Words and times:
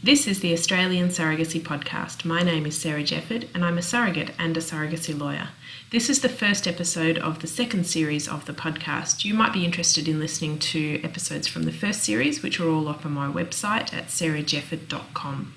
This 0.00 0.28
is 0.28 0.38
the 0.38 0.52
Australian 0.52 1.08
Surrogacy 1.08 1.60
Podcast. 1.60 2.24
My 2.24 2.40
name 2.42 2.66
is 2.66 2.78
Sarah 2.78 3.02
Jefford, 3.02 3.48
and 3.52 3.64
I'm 3.64 3.78
a 3.78 3.82
surrogate 3.82 4.30
and 4.38 4.56
a 4.56 4.60
surrogacy 4.60 5.18
lawyer. 5.18 5.48
This 5.90 6.08
is 6.08 6.20
the 6.20 6.28
first 6.28 6.68
episode 6.68 7.18
of 7.18 7.40
the 7.40 7.48
second 7.48 7.84
series 7.84 8.28
of 8.28 8.46
the 8.46 8.52
podcast. 8.52 9.24
You 9.24 9.34
might 9.34 9.52
be 9.52 9.64
interested 9.64 10.06
in 10.06 10.20
listening 10.20 10.60
to 10.60 11.02
episodes 11.02 11.48
from 11.48 11.64
the 11.64 11.72
first 11.72 12.04
series, 12.04 12.44
which 12.44 12.60
are 12.60 12.68
all 12.68 12.86
up 12.88 13.04
on 13.04 13.10
my 13.10 13.26
website 13.26 13.92
at 13.92 14.06
sarahjefford.com. 14.06 15.52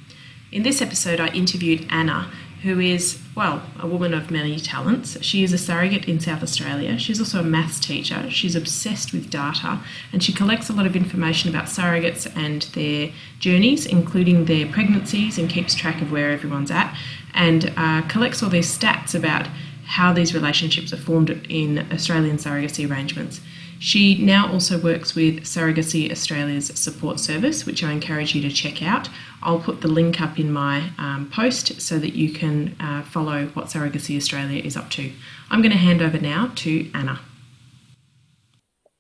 In 0.51 0.63
this 0.63 0.81
episode, 0.81 1.19
I 1.19 1.27
interviewed 1.27 1.85
Anna, 1.91 2.31
who 2.63 2.79
is, 2.79 3.19
well, 3.35 3.63
a 3.79 3.87
woman 3.87 4.13
of 4.13 4.29
many 4.29 4.59
talents. 4.59 5.17
She 5.23 5.43
is 5.43 5.51
a 5.51 5.57
surrogate 5.57 6.07
in 6.07 6.19
South 6.19 6.43
Australia. 6.43 6.97
She's 6.99 7.19
also 7.19 7.39
a 7.39 7.43
maths 7.43 7.79
teacher. 7.79 8.29
She's 8.29 8.55
obsessed 8.55 9.13
with 9.13 9.31
data 9.31 9.79
and 10.13 10.21
she 10.21 10.31
collects 10.31 10.69
a 10.69 10.73
lot 10.73 10.85
of 10.85 10.95
information 10.95 11.49
about 11.49 11.65
surrogates 11.65 12.31
and 12.35 12.61
their 12.73 13.11
journeys, 13.39 13.87
including 13.87 14.45
their 14.45 14.67
pregnancies, 14.67 15.39
and 15.39 15.49
keeps 15.49 15.73
track 15.73 16.01
of 16.01 16.11
where 16.11 16.31
everyone's 16.31 16.69
at 16.69 16.95
and 17.33 17.73
uh, 17.77 18.03
collects 18.03 18.43
all 18.43 18.49
these 18.49 18.77
stats 18.77 19.15
about 19.15 19.47
how 19.85 20.13
these 20.13 20.33
relationships 20.33 20.93
are 20.93 20.97
formed 20.97 21.29
in 21.49 21.79
Australian 21.91 22.37
surrogacy 22.37 22.89
arrangements. 22.89 23.41
She 23.83 24.15
now 24.23 24.47
also 24.51 24.79
works 24.79 25.15
with 25.15 25.39
Surrogacy 25.39 26.11
Australia's 26.11 26.67
support 26.79 27.19
service, 27.19 27.65
which 27.65 27.83
I 27.83 27.91
encourage 27.91 28.35
you 28.35 28.41
to 28.43 28.51
check 28.51 28.83
out. 28.83 29.09
I'll 29.41 29.57
put 29.57 29.81
the 29.81 29.87
link 29.87 30.21
up 30.21 30.37
in 30.37 30.51
my 30.51 30.91
um, 30.99 31.31
post 31.33 31.81
so 31.81 31.97
that 31.97 32.13
you 32.13 32.31
can 32.31 32.75
uh, 32.79 33.01
follow 33.01 33.47
what 33.55 33.69
Surrogacy 33.69 34.15
Australia 34.15 34.61
is 34.63 34.77
up 34.77 34.91
to. 34.91 35.11
I'm 35.49 35.63
going 35.63 35.71
to 35.71 35.79
hand 35.79 36.03
over 36.03 36.19
now 36.19 36.51
to 36.57 36.91
Anna. 36.93 37.21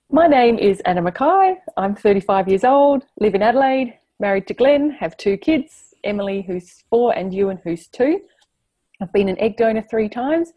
My 0.09 0.25
name 0.25 0.57
is 0.57 0.79
Anna 0.79 1.03
Mackay. 1.03 1.57
I'm 1.77 1.95
35 1.95 2.47
years 2.47 2.63
old, 2.63 3.05
live 3.19 3.35
in 3.35 3.43
Adelaide, 3.43 3.99
married 4.19 4.47
to 4.47 4.55
Glenn, 4.55 4.89
have 4.89 5.15
two 5.15 5.37
kids 5.37 5.93
Emily, 6.03 6.41
who's 6.41 6.83
four, 6.89 7.15
and 7.15 7.31
Ewan, 7.31 7.59
who's 7.63 7.85
two. 7.85 8.19
I've 8.99 9.13
been 9.13 9.29
an 9.29 9.39
egg 9.39 9.57
donor 9.57 9.83
three 9.83 10.09
times, 10.09 10.53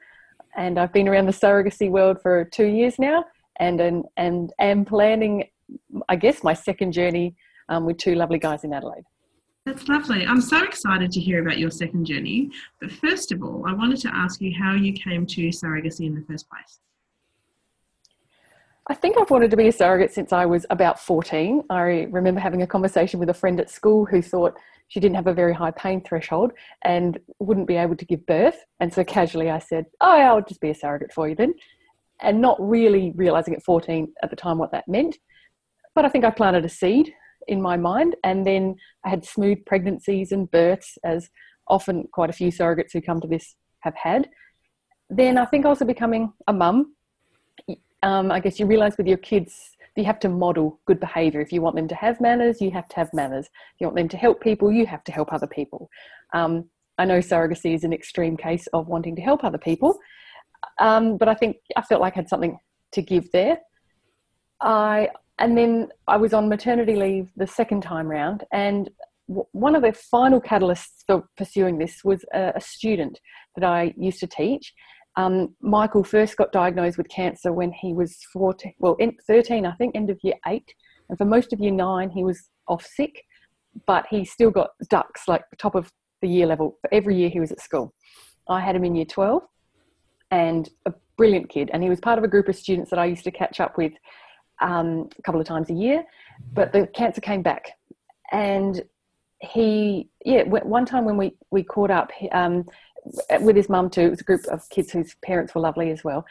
and 0.57 0.79
I've 0.79 0.95
been 0.95 1.09
around 1.09 1.27
the 1.27 1.33
surrogacy 1.33 1.91
world 1.91 2.23
for 2.23 2.47
two 2.47 2.65
years 2.65 2.99
now 2.99 3.27
and 3.61 3.81
and, 3.81 4.05
and 4.17 4.53
am 4.59 4.85
planning, 4.85 5.45
I 6.09 6.17
guess, 6.17 6.43
my 6.43 6.55
second 6.55 6.93
journey 6.93 7.35
um, 7.69 7.87
with 7.87 7.99
two 7.99 8.15
lovely 8.15 8.39
guys 8.39 8.65
in 8.65 8.73
Adelaide. 8.73 9.05
That's 9.67 9.89
lovely. 9.89 10.27
I'm 10.27 10.43
so 10.43 10.63
excited 10.63 11.11
to 11.13 11.21
hear 11.21 11.41
about 11.41 11.59
your 11.59 11.71
second 11.71 12.05
journey. 12.05 12.51
But 12.81 12.93
first 12.93 13.33
of 13.33 13.43
all, 13.43 13.65
I 13.67 13.73
wanted 13.73 13.99
to 14.01 14.15
ask 14.15 14.41
you 14.43 14.53
how 14.61 14.75
you 14.75 14.93
came 14.93 15.25
to 15.27 15.49
surrogacy 15.49 16.07
in 16.07 16.15
the 16.15 16.21
first 16.21 16.47
place. 16.51 16.81
I 18.91 18.93
think 18.93 19.17
I've 19.19 19.31
wanted 19.31 19.51
to 19.51 19.57
be 19.57 19.69
a 19.69 19.73
surrogate 19.73 20.13
since 20.13 20.35
I 20.35 20.45
was 20.45 20.67
about 20.69 21.01
14. 21.01 21.63
I 21.71 22.07
remember 22.11 22.41
having 22.41 22.61
a 22.61 22.67
conversation 22.67 23.19
with 23.19 23.31
a 23.31 23.35
friend 23.35 23.59
at 23.59 23.71
school 23.71 24.05
who 24.05 24.21
thought 24.21 24.55
she 24.89 25.01
didn't 25.01 25.17
have 25.17 25.27
a 25.27 25.33
very 25.33 25.55
high 25.55 25.71
pain 25.71 26.03
threshold 26.03 26.53
and 26.85 27.19
wouldn't 27.39 27.67
be 27.67 27.77
able 27.77 27.97
to 27.97 28.05
give 28.05 28.27
birth. 28.27 28.63
And 28.81 28.93
so 28.93 29.03
casually 29.03 29.51
I 29.51 29.61
said, 29.61 29.87
Oh, 30.03 30.21
I'll 30.21 30.43
just 30.43 30.61
be 30.61 30.69
a 30.69 30.75
surrogate 30.75 31.15
for 31.15 31.27
you 31.27 31.35
then 31.35 31.55
and 32.25 32.41
not 32.41 32.57
really 32.61 33.13
realizing 33.15 33.55
at 33.55 33.63
14 33.63 34.13
at 34.23 34.31
the 34.31 34.37
time 34.37 34.59
what 34.59 34.73
that 34.73 34.89
meant. 34.89 35.17
But 35.95 36.05
I 36.05 36.09
think 36.09 36.25
I 36.25 36.31
planted 36.31 36.65
a 36.65 36.69
seed 36.69 37.13
in 37.47 37.61
my 37.61 37.77
mind, 37.77 38.17
and 38.25 38.47
then 38.47 38.77
I 39.05 39.11
had 39.11 39.25
smooth 39.25 39.65
pregnancies 39.67 40.33
and 40.33 40.51
births, 40.51 40.99
as 41.05 41.29
often 41.69 42.09
quite 42.13 42.31
a 42.31 42.33
few 42.33 42.49
surrogates 42.49 42.93
who 42.93 43.01
come 43.01 43.21
to 43.21 43.29
this 43.29 43.57
have 43.81 43.95
had. 43.95 44.29
Then 45.11 45.39
I 45.39 45.45
think 45.45 45.67
also 45.67 45.85
becoming 45.85 46.33
a 46.49 46.53
mum, 46.53 46.95
um, 48.03 48.31
I 48.31 48.41
guess 48.41 48.59
you 48.59 48.67
realize 48.67 48.97
with 48.99 49.07
your 49.07 49.19
kids 49.19 49.75
you 49.97 50.05
have 50.05 50.19
to 50.21 50.29
model 50.29 50.81
good 50.87 51.01
behavior. 51.01 51.41
If 51.41 51.53
you 51.53 51.63
want 51.63 51.77
them 51.77 51.89
to 51.89 51.95
have 51.95 52.21
manners, 52.21 52.61
you 52.61 52.71
have 52.73 52.89
to 52.89 52.97
have 52.97 53.13
manners. 53.13 53.47
If 53.47 53.81
you 53.81 53.87
want 53.87 53.97
them 53.97 54.09
to 54.09 54.17
help 54.17 54.41
people, 54.41 54.73
you 54.73 54.87
have 54.87 55.05
to 55.05 55.13
help 55.13 55.33
other 55.33 55.47
people. 55.47 55.89
Um, 56.33 56.65
I 56.99 57.05
know 57.05 57.19
surrogacy 57.19 57.75
is 57.75 57.85
an 57.85 57.93
extreme 57.93 58.37
case 58.37 58.67
of 58.69 58.89
wanting 58.89 59.17
to 59.17 59.23
help 59.23 59.45
other 59.45 59.59
people, 59.59 59.99
um, 60.79 61.17
but 61.17 61.29
I 61.29 61.35
think 61.35 61.57
I 61.77 61.83
felt 61.83 62.01
like 62.01 62.15
I 62.15 62.21
had 62.21 62.29
something 62.29 62.59
to 62.93 63.03
give 63.03 63.31
there. 63.33 63.59
I 64.61 65.09
and 65.39 65.59
then 65.59 65.89
I 66.07 66.17
was 66.17 66.33
on 66.33 66.49
maternity 66.49 66.95
leave 66.95 67.31
the 67.37 67.47
second 67.47 67.83
time 67.83 68.07
round, 68.09 68.45
and 68.53 68.89
w- 69.29 69.47
one 69.53 69.75
of 69.75 69.83
the 69.83 69.93
final 69.93 70.41
catalysts 70.41 71.05
for 71.07 71.25
pursuing 71.37 71.79
this 71.79 72.05
was 72.05 72.25
a, 72.33 72.53
a 72.55 72.61
student 72.61 73.19
that 73.57 73.65
I 73.65 73.95
used 73.97 74.21
to 74.21 74.27
teach. 74.27 74.73
Um, 75.17 75.55
Michael 75.61 76.03
first 76.05 76.37
got 76.37 76.53
diagnosed 76.53 76.99
with 76.99 77.09
cancer 77.09 77.53
when 77.53 77.73
he 77.73 77.93
was 77.93 78.19
14, 78.33 78.75
well, 78.81 78.97
13, 79.27 79.65
I 79.65 79.73
think, 79.75 79.95
end 79.95 80.11
of 80.11 80.19
year 80.25 80.35
eight. 80.49 80.75
And 81.09 81.17
for 81.17 81.25
most 81.25 81.53
of 81.53 81.61
year 81.61 81.71
nine, 81.71 82.11
he 82.11 82.25
was 82.25 82.51
off 82.67 82.85
sick, 82.85 83.23
but 83.87 84.07
he 84.11 84.25
still 84.25 84.51
got 84.51 84.71
dux 84.91 85.29
like 85.29 85.43
top 85.59 85.75
of 85.75 85.93
the 86.21 86.29
year 86.29 86.47
level 86.47 86.79
for 86.81 86.93
every 86.93 87.17
year 87.17 87.29
he 87.29 87.41
was 87.41 87.53
at 87.53 87.61
school. 87.61 87.93
I 88.49 88.61
had 88.61 88.77
him 88.77 88.85
in 88.85 88.95
year 88.95 89.05
12 89.05 89.43
and 90.35 90.69
a 90.87 90.93
brilliant 91.17 91.49
kid. 91.49 91.71
And 91.73 91.83
he 91.83 91.89
was 91.89 92.01
part 92.01 92.19
of 92.19 92.25
a 92.25 92.29
group 92.29 92.49
of 92.49 92.57
students 92.57 92.91
that 92.91 92.99
I 92.99 93.07
used 93.07 93.25
to 93.25 93.31
catch 93.31 93.61
up 93.61 93.79
with 93.79 93.93
um, 94.61 95.09
a 95.17 95.23
couple 95.23 95.41
of 95.41 95.47
times 95.47 95.71
a 95.71 95.75
year. 95.75 96.05
But 96.53 96.73
the 96.73 96.89
cancer 96.89 97.21
came 97.21 97.43
back, 97.43 97.71
and 98.33 98.83
he, 99.41 100.09
yeah, 100.25 100.43
one 100.43 100.85
time 100.85 101.05
when 101.05 101.17
we 101.17 101.37
we 101.53 101.63
caught 101.63 101.91
up 101.91 102.11
um, 102.33 102.65
with 103.41 103.57
his 103.57 103.69
mum 103.69 103.89
too, 103.91 104.03
it 104.03 104.11
was 104.11 104.21
a 104.21 104.25
group 104.25 104.45
of 104.47 104.69
kids 104.71 104.91
whose 104.91 105.15
parents 105.25 105.55
were 105.55 105.61
lovely 105.61 105.91
as 105.91 106.03
well. 106.03 106.25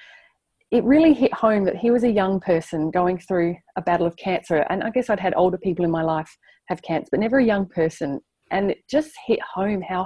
It 0.71 0.83
really 0.83 1.13
hit 1.13 1.33
home 1.33 1.63
that 1.65 1.77
he 1.77 1.91
was 1.91 2.03
a 2.03 2.11
young 2.11 2.39
person 2.39 2.91
going 2.91 3.19
through 3.19 3.55
a 3.77 3.81
battle 3.81 4.07
of 4.07 4.17
cancer, 4.17 4.65
and 4.69 4.83
I 4.83 4.89
guess 4.89 5.09
I'd 5.09 5.19
had 5.19 5.33
older 5.37 5.57
people 5.57 5.85
in 5.85 5.91
my 5.91 6.03
life 6.03 6.31
have 6.65 6.81
cancer, 6.81 7.09
but 7.11 7.21
never 7.21 7.39
a 7.39 7.45
young 7.45 7.65
person. 7.67 8.19
And 8.51 8.71
it 8.71 8.79
just 8.89 9.11
hit 9.25 9.39
home 9.41 9.81
how 9.81 10.05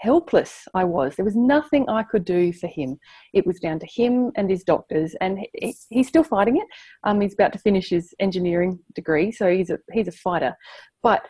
helpless 0.00 0.66
I 0.74 0.84
was. 0.84 1.16
There 1.16 1.24
was 1.24 1.36
nothing 1.36 1.88
I 1.88 2.02
could 2.02 2.24
do 2.24 2.52
for 2.52 2.66
him. 2.68 2.98
It 3.32 3.46
was 3.46 3.58
down 3.60 3.78
to 3.80 3.86
him 3.86 4.32
and 4.36 4.48
his 4.50 4.64
doctors, 4.64 5.14
and 5.20 5.38
he, 5.54 5.74
he's 5.90 6.08
still 6.08 6.22
fighting 6.22 6.56
it. 6.56 6.66
Um, 7.04 7.20
he's 7.20 7.34
about 7.34 7.52
to 7.54 7.58
finish 7.58 7.90
his 7.90 8.14
engineering 8.20 8.78
degree, 8.94 9.32
so 9.32 9.50
he's 9.50 9.70
a 9.70 9.78
he's 9.92 10.08
a 10.08 10.12
fighter. 10.12 10.56
But 11.02 11.26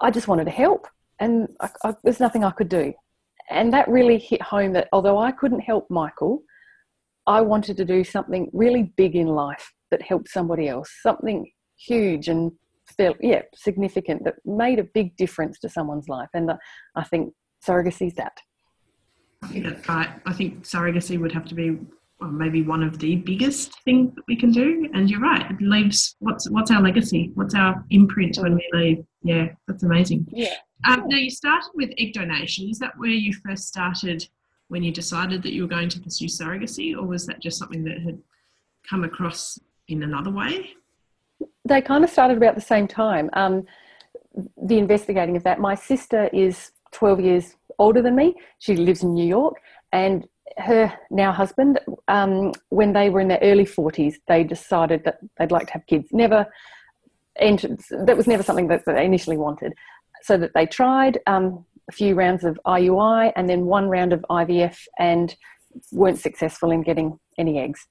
I 0.00 0.10
just 0.10 0.28
wanted 0.28 0.44
to 0.44 0.50
help, 0.50 0.86
and 1.20 1.48
I, 1.60 1.70
I, 1.84 1.94
there's 2.04 2.20
nothing 2.20 2.44
I 2.44 2.50
could 2.50 2.68
do. 2.68 2.92
And 3.50 3.72
that 3.72 3.88
really 3.88 4.18
hit 4.18 4.42
home 4.42 4.72
that 4.72 4.88
although 4.92 5.18
I 5.18 5.30
couldn't 5.30 5.60
help 5.60 5.88
Michael, 5.88 6.42
I 7.26 7.40
wanted 7.40 7.76
to 7.78 7.84
do 7.84 8.04
something 8.04 8.50
really 8.52 8.92
big 8.96 9.14
in 9.14 9.28
life 9.28 9.72
that 9.90 10.02
helped 10.02 10.28
somebody 10.28 10.68
else, 10.68 10.92
something 11.02 11.50
huge 11.78 12.28
and 12.28 12.52
felt 12.96 13.16
yeah 13.20 13.42
significant 13.54 14.22
that 14.24 14.34
made 14.44 14.78
a 14.78 14.84
big 14.84 15.16
difference 15.16 15.58
to 15.60 15.68
someone's 15.68 16.08
life. 16.08 16.28
And 16.34 16.52
I 16.94 17.04
think 17.04 17.32
surrogacy 17.64 18.08
is 18.08 18.14
that. 18.14 18.40
I 19.42 19.48
think 19.48 19.64
that's 19.64 19.88
right. 19.88 20.08
I 20.24 20.32
think 20.32 20.64
surrogacy 20.64 21.20
would 21.20 21.32
have 21.32 21.44
to 21.46 21.54
be 21.54 21.78
well, 22.20 22.30
maybe 22.30 22.62
one 22.62 22.82
of 22.82 22.98
the 22.98 23.16
biggest 23.16 23.82
things 23.82 24.14
that 24.14 24.24
we 24.26 24.36
can 24.36 24.50
do. 24.50 24.88
And 24.94 25.10
you're 25.10 25.20
right, 25.20 25.50
it 25.50 25.60
leaves 25.60 26.16
what's 26.20 26.48
what's 26.50 26.70
our 26.70 26.80
legacy? 26.80 27.30
What's 27.34 27.54
our 27.54 27.84
imprint 27.90 28.38
when 28.38 28.54
we 28.54 28.68
leave? 28.72 29.04
Yeah, 29.22 29.48
that's 29.66 29.82
amazing. 29.82 30.26
Yeah. 30.32 30.54
Um, 30.86 31.04
now 31.08 31.16
you 31.16 31.30
started 31.30 31.70
with 31.74 31.90
egg 31.98 32.14
donation. 32.14 32.68
Is 32.68 32.78
that 32.78 32.96
where 32.96 33.10
you 33.10 33.32
first 33.32 33.68
started 33.68 34.26
when 34.68 34.82
you 34.82 34.92
decided 34.92 35.42
that 35.42 35.52
you 35.52 35.62
were 35.62 35.68
going 35.68 35.88
to 35.90 36.00
pursue 36.00 36.26
surrogacy, 36.26 36.96
or 36.96 37.06
was 37.06 37.26
that 37.26 37.40
just 37.40 37.58
something 37.58 37.84
that 37.84 38.00
had 38.00 38.18
come 38.88 39.04
across 39.04 39.58
in 39.88 40.02
another 40.02 40.30
way? 40.30 40.70
They 41.64 41.82
kind 41.82 42.02
of 42.02 42.10
started 42.10 42.36
about 42.36 42.54
the 42.54 42.60
same 42.60 42.88
time. 42.88 43.30
Um, 43.34 43.66
the 44.62 44.78
investigating 44.78 45.36
of 45.36 45.44
that. 45.44 45.60
My 45.60 45.74
sister 45.74 46.28
is 46.32 46.72
12 46.96 47.20
years 47.20 47.56
older 47.78 48.00
than 48.00 48.16
me. 48.16 48.34
She 48.58 48.74
lives 48.74 49.02
in 49.02 49.12
New 49.14 49.26
York, 49.26 49.56
and 49.92 50.26
her 50.58 50.92
now 51.10 51.30
husband, 51.32 51.78
um, 52.08 52.52
when 52.70 52.92
they 52.94 53.10
were 53.10 53.20
in 53.20 53.28
their 53.28 53.40
early 53.42 53.66
40s, 53.66 54.14
they 54.26 54.42
decided 54.42 55.04
that 55.04 55.18
they'd 55.38 55.52
like 55.52 55.66
to 55.66 55.74
have 55.74 55.86
kids. 55.86 56.08
Never 56.12 56.46
entered, 57.38 57.78
that 57.90 58.16
was 58.16 58.26
never 58.26 58.42
something 58.42 58.68
that 58.68 58.84
they 58.86 59.04
initially 59.04 59.36
wanted. 59.36 59.74
So 60.22 60.38
that 60.38 60.54
they 60.54 60.64
tried 60.64 61.18
um, 61.26 61.64
a 61.90 61.92
few 61.92 62.14
rounds 62.14 62.44
of 62.44 62.58
IUI 62.66 63.32
and 63.36 63.48
then 63.48 63.66
one 63.66 63.88
round 63.88 64.14
of 64.14 64.24
IVF 64.30 64.78
and 64.98 65.36
weren't 65.92 66.18
successful 66.18 66.70
in 66.70 66.82
getting 66.82 67.18
any 67.36 67.58
eggs. 67.58 67.86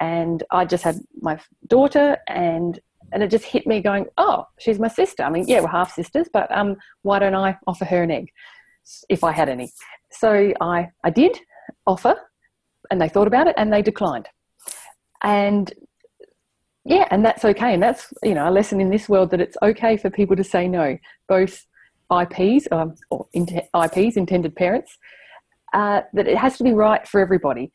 And 0.00 0.42
I 0.50 0.64
just 0.64 0.84
had 0.84 0.96
my 1.20 1.38
daughter, 1.66 2.18
and 2.28 2.78
and 3.12 3.22
it 3.22 3.30
just 3.30 3.44
hit 3.44 3.66
me 3.66 3.80
going, 3.80 4.06
oh, 4.18 4.46
she's 4.58 4.78
my 4.78 4.88
sister. 4.88 5.22
I 5.22 5.30
mean, 5.30 5.44
yeah, 5.46 5.60
we're 5.60 5.68
half 5.68 5.92
sisters, 5.94 6.28
but 6.32 6.50
um, 6.56 6.76
why 7.02 7.18
don't 7.18 7.34
I 7.34 7.56
offer 7.66 7.84
her 7.84 8.02
an 8.02 8.10
egg 8.10 8.28
if 9.08 9.24
I 9.24 9.32
had 9.32 9.48
any? 9.48 9.72
So 10.10 10.52
I, 10.60 10.90
I 11.04 11.10
did 11.10 11.38
offer, 11.86 12.16
and 12.90 13.00
they 13.00 13.08
thought 13.08 13.26
about 13.26 13.46
it 13.46 13.54
and 13.56 13.72
they 13.72 13.82
declined. 13.82 14.28
And 15.22 15.72
yeah, 16.84 17.08
and 17.10 17.24
that's 17.24 17.44
okay. 17.44 17.74
And 17.74 17.82
that's, 17.82 18.12
you 18.22 18.34
know, 18.34 18.48
a 18.48 18.50
lesson 18.50 18.80
in 18.80 18.90
this 18.90 19.08
world 19.08 19.30
that 19.30 19.40
it's 19.40 19.56
okay 19.62 19.96
for 19.96 20.08
people 20.08 20.36
to 20.36 20.44
say 20.44 20.68
no, 20.68 20.96
both 21.28 21.66
IPs 22.12 22.68
um, 22.70 22.94
or 23.10 23.26
IPs, 23.34 24.16
intended 24.16 24.54
parents, 24.54 24.96
uh, 25.74 26.02
that 26.12 26.28
it 26.28 26.38
has 26.38 26.56
to 26.58 26.64
be 26.64 26.72
right 26.72 27.06
for 27.08 27.20
everybody 27.20 27.72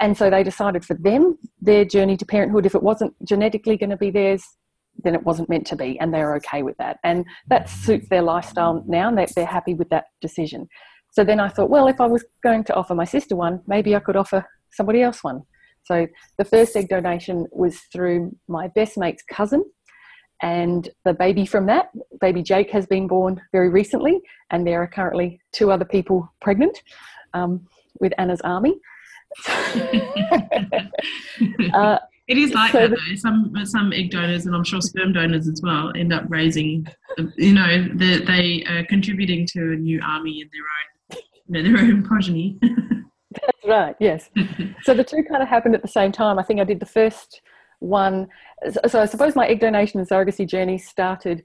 and 0.00 0.16
so 0.16 0.30
they 0.30 0.42
decided 0.42 0.84
for 0.84 0.94
them 0.94 1.38
their 1.60 1.84
journey 1.84 2.16
to 2.16 2.26
parenthood 2.26 2.66
if 2.66 2.74
it 2.74 2.82
wasn't 2.82 3.14
genetically 3.26 3.76
going 3.76 3.90
to 3.90 3.96
be 3.96 4.10
theirs 4.10 4.44
then 5.02 5.14
it 5.14 5.24
wasn't 5.24 5.48
meant 5.48 5.66
to 5.68 5.76
be, 5.76 5.98
and 5.98 6.12
they're 6.12 6.36
okay 6.36 6.62
with 6.62 6.76
that. 6.78 6.98
And 7.02 7.24
that 7.48 7.68
suits 7.68 8.08
their 8.08 8.22
lifestyle 8.22 8.84
now, 8.86 9.08
and 9.08 9.18
they're, 9.18 9.46
happy 9.46 9.74
with 9.74 9.88
that 9.90 10.06
decision. 10.20 10.68
So 11.10 11.24
then 11.24 11.40
I 11.40 11.48
thought, 11.48 11.70
well, 11.70 11.86
if 11.86 12.00
I 12.00 12.06
was 12.06 12.24
going 12.42 12.64
to 12.64 12.74
offer 12.74 12.94
my 12.94 13.04
sister 13.04 13.36
one, 13.36 13.60
maybe 13.66 13.94
I 13.94 14.00
could 14.00 14.16
offer 14.16 14.44
somebody 14.72 15.02
else 15.02 15.22
one. 15.22 15.42
So 15.84 16.06
the 16.38 16.44
first 16.44 16.74
egg 16.76 16.88
donation 16.88 17.46
was 17.52 17.78
through 17.92 18.34
my 18.48 18.68
best 18.68 18.96
mate's 18.96 19.22
cousin, 19.22 19.64
and 20.42 20.88
the 21.04 21.14
baby 21.14 21.46
from 21.46 21.66
that, 21.66 21.90
baby 22.20 22.42
Jake, 22.42 22.70
has 22.70 22.86
been 22.86 23.06
born 23.06 23.40
very 23.52 23.68
recently, 23.68 24.20
and 24.50 24.66
there 24.66 24.82
are 24.82 24.86
currently 24.86 25.40
two 25.52 25.70
other 25.70 25.84
people 25.84 26.28
pregnant 26.40 26.80
um, 27.34 27.66
with 28.00 28.12
Anna's 28.18 28.40
army. 28.42 28.74
Uh, 31.74 31.98
it 32.26 32.38
is 32.38 32.52
like 32.52 32.72
so 32.72 32.88
that 32.88 32.90
though. 32.90 33.14
Some 33.16 33.54
some 33.64 33.92
egg 33.92 34.10
donors 34.10 34.46
and 34.46 34.54
I'm 34.54 34.64
sure 34.64 34.80
sperm 34.80 35.12
donors 35.12 35.46
as 35.48 35.60
well 35.62 35.92
end 35.94 36.12
up 36.12 36.24
raising, 36.28 36.86
you 37.36 37.52
know, 37.52 37.88
the, 37.94 38.24
they 38.26 38.64
are 38.68 38.84
contributing 38.86 39.46
to 39.52 39.72
a 39.72 39.76
new 39.76 40.00
army 40.02 40.40
in 40.40 40.48
their 40.52 40.62
own, 41.18 41.22
you 41.46 41.52
know, 41.52 41.62
their 41.78 41.84
own 41.84 42.02
progeny. 42.02 42.58
That's 42.62 43.66
right. 43.66 43.96
Yes. 44.00 44.30
so 44.82 44.94
the 44.94 45.04
two 45.04 45.22
kind 45.24 45.42
of 45.42 45.48
happened 45.48 45.74
at 45.74 45.82
the 45.82 45.88
same 45.88 46.12
time. 46.12 46.38
I 46.38 46.42
think 46.42 46.60
I 46.60 46.64
did 46.64 46.80
the 46.80 46.86
first 46.86 47.42
one. 47.80 48.28
So 48.88 49.00
I 49.00 49.06
suppose 49.06 49.36
my 49.36 49.46
egg 49.46 49.60
donation 49.60 50.00
and 50.00 50.08
surrogacy 50.08 50.48
journey 50.48 50.78
started 50.78 51.42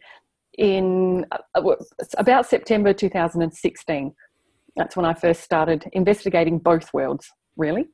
in 0.57 1.25
uh, 1.31 1.75
about 2.17 2.45
September 2.45 2.93
2016. 2.93 4.13
That's 4.75 4.95
when 4.95 5.05
I 5.05 5.13
first 5.13 5.41
started 5.41 5.89
investigating 5.93 6.59
both 6.59 6.93
worlds, 6.93 7.29
really. 7.57 7.87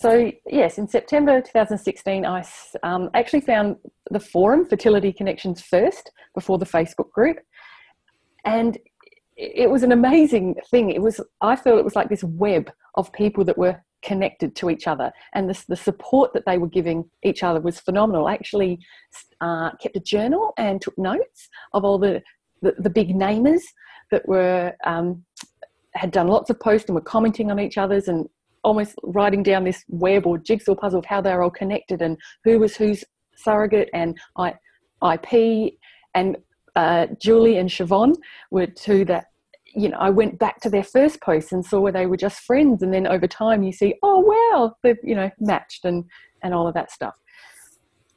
So, 0.00 0.32
yes, 0.46 0.78
in 0.78 0.88
September 0.88 1.42
2016, 1.42 2.24
I 2.24 2.42
um, 2.82 3.10
actually 3.12 3.42
found 3.42 3.76
the 4.10 4.18
forum, 4.18 4.64
Fertility 4.64 5.12
Connections, 5.12 5.60
first 5.60 6.10
before 6.34 6.56
the 6.56 6.64
Facebook 6.64 7.10
group. 7.10 7.36
And 8.46 8.78
it 9.36 9.68
was 9.68 9.82
an 9.82 9.92
amazing 9.92 10.54
thing. 10.70 10.90
It 10.90 11.02
was, 11.02 11.20
I 11.42 11.54
felt 11.54 11.78
it 11.78 11.84
was 11.84 11.96
like 11.96 12.08
this 12.08 12.24
web 12.24 12.70
of 12.94 13.12
people 13.12 13.44
that 13.44 13.58
were 13.58 13.76
connected 14.02 14.56
to 14.56 14.70
each 14.70 14.86
other. 14.86 15.12
And 15.34 15.50
the, 15.50 15.64
the 15.68 15.76
support 15.76 16.32
that 16.32 16.46
they 16.46 16.56
were 16.56 16.68
giving 16.68 17.04
each 17.22 17.42
other 17.42 17.60
was 17.60 17.78
phenomenal. 17.78 18.26
I 18.26 18.32
actually 18.32 18.78
uh, 19.42 19.72
kept 19.82 19.96
a 19.96 20.00
journal 20.00 20.54
and 20.56 20.80
took 20.80 20.96
notes 20.96 21.48
of 21.74 21.84
all 21.84 21.98
the, 21.98 22.22
the, 22.62 22.74
the 22.78 22.90
big 22.90 23.10
namers 23.10 23.62
that 24.10 24.26
were. 24.26 24.72
Um, 24.84 25.24
had 25.94 26.12
done 26.12 26.28
lots 26.28 26.48
of 26.50 26.60
posts 26.60 26.88
and 26.88 26.94
were 26.94 27.00
commenting 27.00 27.50
on 27.50 27.58
each 27.58 27.76
other's 27.76 28.06
and 28.06 28.28
almost 28.62 28.94
writing 29.02 29.42
down 29.42 29.64
this 29.64 29.84
web 29.88 30.26
or 30.26 30.38
jigsaw 30.38 30.74
puzzle 30.74 30.98
of 30.98 31.06
how 31.06 31.20
they're 31.20 31.42
all 31.42 31.50
connected 31.50 32.02
and 32.02 32.16
who 32.44 32.58
was 32.58 32.76
whose 32.76 33.04
surrogate 33.36 33.88
and 33.94 34.18
I, 34.36 34.54
IP 35.14 35.74
and 36.14 36.36
uh, 36.76 37.06
Julie 37.18 37.58
and 37.58 37.68
Siobhan 37.68 38.14
were 38.50 38.66
two 38.66 39.04
that 39.06 39.26
you 39.66 39.88
know 39.88 39.98
I 39.98 40.10
went 40.10 40.38
back 40.38 40.60
to 40.60 40.70
their 40.70 40.84
first 40.84 41.20
post 41.20 41.52
and 41.52 41.64
saw 41.64 41.80
where 41.80 41.92
they 41.92 42.06
were 42.06 42.16
just 42.16 42.40
friends. 42.40 42.82
And 42.82 42.92
then 42.92 43.06
over 43.06 43.26
time 43.26 43.62
you 43.62 43.72
see 43.72 43.94
oh 44.02 44.20
wow 44.20 44.76
they've 44.82 44.98
you 45.02 45.14
know 45.14 45.30
matched 45.38 45.84
and 45.84 46.04
and 46.42 46.54
all 46.54 46.66
of 46.66 46.74
that 46.74 46.90
stuff 46.90 47.14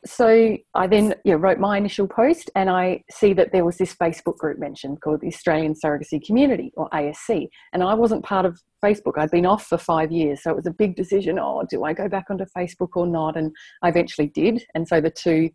so 0.06 0.58
I 0.74 0.88
then 0.88 1.16
know, 1.26 1.36
wrote 1.36 1.60
my 1.60 1.78
initial 1.78 2.08
post, 2.08 2.50
and 2.56 2.70
I 2.70 3.04
see 3.12 3.34
that 3.34 3.52
there 3.52 3.64
was 3.64 3.78
this 3.78 3.96
Facebook 3.96 4.38
group 4.38 4.60
mentioned 4.60 5.02
called 5.02 5.22
the 5.22 5.28
Australian 5.28 5.74
Surrogacy 5.74 6.24
Community 6.26 6.72
or 6.76 6.90
ASC, 6.90 7.48
and 7.72 7.84
I 7.84 7.94
wasn't 7.94 8.26
part 8.26 8.46
of 8.46 8.60
Facebook. 8.84 9.18
I'd 9.18 9.32
been 9.32 9.46
off 9.46 9.66
for 9.66 9.78
five 9.78 10.12
years, 10.12 10.44
so 10.44 10.52
it 10.52 10.56
was 10.56 10.68
a 10.68 10.72
big 10.72 10.96
decision. 10.96 11.40
Oh, 11.40 11.64
do 11.70 11.84
I 11.84 11.94
go 11.94 12.10
back 12.10 12.26
onto 12.30 12.46
Facebook 12.58 12.90
or 12.96 13.08
not? 13.08 13.38
And 13.38 13.52
I 13.82 13.90
eventually 13.90 14.28
did, 14.28 14.66
and 14.76 14.88
so 14.88 15.00
the 15.00 15.10
two, 15.10 15.50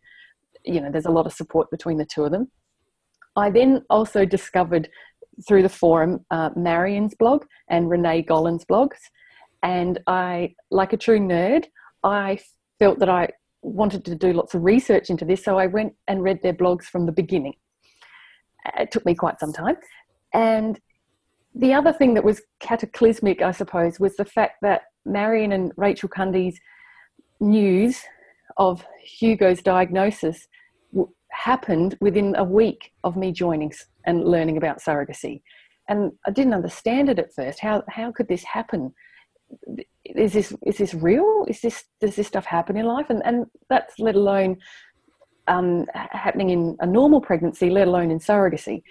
you 0.65 0.81
know, 0.81 0.91
there's 0.91 1.07
a 1.07 1.11
lot 1.11 1.27
of 1.27 1.33
support 1.33 1.71
between 1.71 1.99
the 1.99 2.07
two 2.07 2.25
of 2.25 2.33
them. 2.33 2.51
I 3.37 3.51
then 3.51 3.83
also 3.91 4.25
discovered 4.25 4.89
through 5.47 5.63
the 5.63 5.69
forum 5.69 6.25
uh, 6.31 6.51
Marion's 6.57 7.15
blog 7.15 7.45
and 7.69 7.91
Renee 7.91 8.23
Gollan's 8.23 8.65
blogs, 8.65 8.99
and 9.63 9.99
I, 10.07 10.55
like 10.71 10.95
a 10.95 10.97
true 10.97 11.19
nerd, 11.19 11.67
I 12.03 12.39
felt 12.79 12.99
that 13.01 13.09
I 13.09 13.29
wanted 13.63 14.05
to 14.05 14.15
do 14.15 14.33
lots 14.33 14.55
of 14.55 14.65
research 14.65 15.11
into 15.11 15.25
this, 15.25 15.45
so 15.45 15.59
I 15.59 15.67
went 15.67 15.95
and 16.07 16.23
read 16.23 16.43
their 16.43 16.55
blogs 16.55 16.85
from 16.85 17.07
the 17.07 17.13
beginning. 17.13 17.55
It 18.79 18.91
took 18.91 19.07
me 19.07 19.15
quite 19.15 19.41
some 19.41 19.53
time. 19.53 19.77
And 20.35 20.79
the 21.55 21.75
other 21.75 21.93
thing 21.93 22.15
that 22.15 22.25
was 22.25 22.43
cataclysmic, 22.61 23.43
I 23.43 23.53
suppose, 23.53 23.99
was 23.99 24.17
the 24.17 24.25
fact 24.25 24.57
that 24.63 24.83
Marion 25.05 25.53
and 25.53 25.73
Rachel 25.77 26.09
Cundy's 26.09 26.61
news 27.41 28.01
of 28.57 28.85
Hugo's 29.03 29.63
diagnosis 29.63 30.47
happened 31.31 31.97
within 32.01 32.35
a 32.37 32.45
week 32.45 32.93
of 33.05 33.17
me 33.17 33.33
joining 33.33 33.73
and 34.07 34.25
learning 34.25 34.57
about 34.57 34.81
surrogacy. 34.81 35.43
And 35.89 36.13
I 36.27 36.31
didn't 36.31 36.55
understand 36.55 37.09
it 37.09 37.19
at 37.19 37.33
first. 37.35 37.61
How, 37.61 37.83
how 37.89 38.13
could 38.13 38.29
this 38.29 38.45
happen? 38.45 38.93
Is 40.17 40.33
this 40.33 40.55
is 40.67 40.79
this 40.79 40.95
real? 40.95 41.45
Is 41.49 41.61
this 41.61 41.85
does 42.01 42.17
this 42.17 42.27
stuff 42.27 42.45
happen 42.45 42.77
in 42.77 42.87
life? 42.87 43.07
And 43.11 43.23
and 43.25 43.47
that's 43.69 43.99
let 43.99 44.15
alone 44.15 44.57
um, 45.47 45.87
happening 45.95 46.51
in 46.51 46.77
a 46.81 46.87
normal 46.87 47.21
pregnancy, 47.21 47.71
let 47.71 47.89
alone 47.89 48.11
in 48.11 48.19
surrogacy. 48.19 48.83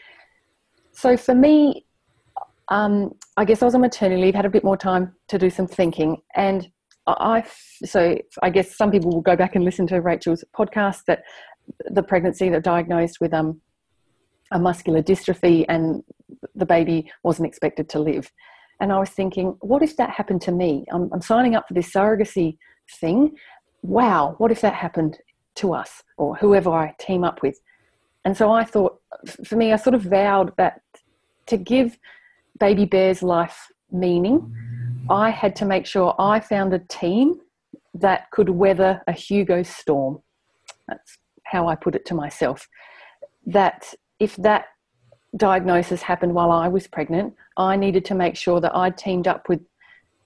So 0.92 1.16
for 1.16 1.36
me, 1.36 1.86
um, 2.70 3.14
I 3.38 3.46
guess 3.46 3.62
I 3.62 3.66
was 3.66 3.76
on 3.76 3.82
maternity 3.82 4.22
leave, 4.22 4.36
had 4.36 4.46
a 4.46 4.50
bit 4.50 4.64
more 4.64 4.78
time 4.78 5.14
to 5.30 5.38
do 5.38 5.50
some 5.50 5.68
thinking, 5.68 6.18
and 6.36 6.68
I 7.06 7.46
so 7.86 8.18
I 8.42 8.50
guess 8.50 8.76
some 8.76 8.92
people 8.92 9.12
will 9.12 9.22
go 9.22 9.36
back 9.36 9.56
and 9.56 9.64
listen 9.64 9.88
to 9.88 10.02
Rachel's 10.02 10.44
podcast 10.58 11.04
that 11.08 11.24
the 11.92 12.04
pregnancy 12.04 12.50
that 12.50 12.64
diagnosed 12.64 13.20
with 13.22 13.34
um, 13.34 13.62
a 14.52 14.60
muscular 14.60 15.02
dystrophy 15.02 15.66
and 15.70 16.04
the 16.56 16.66
baby 16.66 17.12
wasn't 17.24 17.48
expected 17.48 17.90
to 17.90 18.00
live. 18.00 18.32
And 18.80 18.92
I 18.92 19.00
was 19.00 19.10
thinking, 19.10 19.58
what 19.62 19.82
if 19.82 19.98
that 19.98 20.12
happened 20.12 20.42
to 20.44 20.52
me? 20.52 20.86
I'm, 20.92 21.10
I'm 21.12 21.22
signing 21.22 21.56
up 21.56 21.68
for 21.68 21.74
this 21.74 21.92
surrogacy 21.92 22.58
thing. 23.00 23.36
Wow, 23.82 24.36
what 24.38 24.52
if 24.52 24.62
that 24.62 24.74
happened 24.74 25.18
to 25.56 25.74
us 25.74 26.04
or 26.18 26.36
whoever 26.36 26.70
I 26.70 26.96
team 27.00 27.24
up 27.24 27.42
with? 27.42 27.60
And 28.26 28.36
so 28.36 28.52
I 28.52 28.64
thought, 28.64 29.00
for 29.46 29.56
me, 29.56 29.72
I 29.72 29.78
sort 29.78 29.96
of 29.96 30.04
vowed 30.04 30.54
that 30.58 30.82
to 31.48 31.58
give 31.58 31.98
Baby 32.60 32.86
Bear's 32.86 33.24
life 33.24 33.68
meaning, 33.92 34.54
I 35.10 35.30
had 35.30 35.56
to 35.58 35.66
make 35.66 35.86
sure 35.86 36.14
I 36.20 36.40
found 36.40 36.74
a 36.74 36.80
team 36.80 37.40
that 37.94 38.30
could 38.32 38.50
weather 38.50 39.02
a 39.08 39.12
Hugo 39.12 39.64
storm. 39.64 40.20
That's 40.88 41.18
how 41.46 41.68
I 41.68 41.76
put 41.76 41.96
it 41.96 42.06
to 42.08 42.14
myself. 42.14 42.68
That 43.46 43.94
if 44.20 44.36
that 44.38 44.66
diagnosis 45.36 46.02
happened 46.02 46.34
while 46.34 46.52
I 46.52 46.68
was 46.68 46.88
pregnant, 46.88 47.34
I 47.58 47.76
needed 47.76 48.06
to 48.06 48.16
make 48.16 48.36
sure 48.36 48.62
that 48.62 48.76
I'd 48.76 48.98
teamed 48.98 49.28
up 49.28 49.50
with 49.50 49.62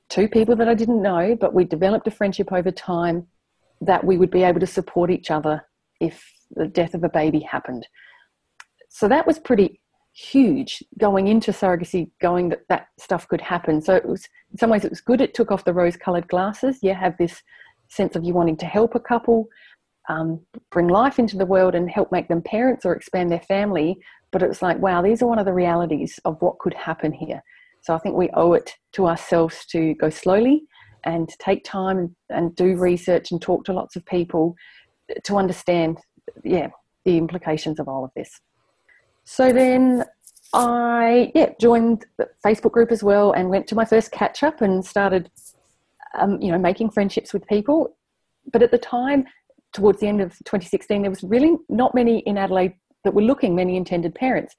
two 0.10 0.28
people 0.28 0.56
that 0.58 0.68
I 0.68 0.74
didn't 0.74 1.02
know, 1.02 1.36
but 1.40 1.54
we 1.54 1.64
developed 1.64 2.08
a 2.08 2.12
friendship 2.12 2.52
over 2.52 2.72
time 2.72 3.28
that 3.80 4.04
we 4.04 4.18
would 4.18 4.30
be 4.30 4.44
able 4.44 4.60
to 4.60 4.68
support 4.68 5.10
each 5.10 5.32
other 5.32 5.66
if 6.00 6.32
the 6.52 6.68
death 6.68 6.94
of 6.94 7.04
a 7.04 7.10
baby 7.10 7.40
happened. 7.40 7.88
So 8.90 9.08
that 9.08 9.26
was 9.26 9.40
pretty 9.40 9.82
huge 10.14 10.84
going 11.00 11.28
into 11.28 11.52
surrogacy, 11.52 12.12
going 12.22 12.50
that 12.50 12.68
that 12.68 12.88
stuff 13.00 13.28
could 13.28 13.42
happen. 13.42 13.82
So 13.82 13.96
it 13.96 14.06
was, 14.06 14.28
in 14.52 14.58
some 14.58 14.70
ways, 14.70 14.84
it 14.84 14.92
was 14.92 15.02
good. 15.02 15.22
It 15.22 15.34
took 15.34 15.52
off 15.52 15.64
the 15.64 15.74
rose 15.74 15.96
colored 15.96 16.28
glasses. 16.28 16.80
You 16.82 16.94
have 16.94 17.18
this 17.18 17.42
sense 17.88 18.16
of 18.16 18.24
you 18.24 18.34
wanting 18.34 18.58
to 18.58 18.66
help 18.66 18.96
a 18.96 19.00
couple, 19.00 19.48
um, 20.10 20.42
bring 20.72 20.88
life 20.88 21.20
into 21.20 21.38
the 21.38 21.46
world 21.46 21.76
and 21.76 21.90
help 21.90 22.12
make 22.12 22.28
them 22.28 22.42
parents 22.42 22.86
or 22.86 22.94
expand 22.94 23.32
their 23.32 23.40
family 23.42 24.00
but 24.32 24.42
it 24.42 24.50
was 24.50 24.62
like, 24.62 24.80
wow, 24.80 25.02
these 25.02 25.22
are 25.22 25.28
one 25.28 25.40
of 25.40 25.46
the 25.46 25.54
realities 25.54 26.20
of 26.26 26.42
what 26.42 26.60
could 26.60 26.74
happen 26.74 27.12
here. 27.12 27.44
So 27.82 27.94
I 27.94 27.98
think 27.98 28.16
we 28.16 28.30
owe 28.34 28.54
it 28.54 28.76
to 28.94 29.08
ourselves 29.08 29.66
to 29.68 29.94
go 29.96 30.10
slowly 30.10 30.64
and 31.04 31.30
take 31.40 31.64
time 31.64 32.16
and 32.30 32.56
do 32.56 32.78
research 32.78 33.32
and 33.32 33.42
talk 33.42 33.66
to 33.66 33.74
lots 33.74 33.96
of 33.96 34.06
people 34.06 34.56
to 35.24 35.38
understand, 35.38 36.00
yeah, 36.44 36.70
the 37.06 37.18
implications 37.18 37.80
of 37.80 37.88
all 37.88 38.06
of 38.06 38.12
this. 38.16 38.40
So 39.24 39.52
then 39.52 40.04
I 40.54 41.32
yeah 41.34 41.52
joined 41.60 42.06
the 42.18 42.30
Facebook 42.46 42.72
group 42.72 42.92
as 42.92 43.04
well 43.04 43.32
and 43.32 43.50
went 43.50 43.68
to 43.68 43.76
my 43.76 43.86
first 43.86 44.12
catch 44.12 44.44
up 44.44 44.62
and 44.62 44.86
started, 44.86 45.30
um, 46.20 46.42
you 46.42 46.52
know, 46.52 46.58
making 46.60 46.92
friendships 46.92 47.34
with 47.34 47.46
people. 47.48 47.96
But 48.52 48.62
at 48.62 48.72
the 48.72 48.78
time, 48.78 49.26
towards 49.74 50.00
the 50.00 50.08
end 50.08 50.22
of 50.22 50.32
2016, 50.40 51.02
there 51.02 51.10
was 51.10 51.24
really 51.24 51.58
not 51.70 51.96
many 51.96 52.20
in 52.20 52.38
Adelaide 52.38 52.74
that 53.04 53.14
were 53.14 53.22
looking, 53.22 53.56
many 53.56 53.78
intended 53.78 54.16
parents. 54.16 54.56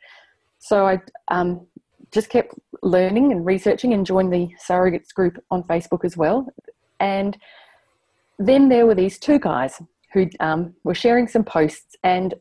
So 0.59 0.87
I 0.87 1.01
um, 1.29 1.67
just 2.13 2.29
kept 2.29 2.55
learning 2.83 3.33
and 3.33 3.45
researching 3.45 3.95
and 3.95 4.07
joined 4.07 4.33
the 4.33 4.49
surrogates 4.69 5.13
group 5.13 5.43
on 5.51 5.63
Facebook 5.65 6.05
as 6.05 6.17
well. 6.17 6.47
And 7.01 7.37
then 8.39 8.69
there 8.69 8.87
were 8.87 8.95
these 8.95 9.19
two 9.19 9.39
guys 9.39 9.81
who 10.13 10.29
um, 10.41 10.75
were 10.85 10.95
sharing 10.95 11.27
some 11.27 11.45
posts, 11.45 11.97
and 12.05 12.35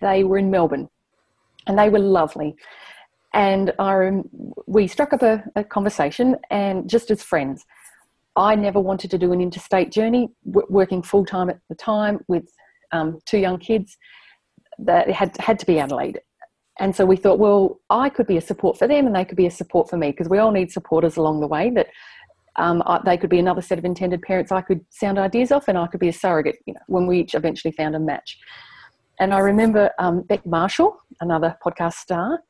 they 0.00 0.24
were 0.24 0.38
in 0.38 0.50
Melbourne, 0.50 0.88
and 1.66 1.78
they 1.78 1.90
were 1.90 1.98
lovely. 1.98 2.56
And 3.34 3.72
I, 3.78 4.10
we 4.66 4.86
struck 4.86 5.12
up 5.12 5.22
a, 5.22 5.44
a 5.54 5.64
conversation, 5.64 6.36
and 6.50 6.88
just 6.88 7.10
as 7.10 7.22
friends, 7.22 7.64
I 8.36 8.54
never 8.54 8.80
wanted 8.80 9.10
to 9.12 9.18
do 9.18 9.32
an 9.32 9.40
interstate 9.40 9.92
journey, 9.92 10.30
working 10.44 11.02
full 11.02 11.24
time 11.24 11.50
at 11.50 11.60
the 11.68 11.74
time 11.74 12.24
with 12.26 12.50
um, 12.90 13.20
two 13.26 13.38
young 13.38 13.58
kids 13.58 13.96
that 14.78 15.10
had 15.10 15.36
had 15.38 15.58
to 15.58 15.66
be 15.66 15.78
Adelaide. 15.78 16.20
And 16.80 16.94
so 16.94 17.06
we 17.06 17.16
thought, 17.16 17.38
well, 17.38 17.80
I 17.88 18.08
could 18.08 18.26
be 18.26 18.36
a 18.36 18.40
support 18.40 18.78
for 18.78 18.88
them, 18.88 19.06
and 19.06 19.14
they 19.14 19.24
could 19.24 19.36
be 19.36 19.46
a 19.46 19.50
support 19.50 19.88
for 19.88 19.96
me 19.96 20.10
because 20.10 20.28
we 20.28 20.38
all 20.38 20.50
need 20.50 20.72
supporters 20.72 21.16
along 21.16 21.40
the 21.40 21.46
way. 21.46 21.70
That 21.70 21.86
um, 22.56 22.82
I, 22.86 23.00
they 23.04 23.16
could 23.16 23.30
be 23.30 23.38
another 23.38 23.62
set 23.62 23.78
of 23.78 23.84
intended 23.84 24.22
parents 24.22 24.50
I 24.50 24.60
could 24.60 24.84
sound 24.90 25.18
ideas 25.18 25.52
off, 25.52 25.68
and 25.68 25.78
I 25.78 25.86
could 25.86 26.00
be 26.00 26.08
a 26.08 26.12
surrogate. 26.12 26.56
You 26.66 26.74
know, 26.74 26.80
when 26.88 27.06
we 27.06 27.20
each 27.20 27.34
eventually 27.34 27.72
found 27.72 27.94
a 27.94 28.00
match. 28.00 28.38
And 29.20 29.32
I 29.32 29.38
remember 29.38 29.90
um, 30.00 30.22
Beck 30.22 30.44
Marshall, 30.44 30.96
another 31.20 31.56
podcast 31.64 31.94
star, 31.94 32.40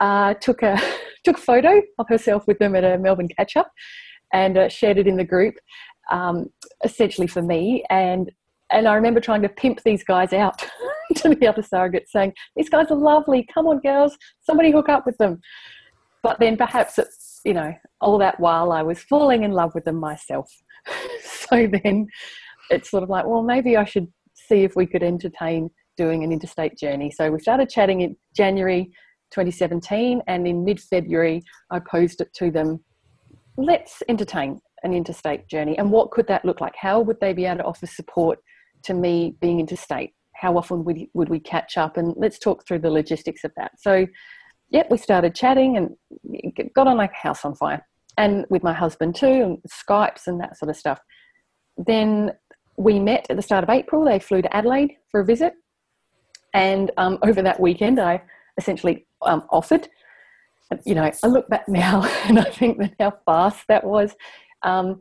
uh, 0.00 0.34
took 0.34 0.62
a 0.62 0.80
took 1.24 1.36
a 1.36 1.40
photo 1.40 1.82
of 1.98 2.08
herself 2.08 2.46
with 2.46 2.58
them 2.58 2.74
at 2.74 2.84
a 2.84 2.98
Melbourne 2.98 3.28
catch 3.36 3.56
up, 3.56 3.70
and 4.32 4.56
uh, 4.56 4.68
shared 4.70 4.96
it 4.96 5.06
in 5.06 5.16
the 5.16 5.24
group, 5.24 5.56
um, 6.10 6.46
essentially 6.84 7.26
for 7.26 7.42
me. 7.42 7.84
And 7.90 8.30
and 8.70 8.88
I 8.88 8.94
remember 8.94 9.20
trying 9.20 9.42
to 9.42 9.48
pimp 9.50 9.82
these 9.84 10.02
guys 10.02 10.32
out 10.32 10.64
to 11.22 11.34
the 11.34 11.46
other 11.46 11.62
surrogates, 11.62 12.08
saying, 12.08 12.32
"These 12.56 12.68
guys 12.68 12.90
are 12.90 12.96
lovely. 12.96 13.46
Come 13.52 13.66
on, 13.66 13.80
girls, 13.80 14.16
somebody 14.40 14.70
hook 14.70 14.88
up 14.88 15.06
with 15.06 15.16
them." 15.18 15.40
But 16.22 16.40
then 16.40 16.56
perhaps 16.56 16.98
it's 16.98 17.40
you 17.44 17.54
know 17.54 17.74
all 18.00 18.18
that 18.18 18.40
while 18.40 18.72
I 18.72 18.82
was 18.82 19.00
falling 19.00 19.44
in 19.44 19.52
love 19.52 19.74
with 19.74 19.84
them 19.84 19.96
myself. 19.96 20.50
so 21.22 21.68
then 21.82 22.06
it's 22.70 22.90
sort 22.90 23.02
of 23.02 23.10
like, 23.10 23.26
well, 23.26 23.42
maybe 23.42 23.76
I 23.76 23.84
should 23.84 24.08
see 24.34 24.64
if 24.64 24.74
we 24.76 24.86
could 24.86 25.02
entertain 25.02 25.70
doing 25.96 26.24
an 26.24 26.32
interstate 26.32 26.76
journey. 26.76 27.10
So 27.10 27.30
we 27.30 27.38
started 27.38 27.68
chatting 27.68 28.00
in 28.00 28.16
January 28.34 28.90
2017, 29.30 30.22
and 30.26 30.46
in 30.46 30.64
mid 30.64 30.80
February, 30.80 31.42
I 31.70 31.80
posed 31.80 32.20
it 32.20 32.32
to 32.34 32.50
them 32.50 32.80
let's 33.56 34.02
entertain 34.08 34.60
an 34.82 34.92
interstate 34.92 35.48
journey. 35.48 35.78
And 35.78 35.90
what 35.90 36.10
could 36.10 36.26
that 36.28 36.44
look 36.44 36.60
like? 36.60 36.74
How 36.76 37.00
would 37.00 37.20
they 37.20 37.32
be 37.32 37.46
able 37.46 37.58
to 37.58 37.64
offer 37.64 37.86
support 37.86 38.38
to 38.84 38.94
me 38.94 39.36
being 39.40 39.60
interstate? 39.60 40.12
How 40.36 40.56
often 40.56 40.84
would, 40.84 41.06
would 41.14 41.28
we 41.28 41.40
catch 41.40 41.76
up? 41.76 41.96
And 41.96 42.14
let's 42.16 42.38
talk 42.38 42.66
through 42.66 42.80
the 42.80 42.90
logistics 42.90 43.44
of 43.44 43.52
that. 43.56 43.72
So, 43.78 44.06
yep, 44.70 44.90
we 44.90 44.98
started 44.98 45.34
chatting 45.34 45.76
and 45.76 46.70
got 46.74 46.86
on 46.86 46.96
like 46.96 47.12
a 47.12 47.26
house 47.26 47.44
on 47.44 47.54
fire. 47.54 47.86
And 48.16 48.46
with 48.48 48.62
my 48.62 48.72
husband 48.72 49.16
too, 49.16 49.26
and 49.26 49.58
Skypes 49.68 50.26
and 50.26 50.40
that 50.40 50.56
sort 50.56 50.70
of 50.70 50.76
stuff. 50.76 51.00
Then 51.76 52.32
we 52.76 53.00
met 53.00 53.26
at 53.30 53.36
the 53.36 53.42
start 53.42 53.64
of 53.64 53.70
April. 53.70 54.04
They 54.04 54.18
flew 54.18 54.42
to 54.42 54.56
Adelaide 54.56 54.92
for 55.10 55.20
a 55.20 55.24
visit. 55.24 55.54
And 56.52 56.90
um, 56.96 57.18
over 57.22 57.42
that 57.42 57.58
weekend, 57.60 57.98
I 58.00 58.22
essentially 58.58 59.06
um, 59.22 59.44
offered. 59.50 59.88
You 60.84 60.94
know, 60.94 61.10
I 61.22 61.26
look 61.26 61.48
back 61.48 61.68
now 61.68 62.04
and 62.24 62.38
I 62.38 62.44
think 62.44 62.78
that 62.78 62.94
how 62.98 63.18
fast 63.26 63.66
that 63.68 63.84
was. 63.84 64.14
Um, 64.62 65.00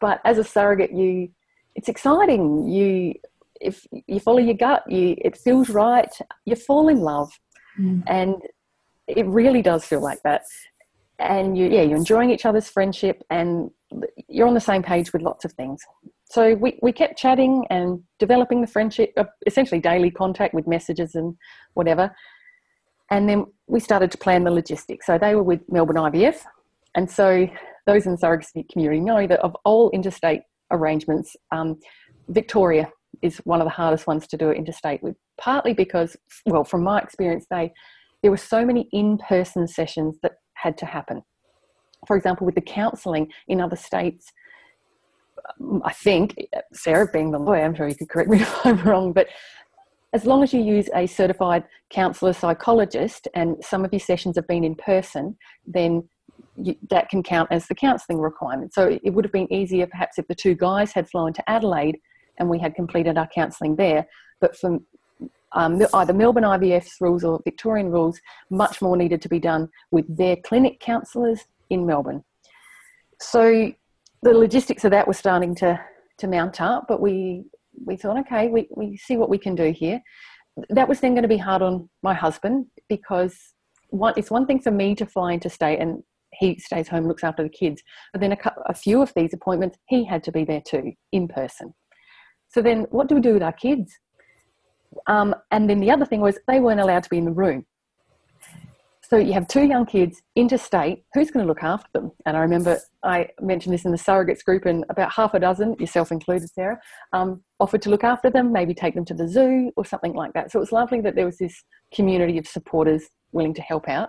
but 0.00 0.20
as 0.24 0.38
a 0.38 0.44
surrogate, 0.44 0.92
you 0.92 1.28
it's 1.74 1.88
exciting. 1.88 2.66
You 2.66 3.14
if 3.60 3.86
you 4.06 4.20
follow 4.20 4.38
your 4.38 4.54
gut, 4.54 4.82
you 4.88 5.16
it 5.18 5.36
feels 5.36 5.70
right. 5.70 6.12
You 6.44 6.56
fall 6.56 6.88
in 6.88 7.00
love, 7.00 7.32
mm. 7.78 8.02
and 8.06 8.36
it 9.06 9.26
really 9.26 9.62
does 9.62 9.84
feel 9.84 10.02
like 10.02 10.22
that. 10.22 10.42
And 11.18 11.56
you, 11.56 11.66
yeah, 11.66 11.82
you're 11.82 11.96
enjoying 11.96 12.30
each 12.30 12.44
other's 12.44 12.68
friendship, 12.68 13.22
and 13.30 13.70
you're 14.28 14.46
on 14.46 14.54
the 14.54 14.60
same 14.60 14.82
page 14.82 15.12
with 15.12 15.22
lots 15.22 15.44
of 15.44 15.52
things. 15.52 15.80
So 16.28 16.54
we, 16.54 16.78
we 16.82 16.92
kept 16.92 17.18
chatting 17.18 17.64
and 17.70 18.02
developing 18.18 18.60
the 18.60 18.66
friendship, 18.66 19.12
uh, 19.16 19.24
essentially 19.46 19.80
daily 19.80 20.10
contact 20.10 20.54
with 20.54 20.66
messages 20.66 21.14
and 21.14 21.36
whatever. 21.74 22.14
And 23.10 23.28
then 23.28 23.46
we 23.68 23.78
started 23.78 24.10
to 24.10 24.18
plan 24.18 24.42
the 24.42 24.50
logistics. 24.50 25.06
So 25.06 25.18
they 25.18 25.36
were 25.36 25.42
with 25.44 25.60
Melbourne 25.70 25.96
IVF. 25.96 26.38
And 26.96 27.08
so 27.08 27.48
those 27.86 28.06
in 28.06 28.12
the 28.12 28.18
surrogacy 28.18 28.68
community 28.68 29.00
know 29.00 29.26
that 29.26 29.38
of 29.40 29.56
all 29.64 29.90
interstate 29.90 30.40
arrangements, 30.72 31.36
um, 31.52 31.78
Victoria 32.28 32.90
is 33.22 33.38
one 33.38 33.60
of 33.60 33.66
the 33.66 33.70
hardest 33.70 34.06
ones 34.06 34.26
to 34.28 34.36
do 34.36 34.50
interstate 34.50 35.02
with, 35.02 35.16
partly 35.38 35.72
because, 35.72 36.16
well, 36.46 36.64
from 36.64 36.82
my 36.82 37.00
experience, 37.00 37.46
they 37.50 37.72
there 38.22 38.30
were 38.30 38.36
so 38.36 38.64
many 38.64 38.88
in-person 38.92 39.68
sessions 39.68 40.18
that 40.22 40.32
had 40.54 40.76
to 40.78 40.86
happen. 40.86 41.22
For 42.06 42.16
example, 42.16 42.46
with 42.46 42.54
the 42.54 42.60
counselling 42.60 43.30
in 43.48 43.60
other 43.60 43.76
states, 43.76 44.32
um, 45.60 45.82
I 45.84 45.92
think 45.92 46.34
Sarah, 46.72 47.08
being 47.12 47.30
the 47.30 47.38
lawyer, 47.38 47.64
I'm 47.64 47.74
sure 47.74 47.88
you 47.88 47.94
could 47.94 48.08
correct 48.08 48.30
me 48.30 48.38
if 48.40 48.66
I'm 48.66 48.82
wrong, 48.82 49.12
but 49.12 49.28
as 50.12 50.24
long 50.24 50.42
as 50.42 50.52
you 50.52 50.62
use 50.62 50.88
a 50.94 51.06
certified 51.06 51.64
counsellor 51.90 52.32
psychologist 52.32 53.28
and 53.34 53.56
some 53.62 53.84
of 53.84 53.92
your 53.92 54.00
sessions 54.00 54.36
have 54.36 54.46
been 54.46 54.64
in 54.64 54.74
person, 54.74 55.36
then 55.66 56.08
you, 56.56 56.74
that 56.90 57.08
can 57.08 57.22
count 57.22 57.48
as 57.50 57.66
the 57.66 57.74
counselling 57.74 58.20
requirement. 58.20 58.72
So 58.72 58.98
it 59.02 59.10
would 59.10 59.24
have 59.24 59.32
been 59.32 59.52
easier 59.52 59.86
perhaps 59.86 60.18
if 60.18 60.26
the 60.26 60.34
two 60.34 60.54
guys 60.54 60.92
had 60.92 61.08
flown 61.08 61.32
to 61.34 61.50
Adelaide 61.50 61.98
and 62.38 62.48
we 62.48 62.58
had 62.58 62.74
completed 62.74 63.18
our 63.18 63.28
counselling 63.28 63.76
there. 63.76 64.06
But 64.40 64.56
from 64.56 64.84
um, 65.52 65.80
either 65.94 66.12
Melbourne 66.12 66.44
IVF's 66.44 67.00
rules 67.00 67.24
or 67.24 67.40
Victorian 67.44 67.90
rules, 67.90 68.20
much 68.50 68.82
more 68.82 68.96
needed 68.96 69.22
to 69.22 69.28
be 69.28 69.38
done 69.38 69.68
with 69.90 70.04
their 70.16 70.36
clinic 70.36 70.80
counsellors 70.80 71.40
in 71.70 71.86
Melbourne. 71.86 72.22
So 73.20 73.72
the 74.22 74.34
logistics 74.34 74.84
of 74.84 74.90
that 74.90 75.06
were 75.06 75.14
starting 75.14 75.54
to, 75.56 75.80
to 76.18 76.26
mount 76.26 76.60
up, 76.60 76.86
but 76.88 77.00
we 77.00 77.44
we 77.84 77.96
thought, 77.96 78.18
okay, 78.18 78.48
we, 78.48 78.68
we 78.74 78.96
see 78.96 79.16
what 79.16 79.28
we 79.28 79.38
can 79.38 79.54
do 79.54 79.70
here. 79.70 80.00
That 80.70 80.88
was 80.88 81.00
then 81.00 81.12
going 81.12 81.22
to 81.22 81.28
be 81.28 81.36
hard 81.36 81.62
on 81.62 81.88
my 82.02 82.14
husband 82.14 82.66
because 82.88 83.36
one, 83.90 84.14
it's 84.16 84.30
one 84.30 84.46
thing 84.46 84.60
for 84.60 84.70
me 84.70 84.94
to 84.94 85.06
fly 85.06 85.32
into 85.34 85.50
state 85.50 85.78
and 85.78 86.02
he 86.32 86.58
stays 86.58 86.88
home, 86.88 87.06
looks 87.06 87.24
after 87.24 87.42
the 87.42 87.48
kids. 87.48 87.82
But 88.12 88.20
then 88.20 88.32
a, 88.32 88.38
a 88.66 88.74
few 88.74 89.02
of 89.02 89.12
these 89.14 89.34
appointments, 89.34 89.78
he 89.88 90.04
had 90.04 90.24
to 90.24 90.32
be 90.32 90.44
there 90.44 90.62
too, 90.62 90.92
in 91.12 91.28
person. 91.28 91.74
So 92.56 92.62
then 92.62 92.86
what 92.88 93.06
do 93.06 93.16
we 93.16 93.20
do 93.20 93.34
with 93.34 93.42
our 93.42 93.52
kids? 93.52 93.92
Um, 95.08 95.34
and 95.50 95.68
then 95.68 95.78
the 95.78 95.90
other 95.90 96.06
thing 96.06 96.22
was 96.22 96.38
they 96.48 96.58
weren't 96.58 96.80
allowed 96.80 97.02
to 97.02 97.10
be 97.10 97.18
in 97.18 97.26
the 97.26 97.30
room. 97.30 97.66
So 99.02 99.18
you 99.18 99.34
have 99.34 99.46
two 99.46 99.64
young 99.66 99.84
kids 99.84 100.22
interstate. 100.36 101.04
Who's 101.12 101.30
going 101.30 101.44
to 101.44 101.48
look 101.48 101.62
after 101.62 101.86
them? 101.92 102.12
And 102.24 102.34
I 102.34 102.40
remember 102.40 102.78
I 103.04 103.28
mentioned 103.42 103.74
this 103.74 103.84
in 103.84 103.90
the 103.92 103.98
surrogates 103.98 104.42
group, 104.42 104.64
and 104.64 104.86
about 104.88 105.12
half 105.12 105.34
a 105.34 105.38
dozen, 105.38 105.76
yourself 105.78 106.10
included, 106.10 106.48
Sarah, 106.48 106.80
um, 107.12 107.42
offered 107.60 107.82
to 107.82 107.90
look 107.90 108.04
after 108.04 108.30
them, 108.30 108.52
maybe 108.52 108.72
take 108.72 108.94
them 108.94 109.04
to 109.04 109.14
the 109.14 109.28
zoo 109.28 109.70
or 109.76 109.84
something 109.84 110.14
like 110.14 110.32
that. 110.32 110.50
So 110.50 110.58
it 110.58 110.60
was 110.60 110.72
lovely 110.72 111.02
that 111.02 111.14
there 111.14 111.26
was 111.26 111.36
this 111.36 111.62
community 111.94 112.38
of 112.38 112.46
supporters 112.46 113.02
willing 113.32 113.52
to 113.52 113.60
help 113.60 113.86
out. 113.86 114.08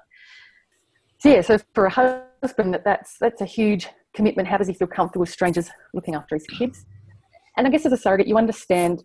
So 1.19 1.27
yeah, 1.27 1.41
so 1.41 1.59
for 1.75 1.87
a 1.87 2.23
husband, 2.41 2.73
that 2.73 2.85
that's 2.85 3.17
that's 3.19 3.41
a 3.41 3.45
huge 3.45 3.89
commitment. 4.15 4.47
How 4.47 4.55
does 4.55 4.69
he 4.69 4.73
feel 4.73 4.87
comfortable 4.87 5.23
with 5.23 5.31
strangers 5.31 5.69
looking 5.93 6.15
after 6.15 6.35
his 6.35 6.47
kids? 6.47 6.85
And 7.57 7.67
I 7.67 7.69
guess 7.69 7.85
as 7.85 7.91
a 7.91 7.97
surrogate, 7.97 8.27
you 8.27 8.37
understand, 8.37 9.03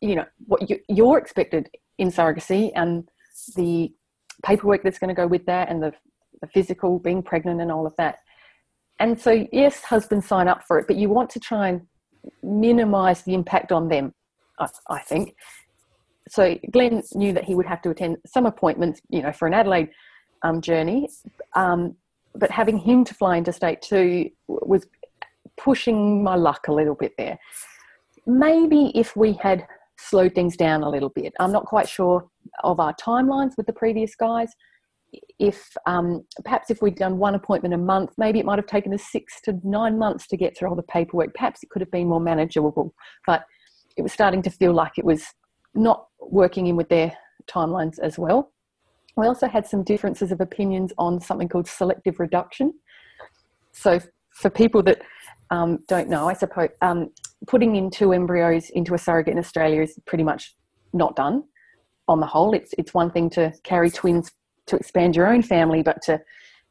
you 0.00 0.16
know, 0.16 0.24
what 0.46 0.68
you, 0.68 0.80
you're 0.88 1.18
expected 1.18 1.68
in 1.98 2.10
surrogacy 2.10 2.72
and 2.74 3.08
the 3.54 3.92
paperwork 4.44 4.82
that's 4.82 4.98
going 4.98 5.14
to 5.14 5.14
go 5.14 5.26
with 5.26 5.44
that 5.46 5.68
and 5.68 5.82
the, 5.82 5.92
the 6.40 6.48
physical, 6.48 6.98
being 6.98 7.22
pregnant 7.22 7.60
and 7.60 7.70
all 7.70 7.86
of 7.86 7.94
that. 7.96 8.20
And 8.98 9.20
so, 9.20 9.46
yes, 9.52 9.82
husbands 9.82 10.26
sign 10.26 10.48
up 10.48 10.64
for 10.66 10.78
it, 10.78 10.86
but 10.86 10.96
you 10.96 11.08
want 11.08 11.30
to 11.30 11.40
try 11.40 11.68
and 11.68 11.82
minimize 12.42 13.22
the 13.22 13.34
impact 13.34 13.70
on 13.70 13.88
them, 13.88 14.14
I, 14.58 14.68
I 14.88 15.00
think. 15.00 15.34
So 16.28 16.58
Glenn 16.70 17.02
knew 17.14 17.32
that 17.32 17.44
he 17.44 17.54
would 17.54 17.66
have 17.66 17.82
to 17.82 17.90
attend 17.90 18.18
some 18.26 18.46
appointments, 18.46 19.00
you 19.08 19.22
know, 19.22 19.32
for 19.32 19.46
an 19.46 19.54
Adelaide 19.54 19.90
um, 20.42 20.60
journey. 20.60 21.08
Um, 21.54 21.96
but 22.34 22.50
having 22.50 22.78
him 22.78 23.04
to 23.04 23.14
fly 23.14 23.36
into 23.36 23.52
state 23.52 23.82
two 23.82 24.30
was 24.46 24.86
pushing 25.58 26.22
my 26.22 26.36
luck 26.36 26.68
a 26.68 26.72
little 26.72 26.94
bit 26.94 27.12
there. 27.18 27.38
Maybe 28.26 28.92
if 28.94 29.16
we 29.16 29.34
had 29.34 29.66
slowed 29.98 30.34
things 30.34 30.56
down 30.56 30.82
a 30.82 30.88
little 30.88 31.08
bit, 31.10 31.32
I'm 31.40 31.52
not 31.52 31.66
quite 31.66 31.88
sure 31.88 32.26
of 32.62 32.80
our 32.80 32.94
timelines 32.94 33.56
with 33.56 33.66
the 33.66 33.72
previous 33.72 34.14
guys. 34.14 34.52
If 35.38 35.66
um, 35.86 36.24
perhaps 36.44 36.70
if 36.70 36.82
we'd 36.82 36.96
done 36.96 37.18
one 37.18 37.34
appointment 37.34 37.74
a 37.74 37.78
month, 37.78 38.12
maybe 38.18 38.38
it 38.38 38.44
might 38.44 38.58
have 38.58 38.66
taken 38.66 38.92
us 38.92 39.04
six 39.10 39.40
to 39.42 39.58
nine 39.64 39.98
months 39.98 40.26
to 40.28 40.36
get 40.36 40.56
through 40.56 40.68
all 40.68 40.76
the 40.76 40.82
paperwork. 40.82 41.34
Perhaps 41.34 41.62
it 41.62 41.70
could 41.70 41.80
have 41.80 41.90
been 41.90 42.08
more 42.08 42.20
manageable, 42.20 42.94
but 43.26 43.44
it 43.96 44.02
was 44.02 44.12
starting 44.12 44.42
to 44.42 44.50
feel 44.50 44.74
like 44.74 44.92
it 44.98 45.04
was 45.04 45.24
not 45.74 46.08
working 46.20 46.66
in 46.66 46.76
with 46.76 46.88
their 46.88 47.16
timelines 47.48 47.98
as 47.98 48.18
well. 48.18 48.52
We 49.16 49.26
also 49.26 49.48
had 49.48 49.66
some 49.66 49.82
differences 49.82 50.30
of 50.30 50.40
opinions 50.40 50.92
on 50.98 51.20
something 51.20 51.48
called 51.48 51.66
selective 51.66 52.20
reduction. 52.20 52.74
So, 53.72 54.00
for 54.30 54.50
people 54.50 54.82
that 54.84 55.02
um, 55.50 55.78
don't 55.88 56.08
know, 56.08 56.28
I 56.28 56.34
suppose 56.34 56.68
um, 56.82 57.10
putting 57.46 57.76
in 57.76 57.90
two 57.90 58.12
embryos 58.12 58.70
into 58.70 58.94
a 58.94 58.98
surrogate 58.98 59.32
in 59.32 59.38
Australia 59.38 59.82
is 59.82 59.98
pretty 60.06 60.24
much 60.24 60.54
not 60.92 61.16
done 61.16 61.44
on 62.06 62.20
the 62.20 62.26
whole. 62.26 62.54
It's, 62.54 62.74
it's 62.78 62.94
one 62.94 63.10
thing 63.10 63.30
to 63.30 63.52
carry 63.64 63.90
twins 63.90 64.30
to 64.66 64.76
expand 64.76 65.16
your 65.16 65.26
own 65.26 65.42
family, 65.42 65.82
but 65.82 66.02
to 66.02 66.20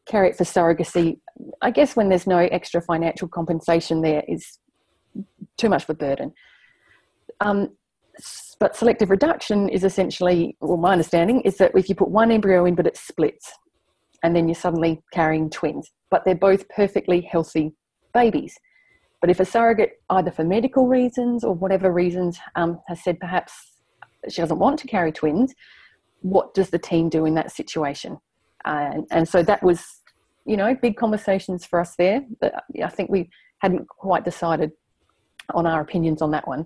carry 0.06 0.30
it 0.30 0.38
for 0.38 0.44
surrogacy, 0.44 1.20
I 1.62 1.72
guess 1.72 1.96
when 1.96 2.10
there's 2.10 2.28
no 2.28 2.38
extra 2.38 2.82
financial 2.82 3.28
compensation 3.28 4.02
there 4.02 4.24
is 4.28 4.60
too 5.58 5.70
much 5.70 5.84
of 5.84 5.90
a 5.90 5.94
burden. 5.96 6.34
Um, 7.42 7.72
but 8.60 8.76
selective 8.76 9.10
reduction 9.10 9.70
is 9.70 9.84
essentially, 9.84 10.58
well, 10.60 10.78
my 10.78 10.92
understanding 10.92 11.42
is 11.42 11.58
that 11.58 11.72
if 11.76 11.90
you 11.90 11.96
put 11.96 12.10
one 12.10 12.32
embryo 12.32 12.66
in 12.66 12.76
but 12.76 12.88
it 12.88 12.98
splits, 12.98 13.52
and 14.24 14.36
then 14.36 14.48
you're 14.48 14.56
suddenly 14.56 15.04
carrying 15.14 15.50
twins, 15.50 15.92
but 16.10 16.26
they're 16.26 16.36
both 16.36 16.68
perfectly 16.70 17.22
healthy 17.22 17.74
babies. 18.14 18.58
But 19.22 19.30
if 19.30 19.40
a 19.40 19.46
surrogate, 19.46 20.02
either 20.10 20.32
for 20.32 20.44
medical 20.44 20.88
reasons 20.88 21.44
or 21.44 21.54
whatever 21.54 21.92
reasons, 21.92 22.40
um, 22.56 22.80
has 22.88 23.04
said 23.04 23.20
perhaps 23.20 23.54
she 24.30 24.42
doesn't 24.42 24.60
want 24.60 24.80
to 24.80 24.88
carry 24.88 25.12
twins. 25.12 25.54
What 26.22 26.54
does 26.54 26.70
the 26.70 26.80
team 26.80 27.10
do 27.10 27.26
in 27.26 27.36
that 27.36 27.52
situation? 27.52 28.18
And, 28.66 29.08
and 29.12 29.28
so 29.28 29.44
that 29.44 29.64
was, 29.64 29.84
you 30.46 30.58
know, 30.58 30.76
big 30.76 30.98
conversations 30.98 31.66
for 31.66 31.80
us 31.80 31.96
there. 31.98 32.24
But 32.40 32.54
I 32.84 32.90
think 32.90 33.10
we 33.10 33.30
hadn't 33.60 33.88
quite 33.88 34.26
decided 34.26 34.72
on 35.54 35.66
our 35.66 35.82
opinions 35.82 36.22
on 36.22 36.32
that 36.32 36.48
one. 36.48 36.66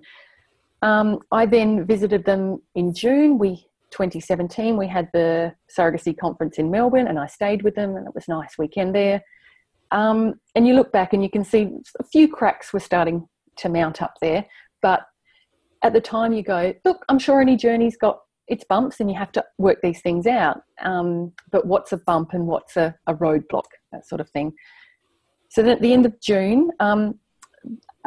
Um, 0.82 1.20
I 1.30 1.46
then 1.46 1.86
visited 1.86 2.24
them 2.24 2.60
in 2.74 2.92
June. 2.92 3.38
We 3.38 3.66
2017 3.92 4.78
we 4.78 4.88
had 4.88 5.08
the 5.12 5.54
surrogacy 5.70 6.16
conference 6.16 6.58
in 6.58 6.70
Melbourne, 6.70 7.06
and 7.06 7.18
I 7.18 7.26
stayed 7.26 7.62
with 7.62 7.74
them, 7.74 7.94
and 7.96 8.06
it 8.06 8.14
was 8.14 8.24
a 8.26 8.32
nice 8.32 8.58
weekend 8.58 8.94
there. 8.94 9.22
Um, 9.92 10.34
and 10.54 10.66
you 10.66 10.74
look 10.74 10.90
back 10.90 11.12
and 11.12 11.22
you 11.22 11.30
can 11.30 11.44
see 11.44 11.70
a 12.00 12.04
few 12.04 12.26
cracks 12.26 12.72
were 12.72 12.80
starting 12.80 13.28
to 13.58 13.68
mount 13.68 14.02
up 14.02 14.14
there, 14.20 14.46
but 14.80 15.02
at 15.82 15.92
the 15.92 16.00
time 16.00 16.32
you 16.32 16.42
go, 16.42 16.74
look, 16.84 17.04
I'm 17.08 17.18
sure 17.18 17.40
any 17.40 17.56
journey's 17.56 17.96
got 17.96 18.18
its 18.48 18.64
bumps, 18.64 19.00
and 19.00 19.10
you 19.10 19.16
have 19.16 19.32
to 19.32 19.44
work 19.58 19.78
these 19.82 20.00
things 20.00 20.26
out. 20.26 20.62
Um, 20.82 21.32
but 21.50 21.66
what's 21.66 21.92
a 21.92 21.96
bump 21.98 22.30
and 22.32 22.46
what's 22.46 22.76
a, 22.76 22.94
a 23.06 23.14
roadblock, 23.14 23.64
that 23.92 24.06
sort 24.06 24.20
of 24.20 24.28
thing. 24.30 24.52
So 25.50 25.68
at 25.68 25.80
the 25.80 25.92
end 25.92 26.06
of 26.06 26.20
June, 26.20 26.70
um, 26.80 27.18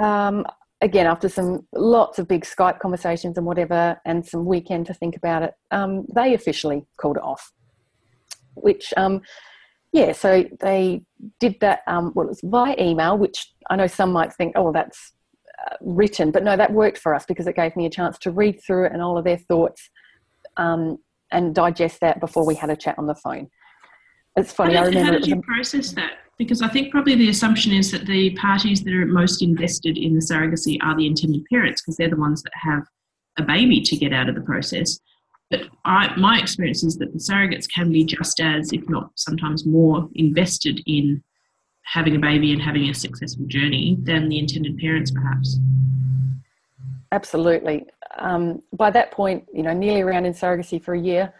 um, 0.02 0.46
again, 0.82 1.08
after 1.08 1.30
some 1.30 1.68
lots 1.74 2.20
of 2.20 2.28
big 2.28 2.44
Skype 2.44 2.80
conversations 2.80 3.38
and 3.38 3.46
whatever, 3.46 4.00
and 4.06 4.26
some 4.26 4.46
weekend 4.46 4.88
to 4.88 4.94
think 4.94 5.16
about 5.16 5.44
it, 5.44 5.54
um, 5.72 6.06
they 6.14 6.34
officially 6.34 6.86
called 6.98 7.18
it 7.18 7.24
off. 7.24 7.54
Which, 8.56 8.94
um, 8.98 9.22
yeah, 9.96 10.12
so 10.12 10.44
they 10.60 11.04
did 11.40 11.56
that. 11.62 11.80
Um, 11.88 12.12
well, 12.14 12.26
it 12.26 12.30
was 12.30 12.42
via 12.44 12.76
email, 12.78 13.18
which 13.18 13.54
I 13.70 13.78
know 13.78 13.88
some 13.88 14.12
might 14.12 14.34
think, 14.34 14.52
oh, 14.58 14.74
that's 14.74 15.14
uh, 15.66 15.76
written, 15.80 16.32
but 16.32 16.44
no, 16.44 16.58
that 16.58 16.74
worked 16.74 16.98
for 16.98 17.16
us 17.16 17.26
because 17.26 17.48
it 17.48 17.56
gave 17.56 17.78
me 17.78 17.86
a 17.86 17.90
chance 17.90 18.18
to 18.20 18.32
read 18.32 18.62
through 18.62 18.88
it 18.88 18.92
and 18.92 19.02
all 19.02 19.18
of 19.18 19.24
their 19.24 19.38
thoughts 19.38 19.90
um, 20.58 20.98
and 21.32 21.56
digest 21.56 22.02
that 22.02 22.20
before 22.20 22.46
we 22.46 22.56
had 22.56 22.70
a 22.70 22.76
chat 22.76 23.00
on 23.00 23.08
the 23.08 23.16
phone. 23.16 23.50
It's 24.36 24.52
funny. 24.52 24.76
How 24.76 24.84
did, 24.84 24.98
I 24.98 25.00
remember. 25.00 25.14
How 25.14 25.20
did 25.20 25.28
you 25.28 25.42
process 25.42 25.94
that? 25.94 26.12
Because 26.38 26.62
I 26.62 26.68
think 26.68 26.92
probably 26.92 27.16
the 27.16 27.30
assumption 27.30 27.72
is 27.72 27.90
that 27.92 28.06
the 28.06 28.32
parties 28.32 28.84
that 28.84 28.94
are 28.94 29.06
most 29.06 29.42
invested 29.42 29.98
in 29.98 30.14
the 30.14 30.20
surrogacy 30.20 30.78
are 30.84 30.98
the 30.98 31.08
intended 31.08 31.46
parents 31.50 31.82
because 31.82 31.96
they're 31.96 32.10
the 32.10 32.18
ones 32.18 32.44
that 32.44 32.52
have 32.54 32.84
a 33.40 33.44
baby 33.44 33.80
to 33.80 33.96
get 33.96 34.12
out 34.12 34.28
of 34.28 34.36
the 34.36 34.42
process. 34.42 35.00
But 35.52 35.62
I, 35.86 36.16
my 36.18 36.40
experience 36.40 36.84
is 36.84 36.98
that 36.98 37.14
the 37.14 37.20
surrogates 37.20 37.68
can 37.72 37.92
be 37.92 38.04
just 38.04 38.40
as, 38.40 38.74
if 38.74 38.88
not 38.90 39.12
sometimes 39.16 39.66
more, 39.66 40.10
invested 40.16 40.82
in 40.88 41.24
having 41.84 42.16
a 42.16 42.20
baby 42.20 42.52
and 42.52 42.62
having 42.62 42.90
a 42.90 42.94
successful 42.94 43.46
journey 43.48 43.98
than 44.02 44.28
the 44.28 44.40
intended 44.40 44.78
parents, 44.80 45.12
perhaps. 45.12 45.60
Absolutely. 47.12 47.86
Um, 48.18 48.64
by 48.74 48.90
that 48.92 49.12
point, 49.12 49.46
you 49.54 49.62
know, 49.62 49.74
nearly 49.74 50.02
around 50.02 50.26
in 50.26 50.34
surrogacy 50.34 50.84
for 50.84 50.96
a 50.96 51.00
year, 51.00 51.34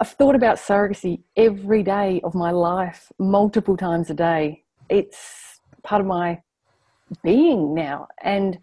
I've 0.00 0.10
thought 0.10 0.34
about 0.34 0.58
surrogacy 0.58 1.22
every 1.36 1.82
day 1.82 2.20
of 2.24 2.34
my 2.34 2.50
life, 2.50 3.10
multiple 3.18 3.76
times 3.76 4.10
a 4.10 4.14
day. 4.14 4.64
It's 4.88 5.60
part 5.82 6.00
of 6.00 6.06
my 6.06 6.42
being 7.22 7.74
now. 7.74 8.08
And 8.22 8.58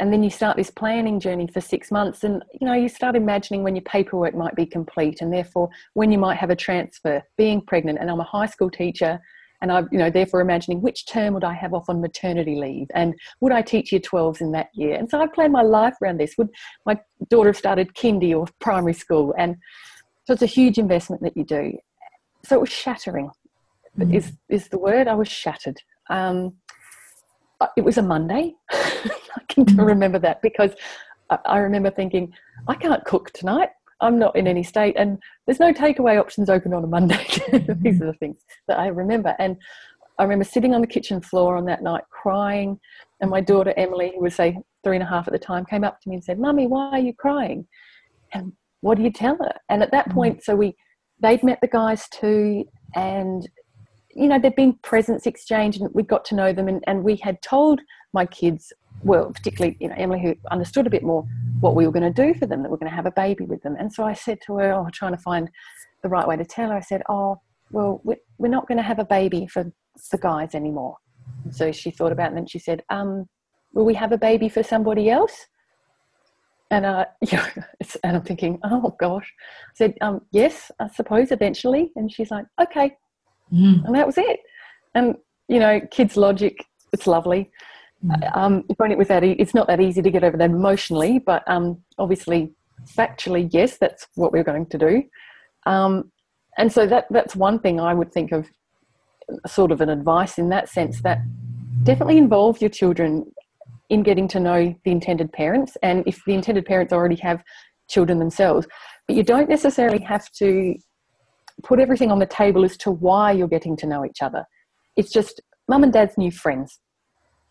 and 0.00 0.12
then 0.12 0.22
you 0.22 0.30
start 0.30 0.56
this 0.56 0.70
planning 0.70 1.18
journey 1.18 1.46
for 1.46 1.60
six 1.60 1.90
months 1.90 2.24
and 2.24 2.42
you 2.60 2.66
know 2.66 2.74
you 2.74 2.88
start 2.88 3.16
imagining 3.16 3.62
when 3.62 3.74
your 3.74 3.82
paperwork 3.82 4.34
might 4.34 4.54
be 4.54 4.66
complete 4.66 5.20
and 5.20 5.32
therefore 5.32 5.68
when 5.94 6.10
you 6.10 6.18
might 6.18 6.36
have 6.36 6.50
a 6.50 6.56
transfer 6.56 7.22
being 7.36 7.60
pregnant 7.60 7.98
and 8.00 8.10
i'm 8.10 8.20
a 8.20 8.24
high 8.24 8.46
school 8.46 8.70
teacher 8.70 9.18
and 9.60 9.72
i 9.72 9.80
you 9.90 9.98
know 9.98 10.10
therefore 10.10 10.40
imagining 10.40 10.80
which 10.80 11.06
term 11.06 11.34
would 11.34 11.44
i 11.44 11.52
have 11.52 11.74
off 11.74 11.88
on 11.88 12.00
maternity 12.00 12.56
leave 12.56 12.86
and 12.94 13.14
would 13.40 13.52
i 13.52 13.60
teach 13.60 13.92
year 13.92 14.00
12s 14.00 14.40
in 14.40 14.52
that 14.52 14.68
year 14.74 14.94
and 14.94 15.10
so 15.10 15.20
i 15.20 15.26
planned 15.26 15.52
my 15.52 15.62
life 15.62 15.94
around 16.02 16.18
this 16.18 16.34
would 16.38 16.48
my 16.86 16.98
daughter 17.28 17.48
have 17.48 17.56
started 17.56 17.94
kindy 17.94 18.36
or 18.36 18.46
primary 18.60 18.94
school 18.94 19.34
and 19.36 19.56
so 20.28 20.34
it's 20.34 20.42
a 20.42 20.46
huge 20.46 20.76
investment 20.76 21.22
that 21.22 21.38
you 21.38 21.42
do. 21.42 21.72
So 22.44 22.56
it 22.56 22.60
was 22.60 22.68
shattering, 22.68 23.30
mm. 23.98 24.14
is, 24.14 24.30
is 24.50 24.68
the 24.68 24.78
word. 24.78 25.08
I 25.08 25.14
was 25.14 25.26
shattered. 25.26 25.80
Um, 26.10 26.52
it 27.76 27.84
was 27.84 27.98
a 27.98 28.02
Monday. 28.02 28.54
I 28.70 29.42
can 29.48 29.64
mm. 29.64 29.86
remember 29.86 30.18
that 30.20 30.42
because 30.42 30.72
I, 31.44 31.58
remember 31.58 31.90
thinking, 31.90 32.32
I 32.68 32.74
can't 32.74 33.04
cook 33.04 33.30
tonight. 33.32 33.70
I'm 34.00 34.18
not 34.18 34.36
in 34.36 34.46
any 34.46 34.62
state, 34.62 34.94
and 34.96 35.18
there's 35.44 35.60
no 35.60 35.72
takeaway 35.72 36.20
options 36.20 36.48
open 36.48 36.72
on 36.72 36.84
a 36.84 36.86
Monday. 36.86 37.26
These 37.80 38.00
are 38.00 38.06
the 38.06 38.16
things 38.18 38.44
that 38.68 38.78
I 38.78 38.86
remember. 38.86 39.34
And 39.38 39.56
I 40.18 40.22
remember 40.22 40.44
sitting 40.44 40.74
on 40.74 40.80
the 40.80 40.86
kitchen 40.86 41.20
floor 41.20 41.56
on 41.56 41.64
that 41.66 41.82
night 41.82 42.04
crying, 42.10 42.78
and 43.20 43.30
my 43.30 43.40
daughter 43.40 43.74
Emily, 43.76 44.12
who 44.14 44.22
was 44.22 44.36
say 44.36 44.56
three 44.84 44.96
and 44.96 45.02
a 45.02 45.06
half 45.06 45.26
at 45.26 45.32
the 45.32 45.38
time, 45.38 45.66
came 45.66 45.84
up 45.84 46.00
to 46.00 46.08
me 46.08 46.14
and 46.14 46.24
said, 46.24 46.38
"Mummy, 46.38 46.66
why 46.66 46.90
are 46.90 47.00
you 47.00 47.12
crying?" 47.12 47.66
And 48.32 48.52
what 48.80 48.96
do 48.96 49.02
you 49.02 49.10
tell 49.10 49.36
her? 49.38 49.52
And 49.68 49.82
at 49.82 49.90
that 49.90 50.08
mm. 50.08 50.14
point, 50.14 50.44
so 50.44 50.54
we, 50.54 50.76
they'd 51.20 51.42
met 51.42 51.60
the 51.60 51.68
guys 51.68 52.08
too, 52.10 52.64
and 52.94 53.48
you 54.18 54.28
know 54.28 54.38
there'd 54.38 54.56
been 54.56 54.74
presents 54.82 55.26
exchanged, 55.26 55.80
and 55.80 55.92
we 55.94 56.02
got 56.02 56.24
to 56.26 56.34
know 56.34 56.52
them, 56.52 56.68
and, 56.68 56.82
and 56.86 57.04
we 57.04 57.16
had 57.16 57.40
told 57.42 57.80
my 58.12 58.26
kids, 58.26 58.72
well, 59.02 59.30
particularly 59.30 59.76
you 59.80 59.88
know 59.88 59.94
Emily, 59.96 60.20
who 60.20 60.34
understood 60.50 60.86
a 60.86 60.90
bit 60.90 61.02
more 61.02 61.26
what 61.60 61.74
we 61.74 61.86
were 61.86 61.92
going 61.92 62.12
to 62.12 62.22
do 62.22 62.38
for 62.38 62.46
them, 62.46 62.62
that 62.62 62.70
we're 62.70 62.76
going 62.76 62.90
to 62.90 62.96
have 62.96 63.06
a 63.06 63.12
baby 63.12 63.44
with 63.44 63.62
them, 63.62 63.76
and 63.78 63.92
so 63.92 64.04
I 64.04 64.14
said 64.14 64.38
to 64.46 64.56
her, 64.56 64.72
oh, 64.72 64.88
trying 64.92 65.12
to 65.12 65.22
find 65.22 65.50
the 66.02 66.08
right 66.08 66.26
way 66.26 66.36
to 66.36 66.44
tell 66.44 66.70
her, 66.70 66.76
I 66.76 66.80
said, 66.80 67.02
oh, 67.08 67.40
well, 67.70 68.00
we're 68.38 68.48
not 68.48 68.66
going 68.66 68.78
to 68.78 68.84
have 68.84 68.98
a 68.98 69.04
baby 69.04 69.46
for 69.46 69.70
the 70.10 70.18
guys 70.18 70.54
anymore. 70.54 70.96
so 71.50 71.72
she 71.72 71.90
thought 71.90 72.12
about 72.12 72.26
it, 72.26 72.28
and 72.28 72.36
then 72.38 72.46
she 72.46 72.58
said, 72.58 72.82
um, 72.90 73.28
will 73.72 73.84
we 73.84 73.94
have 73.94 74.12
a 74.12 74.18
baby 74.18 74.48
for 74.48 74.62
somebody 74.62 75.10
else? 75.10 75.46
And 76.70 76.84
uh, 76.84 77.06
yeah, 77.32 77.48
and 78.04 78.16
I'm 78.16 78.22
thinking, 78.22 78.58
oh 78.64 78.94
gosh. 78.98 79.32
I 79.38 79.72
said, 79.74 79.94
um, 80.00 80.22
yes, 80.32 80.70
I 80.80 80.88
suppose 80.88 81.32
eventually. 81.32 81.92
And 81.96 82.12
she's 82.12 82.30
like, 82.30 82.46
okay. 82.60 82.96
Mm. 83.52 83.84
And 83.84 83.94
that 83.94 84.06
was 84.06 84.18
it. 84.18 84.40
And 84.94 85.16
you 85.48 85.58
know, 85.58 85.80
kids' 85.90 86.16
logic, 86.16 86.64
it's 86.92 87.06
lovely. 87.06 87.50
Mm. 88.04 88.36
Um, 88.36 88.64
it 88.68 88.98
was 88.98 89.08
that 89.08 89.24
e- 89.24 89.36
it's 89.38 89.54
not 89.54 89.66
that 89.66 89.80
easy 89.80 90.02
to 90.02 90.10
get 90.10 90.24
over 90.24 90.36
that 90.36 90.50
emotionally, 90.50 91.18
but 91.18 91.42
um, 91.48 91.82
obviously, 91.98 92.52
factually, 92.96 93.48
yes, 93.52 93.78
that's 93.78 94.06
what 94.14 94.32
we're 94.32 94.44
going 94.44 94.66
to 94.66 94.78
do. 94.78 95.02
Um, 95.66 96.12
and 96.58 96.72
so 96.72 96.86
that 96.86 97.06
that's 97.10 97.34
one 97.34 97.58
thing 97.58 97.80
I 97.80 97.94
would 97.94 98.12
think 98.12 98.32
of, 98.32 98.46
sort 99.46 99.72
of 99.72 99.80
an 99.80 99.90
advice 99.90 100.38
in 100.38 100.48
that 100.48 100.68
sense 100.68 101.02
that 101.02 101.18
definitely 101.82 102.18
involve 102.18 102.60
your 102.60 102.70
children 102.70 103.30
in 103.90 104.02
getting 104.02 104.28
to 104.28 104.40
know 104.40 104.74
the 104.84 104.90
intended 104.90 105.32
parents 105.32 105.76
and 105.82 106.02
if 106.06 106.22
the 106.26 106.34
intended 106.34 106.64
parents 106.64 106.92
already 106.92 107.16
have 107.16 107.42
children 107.88 108.18
themselves 108.18 108.66
but 109.06 109.16
you 109.16 109.22
don't 109.22 109.48
necessarily 109.48 110.00
have 110.00 110.30
to 110.32 110.74
put 111.62 111.80
everything 111.80 112.10
on 112.10 112.18
the 112.18 112.26
table 112.26 112.64
as 112.64 112.76
to 112.76 112.90
why 112.90 113.32
you're 113.32 113.48
getting 113.48 113.76
to 113.76 113.86
know 113.86 114.04
each 114.04 114.22
other 114.22 114.44
it's 114.96 115.12
just 115.12 115.40
mum 115.68 115.82
and 115.82 115.92
dad's 115.92 116.16
new 116.16 116.30
friends 116.30 116.80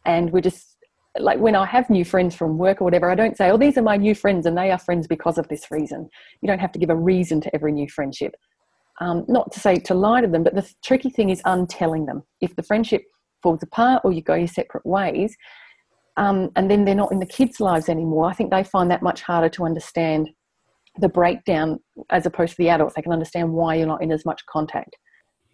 and 0.06 0.32
we're 0.32 0.42
just 0.42 0.78
like 1.20 1.40
when 1.40 1.56
I 1.56 1.66
have 1.66 1.90
new 1.90 2.06
friends 2.06 2.36
from 2.36 2.58
work 2.58 2.82
or 2.82 2.84
whatever, 2.86 3.10
I 3.10 3.16
don't 3.16 3.38
say, 3.38 3.50
oh, 3.50 3.58
these 3.58 3.78
are 3.78 3.82
my 3.82 3.98
new 3.98 4.16
friends 4.16 4.46
and 4.46 4.58
they 4.58 4.72
are 4.72 4.78
friends 4.78 5.08
because 5.08 5.38
of 5.38 5.48
this 5.48 5.70
reason. 5.72 6.10
You 6.42 6.48
don't 6.48 6.60
have 6.60 6.72
to 6.74 6.80
give 6.80 6.90
a 6.90 6.96
reason 6.96 7.42
to 7.42 7.56
every 7.56 7.72
new 7.72 7.88
friendship. 7.90 8.36
Um, 9.00 9.26
not 9.28 9.52
to 9.54 9.60
say 9.60 9.76
to 9.76 9.94
lie 9.94 10.22
to 10.22 10.28
them, 10.28 10.44
but 10.44 10.56
the 10.56 10.68
tricky 10.84 11.10
thing 11.10 11.30
is 11.30 11.42
untelling 11.46 12.06
them. 12.06 12.24
If 12.42 12.56
the 12.56 12.64
friendship 12.64 13.04
falls 13.44 13.62
apart 13.62 14.02
or 14.04 14.12
you 14.12 14.22
go 14.22 14.34
your 14.34 14.48
separate 14.48 14.86
ways, 14.86 15.36
um, 16.18 16.50
and 16.56 16.70
then 16.70 16.84
they're 16.84 16.96
not 16.96 17.12
in 17.12 17.20
the 17.20 17.28
kids' 17.28 17.60
lives 17.60 17.90
anymore, 17.90 18.26
I 18.26 18.34
think 18.34 18.50
they 18.50 18.64
find 18.64 18.90
that 18.90 19.04
much 19.04 19.22
harder 19.22 19.50
to 19.50 19.66
understand 19.66 20.30
the 21.00 21.10
breakdown 21.10 21.80
as 22.10 22.26
opposed 22.26 22.52
to 22.52 22.58
the 22.58 22.70
adults. 22.70 22.96
They 22.96 23.02
can 23.02 23.14
understand 23.14 23.54
why 23.54 23.76
you're 23.76 23.88
not 23.88 24.02
in 24.02 24.12
as 24.12 24.26
much 24.26 24.46
contact. 24.46 24.96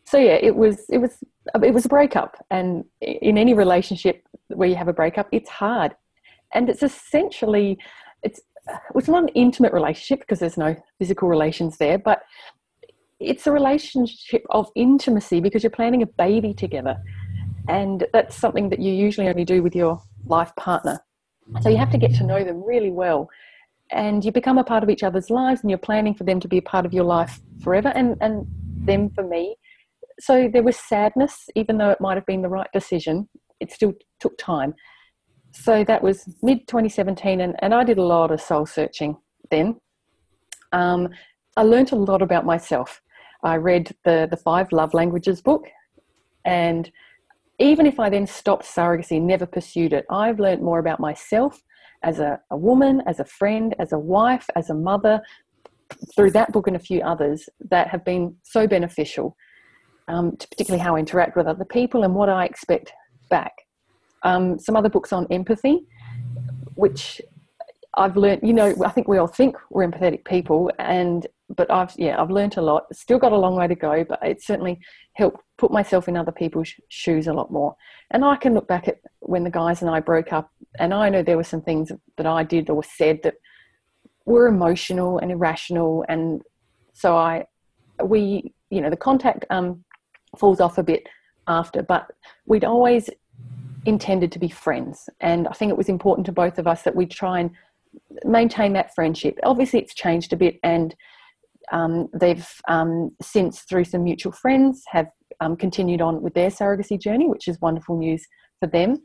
So 0.05 0.17
yeah, 0.17 0.33
it 0.41 0.55
was 0.55 0.85
it 0.89 0.97
was 0.97 1.23
it 1.63 1.73
was 1.73 1.85
a 1.85 1.89
breakup, 1.89 2.35
and 2.51 2.83
in 3.01 3.37
any 3.37 3.53
relationship 3.53 4.23
where 4.47 4.67
you 4.67 4.75
have 4.75 4.87
a 4.87 4.93
breakup, 4.93 5.27
it's 5.31 5.49
hard, 5.49 5.95
and 6.53 6.69
it's 6.69 6.83
essentially 6.83 7.77
it's 8.21 8.41
it's 8.95 9.07
not 9.07 9.23
an 9.23 9.29
intimate 9.29 9.73
relationship 9.73 10.19
because 10.19 10.39
there's 10.39 10.57
no 10.57 10.75
physical 10.99 11.27
relations 11.27 11.77
there, 11.77 11.97
but 11.97 12.21
it's 13.19 13.47
a 13.47 13.51
relationship 13.51 14.45
of 14.49 14.69
intimacy 14.75 15.39
because 15.39 15.63
you're 15.63 15.69
planning 15.69 16.01
a 16.01 16.05
baby 16.05 16.53
together, 16.53 17.01
and 17.69 18.05
that's 18.11 18.35
something 18.35 18.69
that 18.69 18.79
you 18.79 18.91
usually 18.91 19.27
only 19.29 19.45
do 19.45 19.63
with 19.63 19.75
your 19.75 20.01
life 20.25 20.53
partner. 20.57 20.99
So 21.61 21.69
you 21.69 21.77
have 21.77 21.91
to 21.91 21.97
get 21.97 22.13
to 22.15 22.23
know 22.23 22.43
them 22.43 22.63
really 22.63 22.91
well. 22.91 23.29
And 23.93 24.23
you 24.25 24.31
become 24.31 24.57
a 24.57 24.63
part 24.63 24.83
of 24.83 24.89
each 24.89 25.03
other's 25.03 25.29
lives 25.29 25.61
and 25.61 25.69
you're 25.69 25.77
planning 25.77 26.13
for 26.13 26.23
them 26.23 26.39
to 26.39 26.47
be 26.47 26.57
a 26.57 26.61
part 26.61 26.85
of 26.85 26.93
your 26.93 27.03
life 27.03 27.39
forever 27.61 27.89
and, 27.89 28.17
and 28.21 28.45
them 28.85 29.09
for 29.09 29.23
me. 29.23 29.55
So 30.19 30.49
there 30.51 30.63
was 30.63 30.77
sadness, 30.77 31.49
even 31.55 31.77
though 31.77 31.89
it 31.89 32.01
might 32.01 32.15
have 32.15 32.25
been 32.25 32.41
the 32.41 32.49
right 32.49 32.69
decision, 32.73 33.29
it 33.59 33.71
still 33.71 33.93
took 34.19 34.37
time. 34.37 34.73
So 35.51 35.83
that 35.83 36.01
was 36.01 36.27
mid 36.41 36.67
2017, 36.67 37.41
and, 37.41 37.55
and 37.59 37.73
I 37.73 37.83
did 37.83 37.97
a 37.99 38.03
lot 38.03 38.31
of 38.31 38.41
soul 38.41 38.65
searching 38.65 39.17
then. 39.51 39.79
Um, 40.71 41.09
I 41.55 41.61
learned 41.61 41.91
a 41.91 41.95
lot 41.95 42.21
about 42.23 42.45
myself. 42.45 43.01
I 43.43 43.57
read 43.57 43.95
the, 44.03 44.27
the 44.29 44.37
Five 44.37 44.71
Love 44.71 44.93
Languages 44.93 45.41
book, 45.41 45.67
and 46.43 46.91
even 47.59 47.85
if 47.85 47.99
I 47.99 48.09
then 48.09 48.25
stopped 48.25 48.65
surrogacy, 48.65 49.21
never 49.21 49.45
pursued 49.45 49.93
it, 49.93 50.05
I've 50.09 50.39
learned 50.39 50.63
more 50.63 50.79
about 50.79 50.99
myself 50.99 51.61
as 52.03 52.19
a, 52.19 52.39
a 52.51 52.57
woman, 52.57 53.01
as 53.07 53.19
a 53.19 53.25
friend, 53.25 53.75
as 53.79 53.93
a 53.93 53.99
wife, 53.99 54.47
as 54.55 54.69
a 54.69 54.73
mother, 54.73 55.21
through 56.15 56.31
that 56.31 56.51
book 56.51 56.67
and 56.67 56.75
a 56.75 56.79
few 56.79 57.01
others 57.01 57.47
that 57.69 57.87
have 57.87 58.03
been 58.03 58.35
so 58.43 58.67
beneficial 58.67 59.35
um, 60.07 60.35
to 60.37 60.47
particularly 60.47 60.83
how 60.83 60.95
I 60.95 60.99
interact 60.99 61.35
with 61.35 61.47
other 61.47 61.65
people 61.65 62.03
and 62.03 62.13
what 62.13 62.29
I 62.29 62.45
expect 62.45 62.91
back. 63.29 63.53
Um, 64.23 64.59
some 64.59 64.75
other 64.75 64.89
books 64.89 65.13
on 65.13 65.27
empathy, 65.31 65.85
which 66.75 67.21
I've 67.95 68.17
learned, 68.17 68.41
you 68.43 68.53
know, 68.53 68.73
I 68.83 68.89
think 68.89 69.07
we 69.07 69.17
all 69.17 69.27
think 69.27 69.55
we're 69.69 69.87
empathetic 69.87 70.25
people, 70.25 70.71
and 70.79 71.27
but 71.55 71.69
I've 71.69 71.93
yeah, 71.97 72.19
I've 72.19 72.31
learned 72.31 72.57
a 72.57 72.61
lot. 72.61 72.83
Still 72.95 73.19
got 73.19 73.31
a 73.31 73.37
long 73.37 73.55
way 73.55 73.67
to 73.67 73.75
go, 73.75 74.03
but 74.03 74.19
it 74.23 74.41
certainly 74.41 74.79
helped 75.13 75.41
put 75.57 75.71
myself 75.71 76.07
in 76.07 76.17
other 76.17 76.31
people's 76.31 76.73
shoes 76.89 77.27
a 77.27 77.33
lot 77.33 77.51
more. 77.51 77.75
And 78.09 78.25
I 78.25 78.35
can 78.35 78.55
look 78.55 78.67
back 78.67 78.87
at 78.87 78.99
when 79.19 79.43
the 79.43 79.51
guys 79.51 79.81
and 79.81 79.91
I 79.91 79.99
broke 79.99 80.33
up, 80.33 80.49
and 80.79 80.93
I 80.93 81.09
know 81.09 81.21
there 81.21 81.37
were 81.37 81.43
some 81.43 81.61
things 81.61 81.91
that 82.17 82.25
I 82.25 82.43
did 82.43 82.69
or 82.69 82.83
said 82.83 83.19
that 83.23 83.35
were 84.25 84.47
emotional 84.47 85.19
and 85.19 85.31
irrational, 85.31 86.03
and 86.09 86.41
so 86.93 87.15
I, 87.15 87.45
we, 88.03 88.53
you 88.71 88.81
know, 88.81 88.89
the 88.89 88.97
contact 88.97 89.45
um, 89.51 89.83
falls 90.37 90.59
off 90.59 90.79
a 90.79 90.83
bit 90.83 91.07
after, 91.47 91.83
but 91.83 92.09
we'd 92.47 92.63
always 92.63 93.09
intended 93.85 94.31
to 94.31 94.39
be 94.39 94.49
friends, 94.49 95.09
and 95.19 95.47
I 95.47 95.51
think 95.51 95.69
it 95.69 95.77
was 95.77 95.89
important 95.89 96.25
to 96.25 96.31
both 96.31 96.57
of 96.57 96.65
us 96.65 96.81
that 96.83 96.95
we 96.95 97.05
try 97.05 97.39
and 97.39 97.51
maintain 98.23 98.73
that 98.73 98.93
friendship. 98.93 99.37
Obviously, 99.43 99.79
it's 99.79 99.93
changed 99.93 100.33
a 100.33 100.37
bit, 100.37 100.59
and 100.63 100.95
um, 101.71 102.07
they've 102.13 102.47
um, 102.67 103.11
since, 103.21 103.61
through 103.61 103.85
some 103.85 104.03
mutual 104.03 104.31
friends, 104.31 104.83
have 104.87 105.07
um, 105.39 105.55
continued 105.55 106.01
on 106.01 106.21
with 106.21 106.33
their 106.33 106.49
surrogacy 106.49 106.99
journey, 106.99 107.27
which 107.27 107.47
is 107.47 107.59
wonderful 107.61 107.97
news 107.97 108.25
for 108.59 108.67
them. 108.67 108.97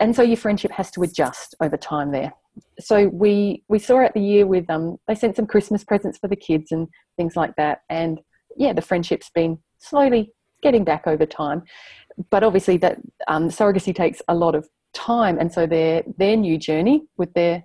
And 0.00 0.14
so 0.14 0.22
your 0.22 0.36
friendship 0.36 0.70
has 0.72 0.90
to 0.92 1.02
adjust 1.02 1.54
over 1.60 1.76
time 1.76 2.12
there. 2.12 2.32
So 2.78 3.08
we 3.08 3.64
we 3.68 3.78
saw 3.78 4.00
at 4.00 4.14
the 4.14 4.20
year 4.20 4.46
with 4.46 4.68
um 4.70 4.96
they 5.06 5.14
sent 5.14 5.36
some 5.36 5.46
Christmas 5.46 5.84
presents 5.84 6.18
for 6.18 6.28
the 6.28 6.36
kids 6.36 6.72
and 6.72 6.88
things 7.16 7.36
like 7.36 7.54
that, 7.56 7.80
and 7.90 8.20
yeah, 8.56 8.72
the 8.72 8.82
friendship's 8.82 9.30
been 9.34 9.58
slowly 9.78 10.32
getting 10.62 10.84
back 10.84 11.06
over 11.06 11.26
time. 11.26 11.62
But 12.30 12.42
obviously, 12.42 12.78
that 12.78 12.98
um, 13.28 13.50
surrogacy 13.50 13.94
takes 13.94 14.22
a 14.28 14.34
lot 14.34 14.54
of 14.54 14.66
time, 14.94 15.38
and 15.38 15.52
so 15.52 15.66
their 15.66 16.02
their 16.16 16.36
new 16.36 16.56
journey 16.56 17.02
with 17.18 17.32
their 17.34 17.64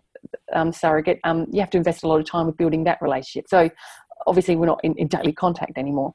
um, 0.54 0.72
surrogate, 0.72 1.20
um, 1.24 1.48
you 1.52 1.60
have 1.60 1.70
to 1.72 1.78
invest 1.78 2.04
a 2.04 2.08
lot 2.08 2.20
of 2.20 2.26
time 2.26 2.46
with 2.48 2.58
building 2.58 2.84
that 2.86 3.02
relationship. 3.02 3.46
So 3.50 3.70
obviously, 4.28 4.56
we're 4.56 4.66
not 4.68 4.80
in, 4.84 4.94
in 4.96 5.08
daily 5.08 5.34
contact 5.34 5.78
anymore. 5.78 6.14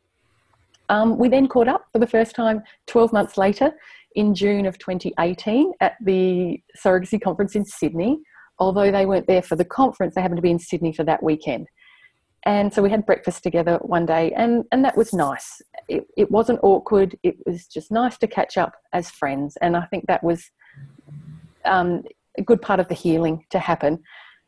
Um, 0.88 1.19
we 1.19 1.29
then 1.29 1.49
caught 1.49 1.69
up 1.69 1.87
for 1.92 1.99
the 1.99 2.07
first 2.07 2.35
time 2.35 2.62
12 2.87 3.12
months 3.12 3.37
later 3.37 3.73
in 4.14 4.35
June 4.35 4.66
of 4.66 4.79
2018 4.79 5.73
at 5.81 5.97
the 6.01 6.61
surrogacy 6.83 7.21
conference 7.21 7.55
in 7.57 7.64
Sydney. 7.64 8.19
Although 8.59 8.90
they 8.90 9.05
weren't 9.05 9.27
there 9.27 9.42
for 9.42 9.57
the 9.57 9.64
conference, 9.64 10.14
they 10.14 10.23
happened 10.23 10.38
to 10.38 10.42
be 10.42 10.51
in 10.51 10.59
Sydney 10.59 10.92
for 10.92 11.05
that 11.05 11.23
weekend. 11.23 11.66
And 12.45 12.73
so 12.73 12.81
we 12.81 12.90
had 12.90 13.05
breakfast 13.05 13.42
together 13.42 13.79
one 13.83 14.07
day, 14.07 14.33
and, 14.33 14.64
and 14.71 14.85
that 14.85 14.97
was 14.97 15.12
nice. 15.12 15.61
It, 15.88 16.07
it 16.16 16.31
wasn't 16.31 16.61
awkward, 16.62 17.19
it 17.25 17.37
was 17.45 17.66
just 17.66 17.90
nice 17.90 18.16
to 18.19 18.29
catch 18.29 18.57
up 18.57 18.73
as 18.92 19.11
friends. 19.11 19.59
And 19.61 19.77
I 19.77 19.85
think 19.87 20.07
that 20.07 20.23
was 20.23 20.49
um, 21.64 22.05
a 22.38 22.42
good 22.42 22.62
part 22.62 22.81
of 22.81 22.88
the 22.88 22.94
healing 22.94 23.44
to 23.51 23.59
happen. 23.59 23.94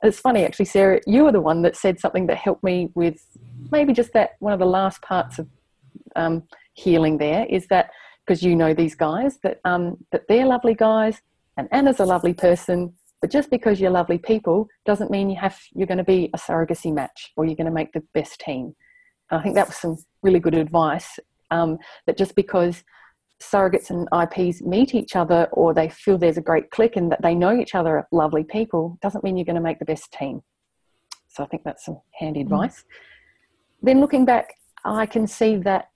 And 0.03 0.09
it's 0.09 0.21
funny, 0.21 0.45
actually, 0.45 0.67
Sarah, 0.67 1.01
you 1.07 1.25
were 1.25 1.33
the 1.33 1.41
one 1.41 1.63
that 1.63 1.77
said 1.77 1.99
something 1.99 2.27
that 2.27 2.37
helped 2.37 2.63
me 2.63 2.91
with 2.95 3.21
maybe 3.71 3.93
just 3.93 4.13
that 4.13 4.33
one 4.39 4.53
of 4.53 4.59
the 4.59 4.67
last 4.67 5.03
parts 5.03 5.39
of 5.39 5.49
um, 6.17 6.45
healing 6.75 7.19
there 7.19 7.47
is 7.49 7.67
that 7.69 7.91
because 8.27 8.43
you 8.43 8.55
know 8.55 8.75
these 8.75 8.95
guys 8.95 9.39
that 9.43 9.61
um, 9.65 9.97
that 10.13 10.23
they're 10.29 10.47
lovely 10.47 10.75
guys 10.75 11.21
and 11.57 11.69
Anna's 11.73 12.01
a 12.01 12.05
lovely 12.05 12.35
person 12.35 12.93
but 13.21 13.31
just 13.31 13.51
because 13.51 13.81
you're 13.81 13.91
lovely 13.91 14.19
people 14.19 14.69
doesn't 14.85 15.11
mean 15.11 15.29
you 15.29 15.37
have 15.37 15.59
you're 15.73 15.87
going 15.87 15.99
to 15.99 16.05
be 16.05 16.31
a 16.35 16.39
surrogacy 16.39 16.93
match 16.95 17.33
or 17.37 17.45
you're 17.45 17.57
going 17.57 17.67
to 17.67 17.73
make 17.73 17.93
the 17.93 18.03
best 18.15 18.41
team. 18.41 18.75
And 19.31 19.41
I 19.41 19.43
think 19.43 19.55
that 19.57 19.67
was 19.67 19.77
some 19.77 19.97
really 20.23 20.41
good 20.41 20.55
advice. 20.55 21.19
Um, 21.51 21.79
that 22.07 22.17
just 22.17 22.35
because 22.35 22.85
surrogates 23.41 23.91
and 23.91 24.09
IPs 24.13 24.63
meet 24.63 24.95
each 24.95 25.15
other 25.17 25.49
or 25.53 25.73
they 25.73 25.89
feel 25.89 26.19
there's 26.19 26.39
a 26.39 26.43
great 26.43 26.71
click 26.71 26.97
and 26.97 27.11
that 27.13 27.23
they 27.23 27.35
know 27.35 27.57
each 27.57 27.75
other 27.75 27.99
are 27.99 28.09
lovely 28.11 28.43
people 28.43 28.99
doesn't 29.01 29.23
mean 29.23 29.37
you're 29.37 29.45
going 29.45 29.55
to 29.55 29.63
make 29.63 29.79
the 29.79 29.85
best 29.85 30.13
team. 30.13 30.43
So 31.29 31.45
I 31.45 31.47
think 31.47 31.63
that's 31.65 31.85
some 31.85 32.01
handy 32.19 32.41
mm-hmm. 32.41 32.53
advice. 32.53 32.85
Then 33.83 34.01
looking 34.01 34.25
back, 34.25 34.55
I 34.85 35.07
can 35.07 35.27
see 35.27 35.57
that 35.59 35.91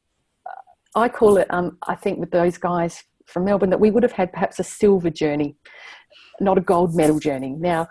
I 0.94 1.08
call 1.08 1.38
it, 1.38 1.46
um, 1.50 1.78
I 1.82 1.94
think, 1.94 2.18
with 2.18 2.30
those 2.30 2.58
guys 2.58 3.02
from 3.26 3.44
Melbourne, 3.44 3.70
that 3.70 3.80
we 3.80 3.90
would 3.90 4.02
have 4.02 4.12
had 4.12 4.32
perhaps 4.32 4.58
a 4.58 4.64
silver 4.64 5.10
journey 5.10 5.56
not 6.40 6.58
a 6.58 6.60
gold 6.60 6.94
medal 6.94 7.18
journey. 7.18 7.50
Now, 7.58 7.88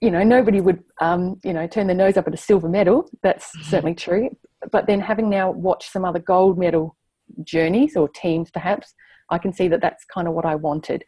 you 0.00 0.10
know, 0.10 0.22
nobody 0.22 0.60
would, 0.60 0.82
um, 1.00 1.40
you 1.44 1.52
know, 1.52 1.66
turn 1.66 1.86
their 1.86 1.96
nose 1.96 2.16
up 2.16 2.26
at 2.26 2.34
a 2.34 2.38
silver 2.38 2.68
medal. 2.68 3.10
That's 3.22 3.46
mm-hmm. 3.46 3.70
certainly 3.70 3.94
true. 3.94 4.30
But 4.70 4.86
then 4.86 5.00
having 5.00 5.28
now 5.28 5.50
watched 5.50 5.92
some 5.92 6.04
other 6.04 6.18
gold 6.18 6.58
medal 6.58 6.96
journeys 7.44 7.96
or 7.96 8.08
teams, 8.08 8.50
perhaps, 8.50 8.94
I 9.30 9.38
can 9.38 9.52
see 9.52 9.68
that 9.68 9.80
that's 9.80 10.04
kind 10.04 10.28
of 10.28 10.34
what 10.34 10.44
I 10.44 10.54
wanted. 10.54 11.04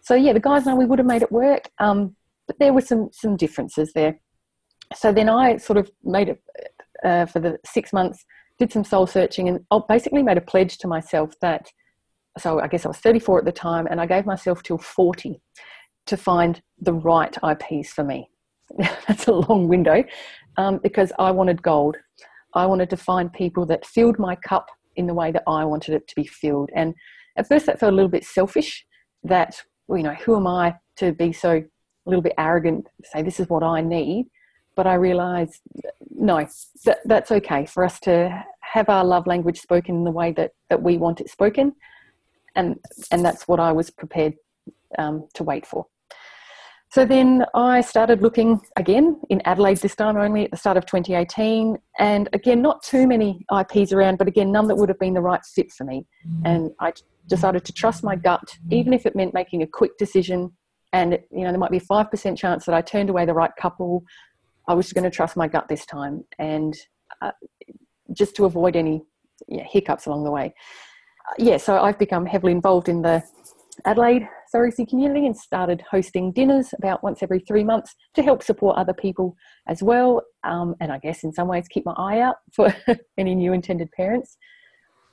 So 0.00 0.14
yeah, 0.14 0.32
the 0.32 0.40
guys 0.40 0.66
know 0.66 0.76
we 0.76 0.86
would 0.86 0.98
have 0.98 1.06
made 1.06 1.22
it 1.22 1.32
work, 1.32 1.70
um, 1.78 2.16
but 2.46 2.58
there 2.58 2.72
were 2.72 2.80
some 2.80 3.10
some 3.12 3.36
differences 3.36 3.92
there. 3.92 4.18
So 4.94 5.12
then 5.12 5.28
I 5.28 5.56
sort 5.56 5.78
of 5.78 5.90
made 6.02 6.30
it 6.30 6.42
uh, 7.04 7.26
for 7.26 7.38
the 7.38 7.58
six 7.64 7.92
months, 7.92 8.24
did 8.58 8.72
some 8.72 8.84
soul 8.84 9.06
searching, 9.06 9.48
and 9.48 9.60
I 9.70 9.80
basically 9.88 10.22
made 10.22 10.38
a 10.38 10.42
pledge 10.42 10.78
to 10.78 10.88
myself 10.88 11.34
that. 11.40 11.70
So 12.38 12.60
I 12.60 12.68
guess 12.68 12.84
I 12.84 12.88
was 12.88 12.98
34 12.98 13.40
at 13.40 13.44
the 13.44 13.52
time, 13.52 13.86
and 13.90 14.00
I 14.00 14.06
gave 14.06 14.24
myself 14.24 14.62
till 14.62 14.78
40 14.78 15.40
to 16.06 16.16
find 16.16 16.62
the 16.80 16.92
right 16.92 17.36
IPs 17.42 17.92
for 17.92 18.04
me. 18.04 18.30
That's 18.78 19.26
a 19.26 19.32
long 19.32 19.68
window 19.68 20.04
um, 20.56 20.78
because 20.82 21.12
I 21.18 21.30
wanted 21.30 21.62
gold. 21.62 21.96
I 22.54 22.66
wanted 22.66 22.90
to 22.90 22.96
find 22.96 23.32
people 23.32 23.66
that 23.66 23.86
filled 23.86 24.18
my 24.18 24.36
cup 24.36 24.68
in 25.00 25.06
the 25.06 25.14
way 25.14 25.32
that 25.32 25.42
I 25.46 25.64
wanted 25.64 25.94
it 25.94 26.06
to 26.08 26.14
be 26.14 26.24
filled. 26.24 26.70
And 26.74 26.94
at 27.36 27.48
first, 27.48 27.66
that 27.66 27.80
felt 27.80 27.92
a 27.92 27.96
little 27.96 28.10
bit 28.10 28.24
selfish 28.24 28.86
that, 29.24 29.60
you 29.88 30.02
know, 30.02 30.14
who 30.14 30.36
am 30.36 30.46
I 30.46 30.76
to 30.96 31.12
be 31.12 31.32
so 31.32 31.50
a 32.06 32.08
little 32.08 32.22
bit 32.22 32.34
arrogant, 32.38 32.86
say 33.02 33.22
this 33.22 33.40
is 33.40 33.48
what 33.48 33.62
I 33.62 33.80
need. 33.80 34.26
But 34.76 34.86
I 34.86 34.94
realized, 34.94 35.60
no, 36.10 36.46
that, 36.84 36.98
that's 37.04 37.32
okay 37.32 37.66
for 37.66 37.84
us 37.84 37.98
to 38.00 38.44
have 38.60 38.88
our 38.88 39.04
love 39.04 39.26
language 39.26 39.60
spoken 39.60 39.96
in 39.96 40.04
the 40.04 40.10
way 40.10 40.32
that, 40.32 40.52
that 40.68 40.82
we 40.82 40.96
want 40.96 41.20
it 41.20 41.28
spoken. 41.28 41.74
And, 42.54 42.76
and 43.10 43.24
that's 43.24 43.48
what 43.48 43.60
I 43.60 43.72
was 43.72 43.90
prepared 43.90 44.34
um, 44.98 45.28
to 45.34 45.44
wait 45.44 45.66
for. 45.66 45.86
So 46.90 47.04
then 47.04 47.44
I 47.54 47.82
started 47.82 48.20
looking 48.20 48.60
again 48.76 49.20
in 49.30 49.40
Adelaide 49.44 49.76
this 49.76 49.94
time 49.94 50.16
only 50.16 50.46
at 50.46 50.50
the 50.50 50.56
start 50.56 50.76
of 50.76 50.86
2018. 50.86 51.78
And 52.00 52.28
again, 52.32 52.60
not 52.60 52.82
too 52.82 53.06
many 53.06 53.46
IPs 53.56 53.92
around, 53.92 54.18
but 54.18 54.26
again, 54.26 54.50
none 54.50 54.66
that 54.66 54.74
would 54.74 54.88
have 54.88 54.98
been 54.98 55.14
the 55.14 55.20
right 55.20 55.44
fit 55.44 55.70
for 55.70 55.84
me. 55.84 56.04
And 56.44 56.72
I 56.80 56.92
decided 57.28 57.64
to 57.66 57.72
trust 57.72 58.02
my 58.02 58.16
gut, 58.16 58.42
even 58.70 58.92
if 58.92 59.06
it 59.06 59.14
meant 59.14 59.34
making 59.34 59.62
a 59.62 59.68
quick 59.68 59.98
decision. 59.98 60.50
And, 60.92 61.12
you 61.30 61.44
know, 61.44 61.50
there 61.50 61.60
might 61.60 61.70
be 61.70 61.76
a 61.76 61.80
5% 61.80 62.36
chance 62.36 62.64
that 62.64 62.74
I 62.74 62.80
turned 62.80 63.08
away 63.08 63.24
the 63.24 63.34
right 63.34 63.52
couple. 63.56 64.02
I 64.66 64.74
was 64.74 64.92
going 64.92 65.04
to 65.04 65.10
trust 65.10 65.36
my 65.36 65.46
gut 65.46 65.68
this 65.68 65.86
time 65.86 66.24
and 66.40 66.76
uh, 67.22 67.30
just 68.12 68.34
to 68.34 68.46
avoid 68.46 68.74
any 68.74 69.04
yeah, 69.46 69.62
hiccups 69.62 70.06
along 70.06 70.24
the 70.24 70.32
way. 70.32 70.52
Uh, 71.28 71.34
yeah, 71.38 71.56
so 71.56 71.80
I've 71.80 72.00
become 72.00 72.26
heavily 72.26 72.50
involved 72.50 72.88
in 72.88 73.00
the 73.00 73.22
Adelaide 73.84 74.28
surrogacy 74.54 74.88
community 74.88 75.26
and 75.26 75.36
started 75.36 75.82
hosting 75.90 76.32
dinners 76.32 76.74
about 76.78 77.02
once 77.02 77.22
every 77.22 77.40
three 77.40 77.64
months 77.64 77.94
to 78.14 78.22
help 78.22 78.42
support 78.42 78.76
other 78.76 78.94
people 78.94 79.36
as 79.68 79.82
well. 79.82 80.22
Um, 80.44 80.74
and 80.80 80.92
I 80.92 80.98
guess 80.98 81.22
in 81.24 81.32
some 81.32 81.48
ways 81.48 81.68
keep 81.68 81.86
my 81.86 81.94
eye 81.96 82.20
out 82.20 82.36
for 82.52 82.74
any 83.18 83.34
new 83.34 83.52
intended 83.52 83.90
parents. 83.92 84.36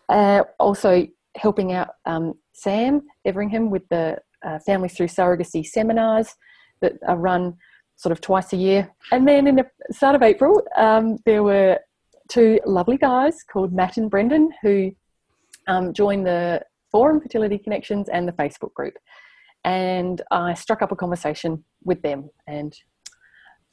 Uh, 0.10 0.44
also 0.60 1.06
helping 1.36 1.74
out 1.74 1.90
um, 2.06 2.34
Sam 2.54 3.02
Everingham 3.26 3.70
with 3.70 3.88
the 3.90 4.18
uh, 4.46 4.60
Families 4.60 4.96
Through 4.96 5.08
Surrogacy 5.08 5.66
seminars 5.66 6.34
that 6.82 6.94
are 7.08 7.18
run 7.18 7.56
sort 7.96 8.12
of 8.12 8.22
twice 8.22 8.54
a 8.54 8.58
year. 8.58 8.90
And 9.12 9.28
then 9.28 9.48
in 9.48 9.56
the 9.56 9.66
start 9.92 10.16
of 10.16 10.22
April, 10.22 10.62
um, 10.78 11.18
there 11.26 11.44
were 11.44 11.80
two 12.30 12.60
lovely 12.66 12.98
guys 12.98 13.44
called 13.44 13.74
Matt 13.74 13.98
and 13.98 14.10
Brendan 14.10 14.52
who 14.62 14.92
um, 15.68 15.94
joined 15.94 16.26
the 16.26 16.62
Forum 16.92 17.20
Fertility 17.20 17.58
Connections 17.58 18.10
and 18.10 18.28
the 18.28 18.34
Facebook 18.34 18.74
group. 18.74 18.94
And 19.68 20.22
I 20.32 20.54
struck 20.54 20.82
up 20.82 20.94
a 20.94 20.96
conversation 20.96 21.62
with 21.84 22.02
them, 22.02 22.30
and 22.48 22.74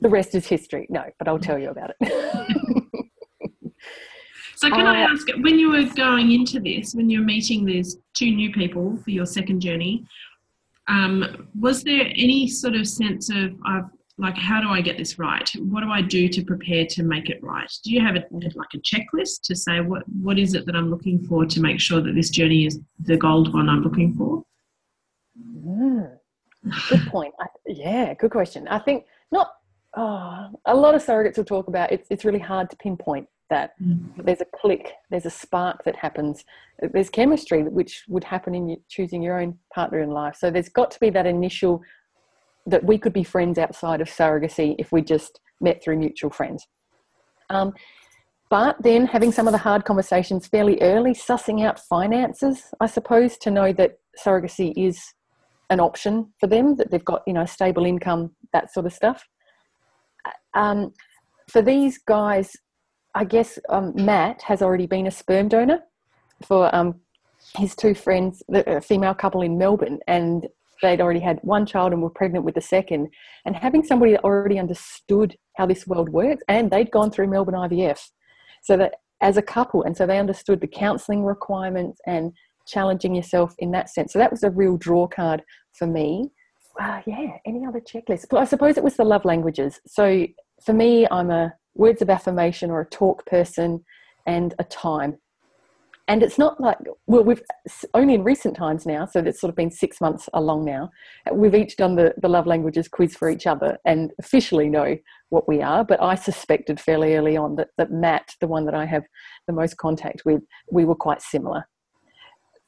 the 0.00 0.09
rest 0.09 0.35
is 0.35 0.44
history. 0.44 0.88
No, 0.90 1.04
but 1.20 1.28
I'll 1.28 1.38
tell 1.38 1.57
you 1.57 1.68
about 1.68 1.92
it. 2.00 2.12
so, 4.57 4.70
can 4.70 4.87
uh, 4.88 4.90
I 4.90 4.96
ask, 5.02 5.24
when 5.38 5.57
you 5.57 5.70
were 5.70 5.85
going 5.94 6.33
into 6.33 6.59
this, 6.59 6.94
when 6.94 7.09
you 7.09 7.20
were 7.20 7.24
meeting 7.24 7.64
these 7.64 7.98
two 8.12 8.33
new 8.33 8.52
people 8.52 8.96
for 9.04 9.11
your 9.11 9.24
second 9.24 9.61
journey, 9.61 10.04
um, 10.88 11.46
was 11.61 11.85
there 11.85 12.07
any 12.16 12.48
sort 12.48 12.74
of 12.74 12.88
sense 12.88 13.30
of, 13.30 13.54
of 13.64 13.85
like 14.16 14.37
how 14.37 14.61
do 14.61 14.68
i 14.68 14.80
get 14.80 14.96
this 14.96 15.18
right 15.18 15.50
what 15.59 15.80
do 15.80 15.90
i 15.90 16.00
do 16.00 16.28
to 16.28 16.44
prepare 16.44 16.87
to 16.87 17.02
make 17.02 17.30
it 17.30 17.42
right 17.42 17.68
do 17.83 17.90
you 17.90 18.00
have 18.00 18.14
a, 18.14 18.22
like 18.54 18.68
a 18.72 18.78
checklist 18.78 19.40
to 19.42 19.57
say 19.57 19.80
what 19.80 20.04
what 20.22 20.38
is 20.38 20.54
it 20.54 20.64
that 20.66 20.76
i'm 20.76 20.88
looking 20.88 21.20
for 21.24 21.44
to 21.44 21.61
make 21.61 21.80
sure 21.80 22.00
that 22.00 22.14
this 22.14 22.30
journey 22.30 22.64
is 22.64 22.78
the 23.00 23.16
gold 23.16 23.52
one 23.52 23.68
i'm 23.68 23.83
looking 23.83 24.14
for. 24.14 24.44
Good 26.88 27.07
point. 27.09 27.35
I, 27.40 27.46
yeah, 27.66 28.14
good 28.14 28.31
question. 28.31 28.68
I 28.68 28.79
think 28.79 29.05
not. 29.33 29.53
Oh, 29.96 30.48
a 30.64 30.74
lot 30.74 30.96
of 30.96 31.05
surrogates 31.05 31.37
will 31.37 31.44
talk 31.44 31.68
about 31.68 31.92
it's. 31.92 32.07
It's 32.11 32.24
really 32.24 32.40
hard 32.40 32.70
to 32.70 32.77
pinpoint 32.77 33.29
that. 33.50 33.74
Mm. 33.81 34.24
There's 34.24 34.40
a 34.40 34.46
click. 34.61 34.92
There's 35.11 35.27
a 35.27 35.31
spark 35.31 35.85
that 35.85 35.96
happens. 35.96 36.44
There's 36.92 37.11
chemistry 37.11 37.62
which 37.62 38.05
would 38.09 38.24
happen 38.24 38.55
in 38.55 38.77
choosing 38.88 39.22
your 39.22 39.40
own 39.40 39.59
partner 39.72 40.00
in 40.00 40.11
life. 40.11 40.37
So 40.37 40.50
there's 40.50 40.68
got 40.68 40.90
to 40.92 41.00
be 41.00 41.11
that 41.11 41.27
initial 41.27 41.83
that 42.66 42.85
we 42.85 42.98
could 42.98 43.12
be 43.12 43.24
friends 43.24 43.59
outside 43.59 44.00
of 44.00 44.09
surrogacy 44.09 44.74
if 44.79 44.90
we 44.90 45.03
just 45.03 45.40
met 45.61 45.83
through 45.83 45.98
mutual 45.98 46.31
friends. 46.31 46.66
Um, 47.50 47.72
but 48.50 48.77
then 48.83 49.07
having 49.07 49.33
some 49.33 49.46
of 49.46 49.53
the 49.53 49.59
hard 49.59 49.85
conversations 49.85 50.46
fairly 50.46 50.81
early, 50.81 51.12
sussing 51.12 51.64
out 51.64 51.79
finances, 51.79 52.72
I 52.81 52.87
suppose, 52.87 53.37
to 53.38 53.50
know 53.50 53.72
that 53.72 53.98
surrogacy 54.24 54.72
is 54.77 55.14
an 55.70 55.81
option 55.81 56.33
for 56.38 56.46
them, 56.46 56.77
that 56.77 56.90
they've 56.90 57.05
got, 57.05 57.22
you 57.27 57.33
know, 57.33 57.46
stable 57.46 57.85
income, 57.85 58.31
that 58.53 58.72
sort 58.72 58.87
of 58.87 58.92
stuff. 58.92 59.27
Um, 60.55 60.92
for 61.50 61.62
these 61.62 61.98
guys, 61.98 62.53
I 63.14 63.24
guess 63.24 63.59
um, 63.68 63.92
Matt 63.94 64.42
has 64.42 64.62
already 64.62 64.87
been 64.87 65.07
a 65.07 65.11
sperm 65.11 65.48
donor 65.48 65.81
for 66.44 66.74
um, 66.74 67.00
his 67.57 67.74
two 67.77 67.94
friends, 67.94 68.42
the 68.48 68.83
female 68.85 69.14
couple 69.14 69.42
in 69.42 69.59
Melbourne, 69.59 70.00
and 70.07 70.46
they'd 70.83 71.00
already 71.00 71.20
had 71.20 71.38
one 71.42 71.66
child 71.66 71.92
and 71.92 72.03
were 72.03 72.11
pregnant 72.11 72.44
with 72.44 72.55
the 72.55 72.61
second. 72.61 73.09
And 73.44 73.55
having 73.55 73.85
somebody 73.85 74.12
that 74.12 74.24
already 74.24 74.59
understood 74.59 75.37
how 75.57 75.66
this 75.66 75.87
world 75.87 76.09
works, 76.09 76.42
and 76.48 76.70
they'd 76.70 76.90
gone 76.90 77.11
through 77.11 77.29
Melbourne 77.29 77.55
IVF, 77.55 78.00
so 78.62 78.77
that 78.77 78.94
as 79.20 79.37
a 79.37 79.42
couple, 79.42 79.83
and 79.83 79.96
so 79.96 80.07
they 80.07 80.18
understood 80.18 80.61
the 80.61 80.66
counselling 80.66 81.24
requirements 81.24 82.00
and 82.07 82.33
challenging 82.66 83.14
yourself 83.14 83.55
in 83.59 83.70
that 83.72 83.90
sense. 83.90 84.12
So 84.12 84.18
that 84.18 84.31
was 84.31 84.42
a 84.42 84.50
real 84.50 84.77
draw 84.77 85.07
card 85.07 85.42
for 85.72 85.87
me. 85.87 86.31
Uh, 86.81 87.00
yeah, 87.07 87.37
any 87.46 87.64
other 87.64 87.81
checklist? 87.81 88.27
Well, 88.33 88.42
I 88.42 88.46
suppose 88.46 88.77
it 88.77 88.85
was 88.85 88.96
the 88.96 89.05
love 89.05 89.24
languages. 89.24 89.81
So 89.87 90.27
for 90.64 90.72
me, 90.72 91.07
I'm 91.11 91.31
a 91.31 91.53
words 91.74 92.03
of 92.03 92.11
affirmation 92.11 92.70
or 92.70 92.81
a 92.81 92.87
talk 92.87 93.27
person 93.27 93.85
and 94.27 94.55
a 94.59 94.64
time 94.64 95.18
and 96.09 96.22
it's 96.22 96.38
not 96.38 96.61
like 96.61 96.77
well 97.07 97.24
we've 97.24 97.42
only 97.94 98.14
in 98.14 98.22
recent 98.22 98.57
times 98.57 98.87
now 98.87 99.07
so 99.07 99.20
it's 99.20 99.40
sort 99.40 99.48
of 99.48 99.57
been 99.57 99.70
six 99.70 100.00
months 100.00 100.29
along 100.35 100.64
now 100.64 100.90
we've 101.33 101.55
each 101.55 101.77
done 101.77 101.96
the, 101.96 102.14
the 102.20 102.29
love 102.29 102.46
languages 102.46 102.88
quiz 102.88 103.16
for 103.16 103.31
each 103.31 103.46
other 103.46 103.79
and 103.85 104.12
officially 104.18 104.68
know 104.68 104.96
what 105.31 105.48
we 105.48 105.62
are 105.62 105.85
but 105.85 106.03
i 106.03 106.14
suspected 106.14 106.81
fairly 106.81 107.14
early 107.14 107.37
on 107.37 107.57
that, 107.57 107.68
that 107.79 107.90
matt 107.90 108.35
the 108.40 108.46
one 108.46 108.64
that 108.64 108.74
i 108.74 108.85
have 108.85 109.05
the 109.46 109.53
most 109.53 109.77
contact 109.77 110.22
with 110.24 110.42
we 110.70 110.85
were 110.85 110.94
quite 110.94 111.22
similar 111.22 111.66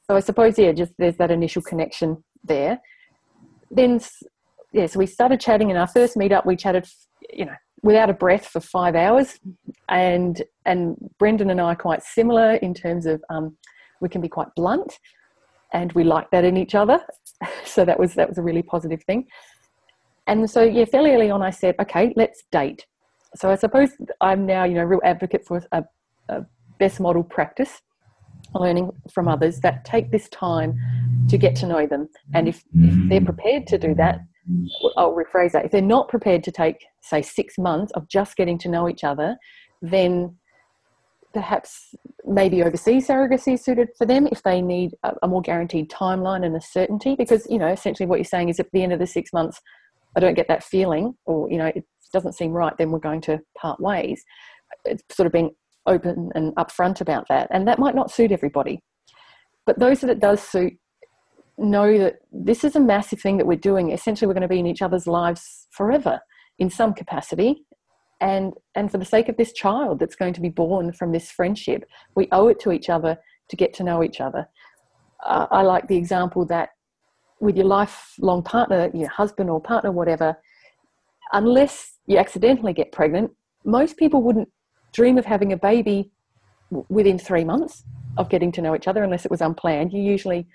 so 0.09 0.15
i 0.15 0.19
suppose 0.19 0.57
yeah 0.57 0.71
just 0.71 0.93
there's 0.97 1.17
that 1.17 1.31
initial 1.31 1.61
connection 1.61 2.23
there 2.43 2.79
then 3.71 3.99
yeah 4.73 4.85
so 4.85 4.99
we 4.99 5.05
started 5.05 5.39
chatting 5.39 5.69
in 5.69 5.77
our 5.77 5.87
first 5.87 6.15
meetup 6.15 6.45
we 6.45 6.55
chatted 6.55 6.85
you 7.33 7.45
know 7.45 7.55
without 7.81 8.09
a 8.09 8.13
breath 8.13 8.47
for 8.47 8.59
five 8.59 8.95
hours. 8.95 9.39
And 9.89 10.41
and 10.65 10.97
Brendan 11.19 11.49
and 11.49 11.61
I 11.61 11.71
are 11.73 11.75
quite 11.75 12.03
similar 12.03 12.55
in 12.55 12.73
terms 12.73 13.05
of 13.05 13.23
um, 13.29 13.57
we 14.01 14.09
can 14.09 14.21
be 14.21 14.27
quite 14.27 14.47
blunt, 14.55 14.99
and 15.73 15.91
we 15.93 16.03
like 16.03 16.29
that 16.31 16.43
in 16.43 16.57
each 16.57 16.75
other. 16.75 16.99
so 17.65 17.85
that 17.85 17.99
was 17.99 18.13
that 18.15 18.27
was 18.27 18.37
a 18.37 18.41
really 18.43 18.61
positive 18.63 19.01
thing. 19.03 19.27
And 20.27 20.49
so 20.49 20.61
yeah, 20.61 20.85
fairly 20.85 21.11
early 21.11 21.31
on, 21.31 21.41
I 21.41 21.51
said, 21.51 21.75
okay, 21.79 22.13
let's 22.17 22.43
date. 22.51 22.85
So 23.35 23.49
I 23.49 23.55
suppose 23.55 23.91
I'm 24.19 24.45
now 24.45 24.63
you 24.65 24.75
know 24.75 24.83
real 24.83 25.01
advocate 25.03 25.45
for 25.45 25.63
a, 25.71 25.83
a 26.29 26.45
best 26.79 26.99
model 26.99 27.23
practice, 27.23 27.81
learning 28.53 28.91
from 29.11 29.27
others 29.27 29.59
that 29.61 29.85
take 29.85 30.11
this 30.11 30.29
time 30.29 30.77
to 31.29 31.37
get 31.37 31.55
to 31.57 31.67
know 31.67 31.85
them, 31.85 32.07
and 32.33 32.47
if, 32.47 32.63
if 32.73 32.93
mm. 32.93 33.09
they're 33.09 33.21
prepared 33.21 33.67
to 33.67 33.77
do 33.77 33.93
that, 33.95 34.19
I'll 34.95 35.15
rephrase 35.15 35.51
that. 35.51 35.65
If 35.65 35.71
they're 35.71 35.81
not 35.81 36.07
prepared 36.07 36.43
to 36.45 36.51
take, 36.51 36.85
say, 37.01 37.21
six 37.21 37.57
months 37.57 37.91
of 37.93 38.07
just 38.07 38.37
getting 38.37 38.57
to 38.59 38.69
know 38.69 38.87
each 38.87 39.03
other, 39.03 39.37
then 39.81 40.35
perhaps 41.33 41.93
maybe 42.25 42.63
overseas 42.63 43.07
surrogacy 43.07 43.55
is 43.55 43.63
suited 43.63 43.89
for 43.97 44.05
them 44.05 44.27
if 44.31 44.41
they 44.43 44.61
need 44.61 44.91
a, 45.03 45.13
a, 45.23 45.27
more 45.27 45.41
guaranteed 45.41 45.89
timeline 45.89 46.45
and 46.45 46.55
a 46.55 46.61
certainty. 46.61 47.15
Because, 47.15 47.45
you 47.49 47.59
know, 47.59 47.67
essentially 47.67 48.07
what 48.07 48.17
you're 48.17 48.25
saying 48.25 48.49
is 48.49 48.59
at 48.59 48.71
the 48.71 48.83
end 48.83 48.93
of 48.93 48.99
the 48.99 49.07
six 49.07 49.33
months, 49.33 49.61
I 50.15 50.19
don't 50.19 50.33
get 50.33 50.47
that 50.47 50.63
feeling 50.63 51.15
or, 51.25 51.49
you 51.51 51.57
know, 51.57 51.67
it 51.67 51.83
doesn't 52.13 52.33
seem 52.33 52.51
right, 52.51 52.75
then 52.77 52.91
we're 52.91 52.99
going 52.99 53.21
to 53.21 53.39
part 53.57 53.79
ways. 53.79 54.23
It's 54.85 55.03
sort 55.15 55.27
of 55.27 55.33
being 55.33 55.51
open 55.87 56.31
and 56.35 56.55
upfront 56.55 57.01
about 57.01 57.27
that. 57.29 57.47
And 57.51 57.67
that 57.67 57.79
might 57.79 57.95
not 57.95 58.11
suit 58.11 58.31
everybody. 58.31 58.81
But 59.65 59.79
those 59.79 60.01
that 60.01 60.09
it 60.09 60.19
does 60.19 60.41
suit, 60.41 60.73
know 61.57 61.97
that 61.97 62.17
this 62.31 62.63
is 62.63 62.75
a 62.75 62.79
massive 62.79 63.19
thing 63.19 63.37
that 63.37 63.47
we're 63.47 63.57
doing. 63.57 63.91
Essentially, 63.91 64.27
we're 64.27 64.33
going 64.33 64.41
to 64.41 64.47
be 64.47 64.59
in 64.59 64.67
each 64.67 64.81
other's 64.81 65.07
lives 65.07 65.67
forever 65.71 66.19
in 66.59 66.69
some 66.69 66.93
capacity. 66.93 67.63
And, 68.21 68.53
and 68.75 68.91
for 68.91 68.97
the 68.97 69.05
sake 69.05 69.29
of 69.29 69.37
this 69.37 69.53
child 69.53 69.99
that's 69.99 70.15
going 70.15 70.33
to 70.33 70.41
be 70.41 70.49
born 70.49 70.91
from 70.91 71.11
this 71.11 71.31
friendship, 71.31 71.85
we 72.15 72.27
owe 72.31 72.47
it 72.47 72.59
to 72.61 72.71
each 72.71 72.89
other 72.89 73.17
to 73.49 73.55
get 73.55 73.73
to 73.75 73.83
know 73.83 74.03
each 74.03 74.21
other. 74.21 74.47
Uh, 75.23 75.47
I 75.51 75.61
like 75.61 75.87
the 75.87 75.97
example 75.97 76.45
that 76.45 76.69
with 77.39 77.55
your 77.55 77.65
lifelong 77.65 78.43
partner, 78.43 78.89
your 78.93 79.09
husband 79.09 79.49
or 79.49 79.61
partner, 79.61 79.91
whatever, 79.91 80.35
unless 81.33 81.93
you 82.07 82.17
accidentally 82.17 82.73
get 82.73 82.91
pregnant, 82.91 83.31
most 83.65 83.97
people 83.97 84.23
wouldn't 84.23 84.49
dream 84.97 85.17
of 85.17 85.25
having 85.25 85.53
a 85.53 85.57
baby 85.57 86.11
within 86.89 87.17
three 87.19 87.45
months 87.45 87.83
of 88.17 88.29
getting 88.29 88.51
to 88.51 88.61
know 88.61 88.75
each 88.75 88.87
other 88.87 89.03
unless 89.03 89.25
it 89.25 89.31
was 89.31 89.41
unplanned. 89.41 89.93
You 89.93 90.01
usually 90.01 90.47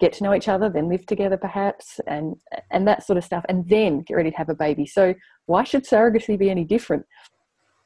get 0.00 0.12
to 0.14 0.24
know 0.24 0.34
each 0.34 0.48
other, 0.48 0.68
then 0.68 0.88
live 0.88 1.06
together 1.06 1.36
perhaps, 1.36 2.00
and 2.08 2.34
and 2.72 2.86
that 2.88 3.06
sort 3.06 3.16
of 3.16 3.24
stuff, 3.24 3.44
and 3.48 3.68
then 3.68 4.00
get 4.00 4.14
ready 4.16 4.32
to 4.32 4.36
have 4.36 4.48
a 4.48 4.54
baby. 4.66 4.84
So 4.84 5.14
why 5.46 5.62
should 5.62 5.84
surrogacy 5.84 6.36
be 6.36 6.50
any 6.50 6.64
different? 6.64 7.06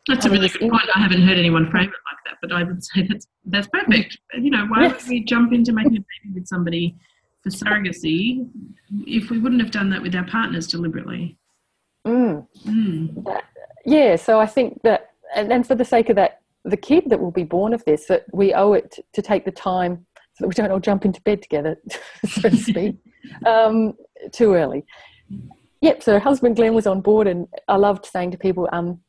That's 0.08 0.24
I 0.24 0.30
a 0.30 0.32
really 0.32 0.48
good 0.48 0.70
point. 0.70 0.88
I 0.96 1.00
haven't 1.00 1.22
heard 1.28 1.36
anyone 1.36 1.70
frame 1.70 1.90
it 1.98 2.02
like 2.10 2.20
that, 2.26 2.36
but 2.40 2.50
I 2.52 2.62
would 2.62 2.82
say 2.82 3.06
that's 3.06 3.26
that's 3.44 3.68
perfect. 3.68 4.18
You 4.32 4.50
know, 4.50 4.64
why 4.66 4.84
yes. 4.84 5.02
would 5.02 5.10
we 5.10 5.24
jump 5.24 5.52
into 5.52 5.72
making 5.72 5.98
a 5.98 6.04
baby 6.10 6.28
with 6.34 6.46
somebody 6.46 6.96
for 7.42 7.50
surrogacy 7.50 8.48
if 9.06 9.28
we 9.30 9.38
wouldn't 9.38 9.60
have 9.60 9.70
done 9.70 9.90
that 9.90 10.00
with 10.00 10.14
our 10.14 10.24
partners 10.24 10.66
deliberately? 10.66 11.36
Mm. 12.06 12.46
Mm. 12.64 13.42
Yeah, 13.84 14.16
so 14.16 14.40
I 14.40 14.46
think 14.46 14.80
that, 14.82 15.07
and, 15.38 15.52
and 15.52 15.66
for 15.66 15.74
the 15.74 15.84
sake 15.84 16.08
of 16.08 16.16
that, 16.16 16.40
the 16.64 16.76
kid 16.76 17.04
that 17.06 17.20
will 17.20 17.30
be 17.30 17.44
born 17.44 17.72
of 17.72 17.84
this, 17.84 18.06
that 18.06 18.24
we 18.32 18.52
owe 18.52 18.72
it 18.72 18.98
to 19.12 19.22
take 19.22 19.44
the 19.44 19.50
time 19.50 20.06
so 20.34 20.44
that 20.44 20.48
we 20.48 20.54
don't 20.54 20.70
all 20.70 20.80
jump 20.80 21.04
into 21.04 21.20
bed 21.22 21.42
together, 21.42 21.76
so 22.28 22.48
to 22.48 22.56
speak, 22.56 22.96
um, 23.46 23.94
too 24.32 24.54
early. 24.54 24.84
Yep, 25.80 26.02
so 26.02 26.18
husband 26.18 26.56
Glenn 26.56 26.74
was 26.74 26.86
on 26.86 27.00
board, 27.00 27.26
and 27.26 27.46
I 27.68 27.76
loved 27.76 28.06
saying 28.06 28.32
to 28.32 28.38
people, 28.38 28.68
um, 28.72 29.00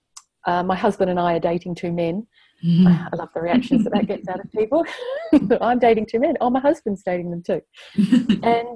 uh, 0.46 0.63
my 0.63 0.76
husband 0.76 1.10
and 1.10 1.20
I 1.20 1.36
are 1.36 1.39
dating 1.39 1.76
two 1.76 1.92
men. 1.92 2.26
Mm-hmm. 2.65 2.88
I 2.88 3.15
love 3.15 3.30
the 3.34 3.42
reactions 3.42 3.84
that 3.84 3.94
that 3.94 4.08
gets 4.08 4.28
out 4.28 4.39
of 4.39 4.52
people. 4.52 4.86
I'm 5.62 5.80
dating 5.80 6.08
two 6.08 6.20
men. 6.20 6.36
Oh, 6.42 6.50
my 6.50 6.60
husband's 6.60 7.04
dating 7.04 7.32
them 7.32 7.44
too. 7.44 7.62
and 8.44 8.68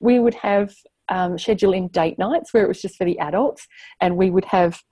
we 0.00 0.18
would 0.18 0.34
have 0.34 0.74
um, 1.08 1.38
schedule 1.38 1.72
in 1.72 1.88
date 1.88 2.18
nights 2.18 2.52
where 2.52 2.64
it 2.64 2.68
was 2.68 2.80
just 2.80 2.96
for 2.96 3.04
the 3.04 3.18
adults, 3.18 3.66
and 4.00 4.16
we 4.16 4.30
would 4.30 4.44
have, 4.46 4.82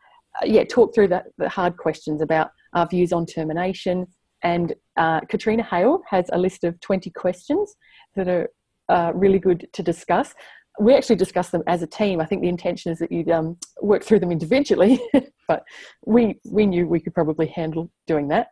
uh, 0.41 0.47
yeah, 0.47 0.65
talk 0.65 0.95
through 0.95 1.09
the, 1.09 1.25
the 1.39 1.49
hard 1.49 1.77
questions 1.77 2.23
about 2.23 2.51
our 2.75 2.87
views 2.87 3.13
on 3.13 3.27
termination, 3.27 4.07
and 4.43 4.75
uh, 4.97 5.21
Katrina 5.29 5.63
Hale 5.63 6.03
has 6.09 6.27
a 6.33 6.39
list 6.39 6.65
of 6.65 6.79
20 6.81 7.11
questions 7.11 7.75
that 8.17 8.29
are 8.29 8.49
uh, 8.89 9.13
really 9.15 9.39
good 9.39 9.69
to 9.73 9.83
discuss. 9.83 10.35
We 10.81 10.95
actually 10.95 11.17
discuss 11.17 11.51
them 11.51 11.63
as 11.67 11.83
a 11.83 11.87
team. 11.87 12.21
I 12.21 12.27
think 12.27 12.43
the 12.43 12.49
intention 12.49 12.93
is 12.93 12.99
that 12.99 13.13
you'd 13.13 13.31
um, 13.31 13.59
work 13.81 14.03
through 14.03 14.21
them 14.21 14.33
individually, 14.33 15.01
but 15.49 15.63
we, 16.07 16.41
we 16.45 16.67
knew 16.67 16.87
we 16.87 17.01
could 17.01 17.15
probably 17.15 17.47
handle 17.47 17.91
doing 18.07 18.29
that. 18.29 18.49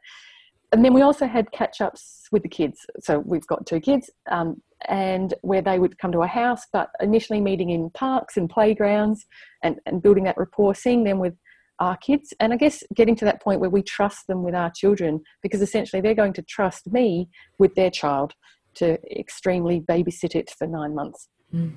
And 0.72 0.84
then 0.84 0.94
we 0.94 1.02
also 1.02 1.26
had 1.26 1.50
catch 1.50 1.80
ups 1.80 2.28
with 2.30 2.42
the 2.42 2.48
kids. 2.48 2.78
So 3.00 3.18
we've 3.18 3.46
got 3.46 3.66
two 3.66 3.80
kids, 3.80 4.10
um, 4.30 4.62
and 4.88 5.34
where 5.42 5.62
they 5.62 5.78
would 5.78 5.98
come 5.98 6.12
to 6.12 6.20
our 6.20 6.28
house, 6.28 6.62
but 6.72 6.90
initially 7.00 7.40
meeting 7.40 7.70
in 7.70 7.90
parks 7.90 8.36
and 8.36 8.48
playgrounds 8.48 9.26
and, 9.62 9.76
and 9.86 10.02
building 10.02 10.24
that 10.24 10.38
rapport, 10.38 10.74
seeing 10.74 11.04
them 11.04 11.18
with 11.18 11.34
our 11.80 11.96
kids. 11.96 12.32
And 12.38 12.52
i 12.52 12.56
guess 12.56 12.84
getting 12.94 13.16
to 13.16 13.24
that 13.24 13.42
point 13.42 13.60
where 13.60 13.70
we 13.70 13.82
trust 13.82 14.26
them 14.26 14.42
with 14.44 14.54
our 14.54 14.70
children 14.70 15.20
because 15.42 15.62
essentially 15.62 16.00
they're 16.00 16.14
going 16.14 16.34
to 16.34 16.42
trust 16.42 16.86
me 16.92 17.28
with 17.58 17.74
their 17.74 17.90
child 17.90 18.34
to 18.74 18.98
extremely 19.18 19.80
babysit 19.80 20.36
it 20.36 20.50
for 20.56 20.66
nine 20.66 20.94
months. 20.94 21.28
Mm. 21.52 21.72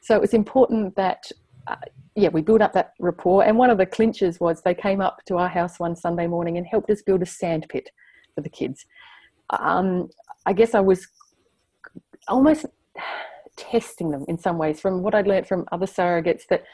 so 0.00 0.14
it 0.14 0.20
was 0.20 0.34
important 0.34 0.94
that 0.94 1.24
uh, 1.66 1.74
yeah 2.14 2.28
we 2.28 2.42
built 2.42 2.62
up 2.62 2.72
that 2.74 2.92
rapport. 3.00 3.42
And 3.44 3.58
one 3.58 3.70
of 3.70 3.78
the 3.78 3.86
clinches 3.86 4.38
was 4.38 4.62
they 4.62 4.74
came 4.74 5.00
up 5.00 5.24
to 5.26 5.36
our 5.38 5.48
house 5.48 5.80
one 5.80 5.96
sunday 5.96 6.28
morning 6.28 6.56
and 6.58 6.66
helped 6.66 6.90
us 6.90 7.02
build 7.02 7.22
a 7.22 7.26
sand 7.26 7.66
pit 7.68 7.88
for 8.34 8.42
the 8.42 8.48
kids. 8.48 8.86
Um, 9.50 10.08
i 10.46 10.52
guess 10.52 10.74
i 10.74 10.80
was 10.80 11.06
almost 12.28 12.66
testing 13.56 14.10
them 14.10 14.24
in 14.28 14.36
some 14.38 14.58
ways 14.58 14.80
from 14.80 15.02
what 15.02 15.14
i'd 15.14 15.26
learned 15.26 15.46
from 15.46 15.64
other 15.70 15.86
surrogates 15.86 16.42
that 16.50 16.64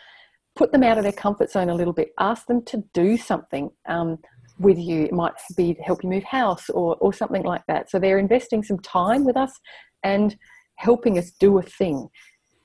put 0.60 0.72
them 0.72 0.82
out 0.82 0.98
of 0.98 1.04
their 1.04 1.12
comfort 1.12 1.50
zone 1.50 1.70
a 1.70 1.74
little 1.74 1.94
bit. 1.94 2.12
Ask 2.18 2.46
them 2.46 2.62
to 2.66 2.84
do 2.92 3.16
something 3.16 3.70
um, 3.88 4.18
with 4.58 4.76
you. 4.76 5.04
It 5.04 5.12
might 5.14 5.32
be 5.56 5.72
to 5.72 5.80
help 5.80 6.04
you 6.04 6.10
move 6.10 6.24
house 6.24 6.68
or, 6.68 6.96
or 6.96 7.14
something 7.14 7.44
like 7.44 7.62
that. 7.66 7.90
So 7.90 7.98
they're 7.98 8.18
investing 8.18 8.62
some 8.62 8.78
time 8.80 9.24
with 9.24 9.38
us 9.38 9.52
and 10.04 10.36
helping 10.74 11.16
us 11.16 11.30
do 11.30 11.56
a 11.56 11.62
thing. 11.62 12.10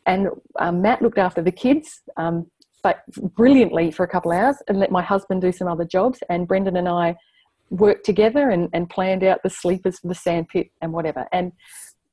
And 0.07 0.27
um, 0.59 0.81
Matt 0.81 1.01
looked 1.01 1.17
after 1.17 1.41
the 1.41 1.53
kids 1.53 2.01
um, 2.17 2.51
but 2.83 2.97
brilliantly 3.33 3.91
for 3.91 4.03
a 4.03 4.09
couple 4.09 4.33
of 4.33 4.39
hours 4.39 4.57
and 4.67 4.77
let 4.77 4.91
my 4.91 5.01
husband 5.01 5.41
do 5.41 5.53
some 5.53 5.69
other 5.69 5.85
jobs. 5.85 6.19
And 6.29 6.49
Brendan 6.49 6.75
and 6.75 6.89
I 6.89 7.15
worked 7.69 8.05
together 8.05 8.49
and, 8.49 8.67
and 8.73 8.89
planned 8.89 9.23
out 9.23 9.39
the 9.41 9.49
sleepers 9.49 9.99
for 9.99 10.09
the 10.09 10.15
sandpit 10.15 10.67
and 10.81 10.91
whatever. 10.91 11.27
And 11.31 11.53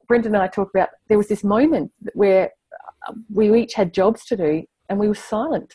Brendan 0.06 0.36
and 0.36 0.44
I 0.44 0.46
talked 0.46 0.76
about 0.76 0.90
there 1.08 1.18
was 1.18 1.26
this 1.26 1.42
moment 1.42 1.90
where 2.14 2.52
we 3.34 3.52
each 3.60 3.74
had 3.74 3.92
jobs 3.92 4.24
to 4.26 4.36
do 4.36 4.62
and 4.88 4.98
we 4.98 5.08
were 5.08 5.14
silent. 5.14 5.74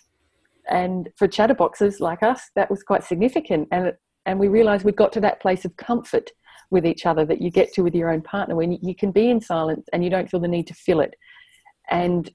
And 0.70 1.10
for 1.16 1.28
chatterboxes 1.28 2.00
like 2.00 2.24
us, 2.24 2.50
that 2.56 2.70
was 2.70 2.84
quite 2.84 3.04
significant. 3.04 3.68
And, 3.72 3.94
and 4.26 4.40
we 4.40 4.48
realized 4.48 4.84
we 4.84 4.92
got 4.92 5.14
to 5.14 5.22
that 5.22 5.42
place 5.42 5.66
of 5.66 5.76
comfort 5.78 6.32
with 6.70 6.86
each 6.86 7.06
other 7.06 7.26
that 7.26 7.42
you 7.42 7.50
get 7.50 7.74
to 7.74 7.82
with 7.82 7.96
your 7.96 8.10
own 8.12 8.22
partner 8.22 8.56
when 8.56 8.74
you 8.74 8.94
can 8.94 9.12
be 9.12 9.30
in 9.30 9.40
silence 9.40 9.88
and 9.94 10.04
you 10.04 10.10
don't 10.10 10.30
feel 10.30 10.42
the 10.42 10.48
need 10.48 10.68
to 10.68 10.74
fill 10.74 11.00
it. 11.00 11.16
And 11.90 12.30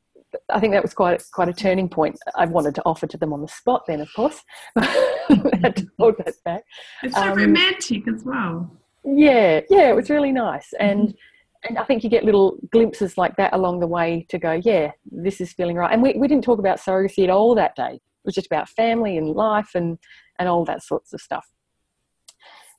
I 0.48 0.60
think 0.60 0.72
that 0.72 0.82
was 0.82 0.94
quite 0.94 1.22
quite 1.34 1.50
a 1.50 1.52
turning 1.52 1.90
point. 1.90 2.18
I 2.34 2.46
wanted 2.46 2.74
to 2.76 2.82
offer 2.86 3.06
to 3.06 3.18
them 3.18 3.34
on 3.34 3.42
the 3.42 3.48
spot 3.48 3.82
then, 3.86 4.00
of 4.00 4.08
course. 4.16 4.40
had 4.76 5.76
to 5.76 5.86
hold 5.98 6.14
that 6.24 6.34
back. 6.46 6.64
It's 7.02 7.14
so 7.14 7.20
um, 7.20 7.36
romantic 7.36 8.08
as 8.08 8.24
well. 8.24 8.74
Yeah, 9.04 9.60
yeah, 9.68 9.90
it 9.90 9.96
was 9.96 10.08
really 10.08 10.32
nice. 10.32 10.72
And 10.80 11.08
mm-hmm 11.08 11.16
and 11.64 11.78
I 11.78 11.84
think 11.84 12.02
you 12.02 12.10
get 12.10 12.24
little 12.24 12.56
glimpses 12.70 13.16
like 13.16 13.36
that 13.36 13.52
along 13.52 13.80
the 13.80 13.86
way 13.86 14.26
to 14.30 14.38
go, 14.38 14.60
yeah, 14.64 14.90
this 15.10 15.40
is 15.40 15.52
feeling 15.52 15.76
right. 15.76 15.92
And 15.92 16.02
we, 16.02 16.14
we 16.14 16.28
didn't 16.28 16.44
talk 16.44 16.58
about 16.58 16.78
surrogacy 16.78 17.24
at 17.24 17.30
all 17.30 17.54
that 17.54 17.76
day. 17.76 17.94
It 17.94 18.24
was 18.24 18.34
just 18.34 18.46
about 18.46 18.68
family 18.68 19.16
and 19.16 19.28
life 19.28 19.70
and, 19.74 19.98
and 20.38 20.48
all 20.48 20.64
that 20.64 20.82
sorts 20.82 21.12
of 21.12 21.20
stuff. 21.20 21.46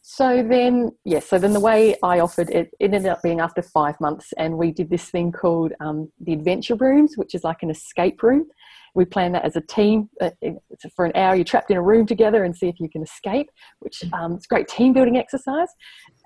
So 0.06 0.44
then, 0.44 0.92
yes, 1.06 1.14
yeah, 1.14 1.20
so 1.22 1.40
then 1.40 1.54
the 1.54 1.62
way 1.62 1.96
I 2.04 2.20
offered 2.20 2.50
it, 2.50 2.72
it 2.78 2.94
ended 2.94 3.06
up 3.06 3.22
being 3.24 3.40
after 3.40 3.62
five 3.62 3.96
months, 4.02 4.34
and 4.38 4.58
we 4.58 4.74
did 4.74 4.90
this 4.90 5.10
thing 5.10 5.32
called 5.32 5.72
um, 5.80 6.12
the 6.20 6.34
Adventure 6.34 6.76
Rooms, 6.76 7.14
which 7.16 7.34
is 7.34 7.46
like 7.46 7.64
an 7.64 7.70
escape 7.70 8.22
room. 8.22 8.46
We 8.96 9.06
planned 9.06 9.34
that 9.36 9.46
as 9.46 9.56
a 9.56 9.62
team. 9.62 10.10
Uh, 10.20 10.32
for 10.94 11.06
an 11.06 11.14
hour, 11.16 11.36
you're 11.36 11.46
trapped 11.46 11.72
in 11.72 11.78
a 11.78 11.82
room 11.82 12.06
together 12.06 12.44
and 12.44 12.54
see 12.54 12.68
if 12.68 12.82
you 12.82 12.90
can 12.90 13.02
escape, 13.02 13.50
which 13.80 14.04
um, 14.12 14.34
it's 14.34 14.46
a 14.46 14.50
great 14.50 14.68
team 14.68 14.92
building 14.92 15.16
exercise. 15.16 15.70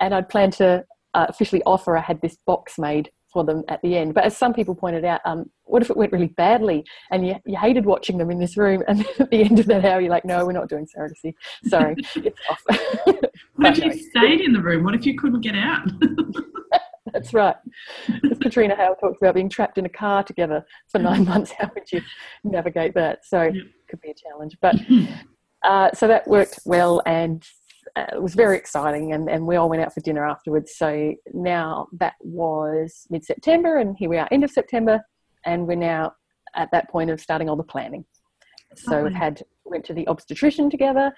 And 0.02 0.14
I'd 0.14 0.28
planned 0.28 0.54
to 0.54 0.84
uh, 1.18 1.26
officially 1.30 1.64
offer, 1.66 1.98
I 1.98 2.02
had 2.02 2.22
this 2.22 2.38
box 2.46 2.78
made 2.78 3.10
for 3.34 3.44
them 3.44 3.64
at 3.70 3.82
the 3.82 3.98
end. 3.98 4.14
But 4.14 4.24
as 4.24 4.38
some 4.38 4.54
people 4.54 4.76
pointed 4.76 5.04
out, 5.04 5.20
um, 5.26 5.50
what 5.64 5.82
if 5.82 5.90
it 5.90 5.98
went 5.98 6.12
really 6.12 6.28
badly 6.28 6.86
and 7.12 7.28
you, 7.28 7.36
you 7.46 7.58
hated 7.58 7.86
watching 7.86 8.20
them 8.20 8.30
in 8.30 8.40
this 8.40 8.56
room 8.56 8.84
and 8.88 9.02
at 9.20 9.32
the 9.32 9.44
end 9.44 9.60
of 9.60 9.66
that 9.66 9.84
hour 9.84 10.00
you're 10.00 10.12
like, 10.12 10.26
no, 10.26 10.46
we're 10.46 10.52
not 10.52 10.70
doing 10.70 10.86
surrogacy. 10.86 11.34
Sorry, 11.66 11.96
it's 12.16 12.40
off. 12.50 12.62
what 13.56 13.78
if 13.78 13.84
you 13.84 13.94
stayed 13.94 14.42
in 14.42 14.54
the 14.54 14.62
room? 14.62 14.84
What 14.84 14.94
if 14.94 15.06
you 15.08 15.18
couldn't 15.18 15.42
get 15.42 15.56
out? 15.56 15.88
That's 17.14 17.34
right. 17.34 17.56
As 18.30 18.38
Katrina 18.38 18.76
Hale 18.76 18.96
talks 18.96 19.18
about 19.20 19.34
being 19.34 19.50
trapped 19.50 19.80
in 19.80 19.86
a 19.88 19.90
car 19.90 20.24
together 20.24 20.64
for 20.90 21.00
nine 21.00 21.26
months, 21.26 21.52
how 21.58 21.72
would 21.74 21.92
you 21.92 22.02
navigate 22.44 22.94
that? 22.94 23.26
So 23.26 23.42
it 23.42 23.56
could 23.90 24.02
be 24.02 24.12
a 24.12 24.14
challenge. 24.14 24.56
But 24.62 24.76
uh, 25.64 25.90
so 25.94 26.08
that 26.08 26.28
worked 26.28 26.60
well 26.66 27.02
and 27.08 27.44
it 28.14 28.22
was 28.22 28.36
very 28.36 28.58
exciting 28.58 29.14
and, 29.14 29.30
and 29.30 29.46
we 29.46 29.56
all 29.56 29.70
went 29.70 29.82
out 29.82 29.94
for 29.94 30.02
dinner 30.02 30.26
afterwards. 30.26 30.74
So 30.76 31.14
now 31.34 31.88
that 32.00 32.14
was 32.22 33.08
mid-september 33.10 33.78
and 33.78 33.96
here 33.98 34.10
we 34.10 34.18
are 34.18 34.28
end 34.32 34.44
of 34.44 34.52
september 34.52 35.02
and 35.46 35.68
we're 35.68 35.76
now 35.76 36.14
at 36.56 36.70
that 36.72 36.90
point 36.90 37.10
of 37.10 37.20
starting 37.22 37.50
all 37.50 37.56
the 37.56 37.64
planning. 37.64 38.06
So 38.76 39.04
we've 39.04 39.14
had 39.14 39.42
went 39.66 39.86
to 39.86 39.94
the 39.94 40.08
obstetrician 40.08 40.70
together 40.70 41.12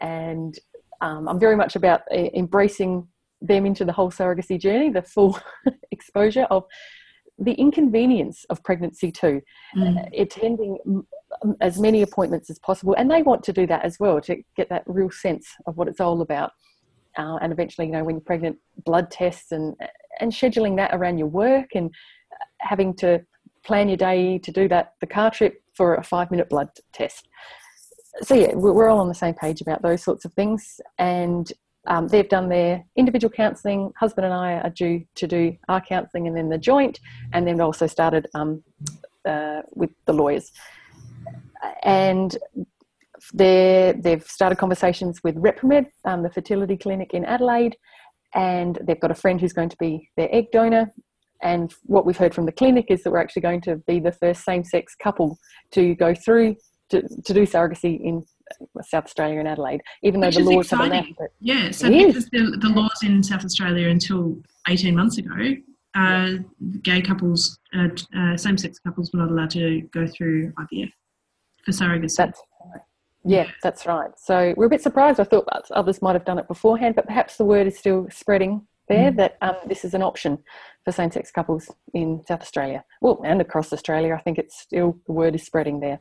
and 0.00 0.58
um, 1.02 1.28
i'm 1.28 1.38
very 1.38 1.56
much 1.56 1.76
about 1.76 2.00
uh, 2.12 2.28
embracing 2.34 3.06
them 3.42 3.66
into 3.66 3.84
the 3.84 3.92
whole 3.92 4.10
surrogacy 4.10 4.58
journey 4.58 4.90
the 4.90 5.02
full 5.02 5.38
exposure 5.90 6.44
of 6.44 6.64
the 7.40 7.52
inconvenience 7.52 8.44
of 8.50 8.62
pregnancy 8.62 9.10
too. 9.10 9.40
Mm. 9.76 9.98
uh, 9.98 10.08
attending 10.16 10.78
as 11.60 11.78
many 11.78 12.02
appointments 12.02 12.50
as 12.50 12.58
possible 12.58 12.94
and 12.98 13.10
they 13.10 13.22
want 13.22 13.42
to 13.42 13.52
do 13.52 13.66
that 13.66 13.84
as 13.84 13.98
well 13.98 14.20
to 14.20 14.36
get 14.56 14.68
that 14.68 14.82
real 14.86 15.10
sense 15.10 15.48
of 15.66 15.76
what 15.76 15.88
it's 15.88 16.00
all 16.00 16.20
about. 16.20 16.52
Uh, 17.18 17.36
and 17.42 17.52
eventually 17.52 17.86
you 17.86 17.92
know 17.92 18.04
when 18.04 18.16
you're 18.16 18.20
pregnant 18.20 18.56
blood 18.84 19.10
tests 19.10 19.50
and 19.52 19.74
and 20.20 20.30
scheduling 20.30 20.76
that 20.76 20.94
around 20.94 21.18
your 21.18 21.26
work 21.26 21.70
and 21.74 21.92
having 22.60 22.94
to 22.94 23.20
plan 23.64 23.88
your 23.88 23.96
day 23.96 24.38
to 24.38 24.52
do 24.52 24.68
that 24.68 24.94
the 25.00 25.06
car 25.06 25.30
trip 25.30 25.62
for 25.74 25.96
a 25.96 26.04
five 26.04 26.30
minute 26.30 26.48
blood 26.48 26.68
test. 26.92 27.28
So 28.22 28.34
yeah 28.34 28.54
we're 28.54 28.88
all 28.88 29.00
on 29.00 29.08
the 29.08 29.14
same 29.14 29.34
page 29.34 29.60
about 29.60 29.82
those 29.82 30.02
sorts 30.02 30.24
of 30.24 30.32
things. 30.34 30.80
And 30.98 31.52
um, 31.86 32.08
they've 32.08 32.28
done 32.28 32.48
their 32.48 32.84
individual 32.96 33.32
counselling. 33.32 33.92
Husband 33.98 34.26
and 34.26 34.34
I 34.34 34.54
are 34.54 34.70
due 34.70 35.04
to 35.14 35.26
do 35.26 35.56
our 35.68 35.80
counselling 35.80 36.26
and 36.26 36.36
then 36.36 36.50
the 36.50 36.58
joint, 36.58 37.00
and 37.32 37.46
then 37.46 37.60
also 37.60 37.86
started 37.86 38.28
um, 38.34 38.62
uh, 39.24 39.62
with 39.74 39.90
the 40.04 40.12
lawyers 40.12 40.52
and 41.82 42.36
they've 43.34 44.24
started 44.26 44.58
conversations 44.58 45.20
with 45.22 45.36
Repromed, 45.36 45.86
um, 46.04 46.22
the 46.22 46.30
fertility 46.30 46.76
clinic 46.76 47.12
in 47.14 47.24
Adelaide, 47.24 47.76
and 48.34 48.78
they've 48.82 49.00
got 49.00 49.10
a 49.10 49.14
friend 49.14 49.40
who's 49.40 49.52
going 49.52 49.68
to 49.68 49.76
be 49.78 50.08
their 50.16 50.28
egg 50.34 50.46
donor. 50.52 50.90
And 51.42 51.72
what 51.84 52.04
we've 52.04 52.16
heard 52.16 52.34
from 52.34 52.46
the 52.46 52.52
clinic 52.52 52.86
is 52.90 53.02
that 53.02 53.10
we're 53.10 53.20
actually 53.20 53.42
going 53.42 53.62
to 53.62 53.76
be 53.86 53.98
the 53.98 54.12
first 54.12 54.44
same 54.44 54.62
sex 54.62 54.94
couple 54.94 55.38
to 55.72 55.94
go 55.94 56.14
through 56.14 56.56
to, 56.90 57.02
to 57.02 57.34
do 57.34 57.46
surrogacy 57.46 58.00
in 58.00 58.24
South 58.82 59.04
Australia 59.04 59.38
and 59.38 59.48
Adelaide, 59.48 59.80
even 60.02 60.20
though 60.20 60.28
Which 60.28 60.36
the 60.36 60.42
laws 60.42 60.70
have 60.70 60.80
allowed 60.80 61.06
it. 61.06 61.32
Yeah, 61.40 61.70
so 61.70 61.88
because 61.88 62.26
the, 62.26 62.58
the 62.60 62.68
laws 62.68 62.98
in 63.02 63.22
South 63.22 63.44
Australia 63.44 63.88
until 63.88 64.38
18 64.68 64.94
months 64.94 65.18
ago, 65.18 65.54
uh, 65.94 66.32
gay 66.82 67.00
couples, 67.00 67.58
uh, 67.74 67.88
uh, 68.16 68.36
same 68.36 68.58
sex 68.58 68.78
couples 68.78 69.10
were 69.12 69.20
not 69.20 69.30
allowed 69.30 69.50
to 69.50 69.82
go 69.92 70.06
through 70.06 70.52
IVF 70.52 70.90
for 71.64 71.72
surrogacy. 71.72 72.16
That's. 72.16 72.42
Yeah, 73.22 73.48
that's 73.62 73.84
right. 73.84 74.10
So 74.16 74.54
we're 74.56 74.64
a 74.66 74.70
bit 74.70 74.80
surprised. 74.80 75.20
I 75.20 75.24
thought 75.24 75.46
others 75.72 76.00
might 76.00 76.14
have 76.14 76.24
done 76.24 76.38
it 76.38 76.48
beforehand, 76.48 76.94
but 76.94 77.06
perhaps 77.06 77.36
the 77.36 77.44
word 77.44 77.66
is 77.66 77.78
still 77.78 78.06
spreading 78.10 78.66
there 78.88 79.12
mm. 79.12 79.16
that 79.16 79.36
um, 79.42 79.56
this 79.66 79.84
is 79.84 79.94
an 79.94 80.02
option 80.02 80.38
for 80.84 80.92
same 80.92 81.10
sex 81.10 81.30
couples 81.30 81.70
in 81.94 82.22
South 82.26 82.40
Australia. 82.40 82.84
Well, 83.00 83.20
and 83.24 83.40
across 83.40 83.72
Australia, 83.72 84.14
I 84.14 84.22
think 84.22 84.38
it's 84.38 84.58
still 84.60 84.98
the 85.06 85.12
word 85.12 85.34
is 85.34 85.44
spreading 85.44 85.80
there. 85.80 86.00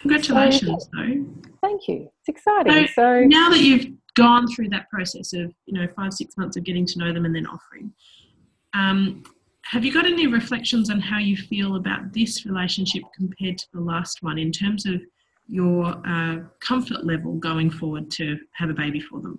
Congratulations, 0.00 0.84
so, 0.84 0.90
though. 0.94 1.26
Thank 1.60 1.88
you. 1.88 2.10
It's 2.20 2.28
exciting. 2.28 2.88
So, 2.88 2.92
so 2.94 3.20
now 3.24 3.50
that 3.50 3.60
you've 3.60 3.92
gone 4.14 4.46
through 4.48 4.68
that 4.70 4.88
process 4.90 5.32
of 5.32 5.52
you 5.66 5.78
know 5.78 5.86
five 5.94 6.12
six 6.12 6.36
months 6.36 6.56
of 6.56 6.64
getting 6.64 6.86
to 6.86 6.98
know 6.98 7.12
them 7.12 7.24
and 7.24 7.34
then 7.34 7.46
offering, 7.46 7.92
um, 8.74 9.22
have 9.68 9.84
you 9.84 9.92
got 9.92 10.06
any 10.06 10.26
reflections 10.26 10.88
on 10.88 10.98
how 10.98 11.18
you 11.18 11.36
feel 11.36 11.76
about 11.76 12.10
this 12.14 12.46
relationship 12.46 13.02
compared 13.14 13.58
to 13.58 13.66
the 13.74 13.80
last 13.80 14.22
one 14.22 14.38
in 14.38 14.50
terms 14.50 14.86
of 14.86 14.94
your 15.46 15.94
uh, 16.06 16.38
comfort 16.60 17.04
level 17.04 17.34
going 17.34 17.70
forward 17.70 18.10
to 18.10 18.38
have 18.52 18.70
a 18.70 18.72
baby 18.72 18.98
for 18.98 19.20
them? 19.20 19.38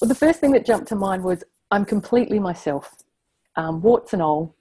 Well, 0.00 0.08
the 0.08 0.14
first 0.14 0.38
thing 0.38 0.52
that 0.52 0.64
jumped 0.64 0.86
to 0.88 0.94
mind 0.94 1.24
was 1.24 1.42
I'm 1.72 1.84
completely 1.84 2.38
myself, 2.38 2.94
um, 3.56 3.82
warts 3.82 4.12
and 4.12 4.22
all. 4.22 4.54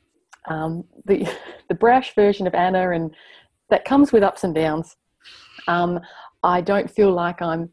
Um, 0.48 0.84
the 1.06 1.28
the 1.70 1.76
brash 1.76 2.16
version 2.16 2.48
of 2.48 2.56
Anna, 2.56 2.92
and 2.92 3.14
that 3.70 3.86
comes 3.86 4.12
with 4.12 4.24
ups 4.24 4.44
and 4.44 4.56
downs. 4.56 4.96
Um, 5.68 6.00
I 6.42 6.62
don't 6.62 6.90
feel 6.90 7.12
like 7.12 7.44
I'm. 7.44 7.70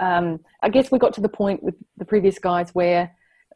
Um, 0.00 0.40
I 0.64 0.68
guess 0.68 0.90
we 0.90 0.98
got 0.98 1.12
to 1.14 1.20
the 1.20 1.28
point 1.28 1.62
with 1.62 1.76
the 1.96 2.04
previous 2.04 2.40
guys 2.40 2.70
where 2.72 3.14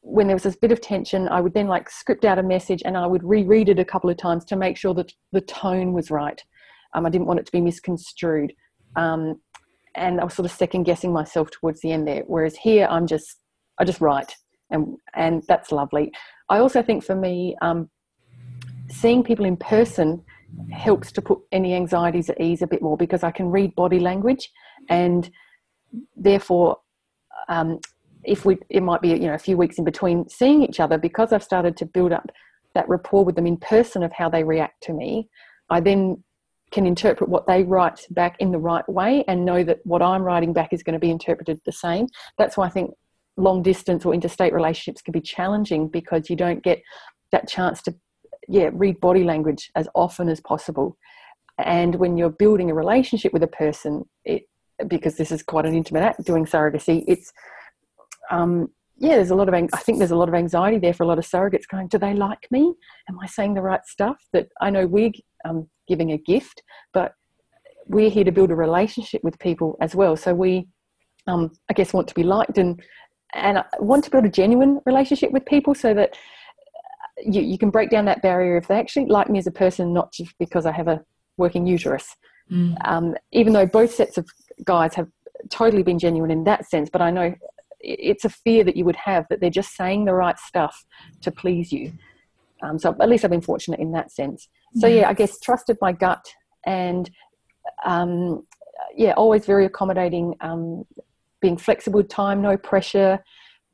when 0.08 0.26
there 0.26 0.36
was 0.36 0.44
this 0.44 0.56
bit 0.56 0.72
of 0.72 0.80
tension, 0.80 1.28
I 1.28 1.40
would 1.40 1.52
then 1.52 1.68
like 1.68 1.90
script 1.90 2.24
out 2.24 2.38
a 2.38 2.42
message 2.42 2.82
and 2.84 2.96
I 2.96 3.06
would 3.06 3.22
reread 3.22 3.68
it 3.68 3.78
a 3.78 3.84
couple 3.84 4.08
of 4.08 4.16
times 4.16 4.44
to 4.46 4.56
make 4.56 4.76
sure 4.78 4.94
that 4.94 5.12
the 5.32 5.42
tone 5.42 5.92
was 5.92 6.10
right. 6.10 6.42
Um, 6.94 7.04
I 7.04 7.10
didn't 7.10 7.26
want 7.26 7.40
it 7.40 7.46
to 7.46 7.52
be 7.52 7.60
misconstrued. 7.60 8.54
Um, 8.96 9.40
and 9.94 10.18
I 10.18 10.24
was 10.24 10.32
sort 10.32 10.46
of 10.46 10.52
second 10.52 10.84
guessing 10.84 11.12
myself 11.12 11.50
towards 11.50 11.82
the 11.82 11.92
end 11.92 12.08
there. 12.08 12.22
Whereas 12.26 12.56
here, 12.56 12.86
I'm 12.90 13.06
just, 13.06 13.38
I 13.78 13.84
just 13.84 14.00
write, 14.00 14.34
and 14.70 14.96
and 15.14 15.42
that's 15.46 15.72
lovely. 15.72 16.12
I 16.48 16.58
also 16.58 16.82
think 16.82 17.04
for 17.04 17.14
me, 17.14 17.56
um, 17.60 17.90
seeing 18.88 19.22
people 19.22 19.44
in 19.44 19.56
person 19.56 20.22
helps 20.70 21.12
to 21.12 21.22
put 21.22 21.40
any 21.52 21.74
anxieties 21.74 22.30
at 22.30 22.40
ease 22.40 22.62
a 22.62 22.66
bit 22.66 22.80
more 22.80 22.96
because 22.96 23.22
I 23.22 23.30
can 23.30 23.50
read 23.50 23.74
body 23.74 24.00
language, 24.00 24.50
and 24.88 25.30
therefore 26.16 26.78
um, 27.48 27.80
if 28.24 28.44
we 28.44 28.58
it 28.68 28.82
might 28.82 29.00
be 29.00 29.08
you 29.08 29.26
know 29.26 29.34
a 29.34 29.38
few 29.38 29.56
weeks 29.56 29.78
in 29.78 29.84
between 29.84 30.28
seeing 30.28 30.62
each 30.62 30.80
other 30.80 30.98
because 30.98 31.32
I've 31.32 31.42
started 31.42 31.76
to 31.78 31.86
build 31.86 32.12
up 32.12 32.30
that 32.74 32.88
rapport 32.88 33.24
with 33.24 33.36
them 33.36 33.46
in 33.46 33.56
person 33.56 34.02
of 34.02 34.12
how 34.12 34.28
they 34.28 34.44
react 34.44 34.82
to 34.84 34.92
me, 34.92 35.28
I 35.70 35.80
then 35.80 36.22
can 36.70 36.86
interpret 36.86 37.30
what 37.30 37.46
they 37.46 37.62
write 37.62 38.06
back 38.10 38.36
in 38.40 38.52
the 38.52 38.58
right 38.58 38.86
way 38.88 39.24
and 39.26 39.44
know 39.44 39.64
that 39.64 39.78
what 39.84 40.02
I'm 40.02 40.22
writing 40.22 40.52
back 40.52 40.72
is 40.72 40.82
going 40.82 40.92
to 40.92 40.98
be 40.98 41.10
interpreted 41.10 41.60
the 41.64 41.72
same. 41.72 42.06
That's 42.36 42.56
why 42.56 42.66
I 42.66 42.70
think 42.70 42.90
long 43.38 43.62
distance 43.62 44.04
or 44.04 44.12
interstate 44.12 44.52
relationships 44.52 45.00
can 45.00 45.12
be 45.12 45.20
challenging 45.20 45.88
because 45.88 46.28
you 46.28 46.36
don't 46.36 46.62
get 46.62 46.82
that 47.32 47.48
chance 47.48 47.80
to 47.82 47.94
yeah 48.48 48.70
read 48.72 49.00
body 49.00 49.24
language 49.24 49.70
as 49.76 49.88
often 49.94 50.28
as 50.28 50.40
possible 50.40 50.96
and 51.58 51.94
when 51.96 52.16
you're 52.16 52.30
building 52.30 52.70
a 52.70 52.74
relationship 52.74 53.32
with 53.32 53.42
a 53.42 53.48
person 53.48 54.04
it 54.24 54.42
because 54.88 55.16
this 55.16 55.30
is 55.30 55.42
quite 55.42 55.66
an 55.66 55.74
intimate 55.74 56.02
act 56.02 56.24
doing 56.24 56.44
surrogacy 56.44 57.04
it's 57.06 57.32
um, 58.30 58.68
yeah, 58.98 59.14
there's 59.14 59.30
a 59.30 59.34
lot 59.34 59.48
of 59.48 59.54
I 59.54 59.66
think 59.78 59.98
there's 59.98 60.10
a 60.10 60.16
lot 60.16 60.28
of 60.28 60.34
anxiety 60.34 60.78
there 60.78 60.92
for 60.92 61.04
a 61.04 61.06
lot 61.06 61.18
of 61.18 61.26
surrogates 61.26 61.68
going, 61.70 61.86
do 61.88 61.98
they 61.98 62.14
like 62.14 62.46
me? 62.50 62.74
Am 63.08 63.18
I 63.20 63.26
saying 63.26 63.54
the 63.54 63.62
right 63.62 63.84
stuff? 63.86 64.16
That 64.32 64.48
I 64.60 64.70
know 64.70 64.86
we're 64.86 65.12
um, 65.44 65.68
giving 65.86 66.12
a 66.12 66.18
gift, 66.18 66.62
but 66.92 67.12
we're 67.86 68.10
here 68.10 68.24
to 68.24 68.32
build 68.32 68.50
a 68.50 68.56
relationship 68.56 69.22
with 69.22 69.38
people 69.38 69.76
as 69.80 69.94
well. 69.94 70.16
So 70.16 70.34
we, 70.34 70.66
um, 71.26 71.52
I 71.70 71.74
guess, 71.74 71.92
want 71.92 72.08
to 72.08 72.14
be 72.14 72.24
liked 72.24 72.58
and 72.58 72.82
and 73.34 73.62
want 73.78 74.04
to 74.04 74.10
build 74.10 74.24
a 74.24 74.30
genuine 74.30 74.80
relationship 74.86 75.30
with 75.30 75.44
people 75.44 75.74
so 75.74 75.94
that 75.94 76.16
you, 77.18 77.42
you 77.42 77.58
can 77.58 77.70
break 77.70 77.90
down 77.90 78.06
that 78.06 78.22
barrier 78.22 78.56
if 78.56 78.66
they 78.66 78.78
actually 78.78 79.06
like 79.06 79.28
me 79.28 79.38
as 79.38 79.46
a 79.46 79.52
person, 79.52 79.92
not 79.92 80.12
just 80.12 80.34
because 80.38 80.66
I 80.66 80.72
have 80.72 80.88
a 80.88 81.02
working 81.36 81.66
uterus. 81.66 82.16
Mm. 82.50 82.76
Um, 82.84 83.14
even 83.32 83.52
though 83.52 83.66
both 83.66 83.94
sets 83.94 84.18
of 84.18 84.26
guys 84.64 84.94
have 84.94 85.08
totally 85.50 85.82
been 85.82 85.98
genuine 85.98 86.30
in 86.30 86.44
that 86.44 86.68
sense, 86.68 86.88
but 86.90 87.02
I 87.02 87.10
know 87.10 87.34
it's 87.80 88.24
a 88.24 88.28
fear 88.28 88.64
that 88.64 88.76
you 88.76 88.84
would 88.84 88.96
have 88.96 89.26
that 89.30 89.40
they're 89.40 89.50
just 89.50 89.76
saying 89.76 90.04
the 90.04 90.14
right 90.14 90.38
stuff 90.38 90.84
to 91.22 91.30
please 91.30 91.72
you. 91.72 91.92
Um, 92.62 92.78
so 92.78 92.96
at 93.00 93.08
least 93.08 93.24
I've 93.24 93.30
been 93.30 93.40
fortunate 93.40 93.80
in 93.80 93.92
that 93.92 94.10
sense. 94.10 94.48
So 94.76 94.86
yeah, 94.86 95.08
I 95.08 95.14
guess 95.14 95.38
trusted 95.40 95.78
my 95.80 95.92
gut 95.92 96.24
and 96.66 97.08
um, 97.84 98.44
yeah, 98.96 99.12
always 99.12 99.46
very 99.46 99.64
accommodating, 99.64 100.34
um, 100.40 100.84
being 101.40 101.56
flexible 101.56 101.98
with 101.98 102.08
time, 102.08 102.42
no 102.42 102.56
pressure, 102.56 103.22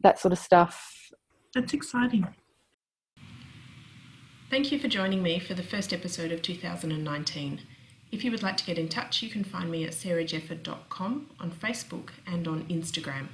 that 0.00 0.18
sort 0.18 0.32
of 0.32 0.38
stuff. 0.38 1.10
That's 1.54 1.72
exciting. 1.72 2.26
Thank 4.50 4.70
you 4.70 4.78
for 4.78 4.88
joining 4.88 5.22
me 5.22 5.38
for 5.38 5.54
the 5.54 5.62
first 5.62 5.92
episode 5.92 6.30
of 6.30 6.42
2019. 6.42 7.62
If 8.12 8.22
you 8.22 8.30
would 8.30 8.42
like 8.42 8.56
to 8.58 8.64
get 8.64 8.78
in 8.78 8.88
touch, 8.88 9.22
you 9.22 9.30
can 9.30 9.42
find 9.42 9.70
me 9.70 9.84
at 9.84 9.90
sarahjefford.com 9.90 11.30
on 11.40 11.50
Facebook 11.50 12.10
and 12.26 12.46
on 12.46 12.64
Instagram. 12.68 13.28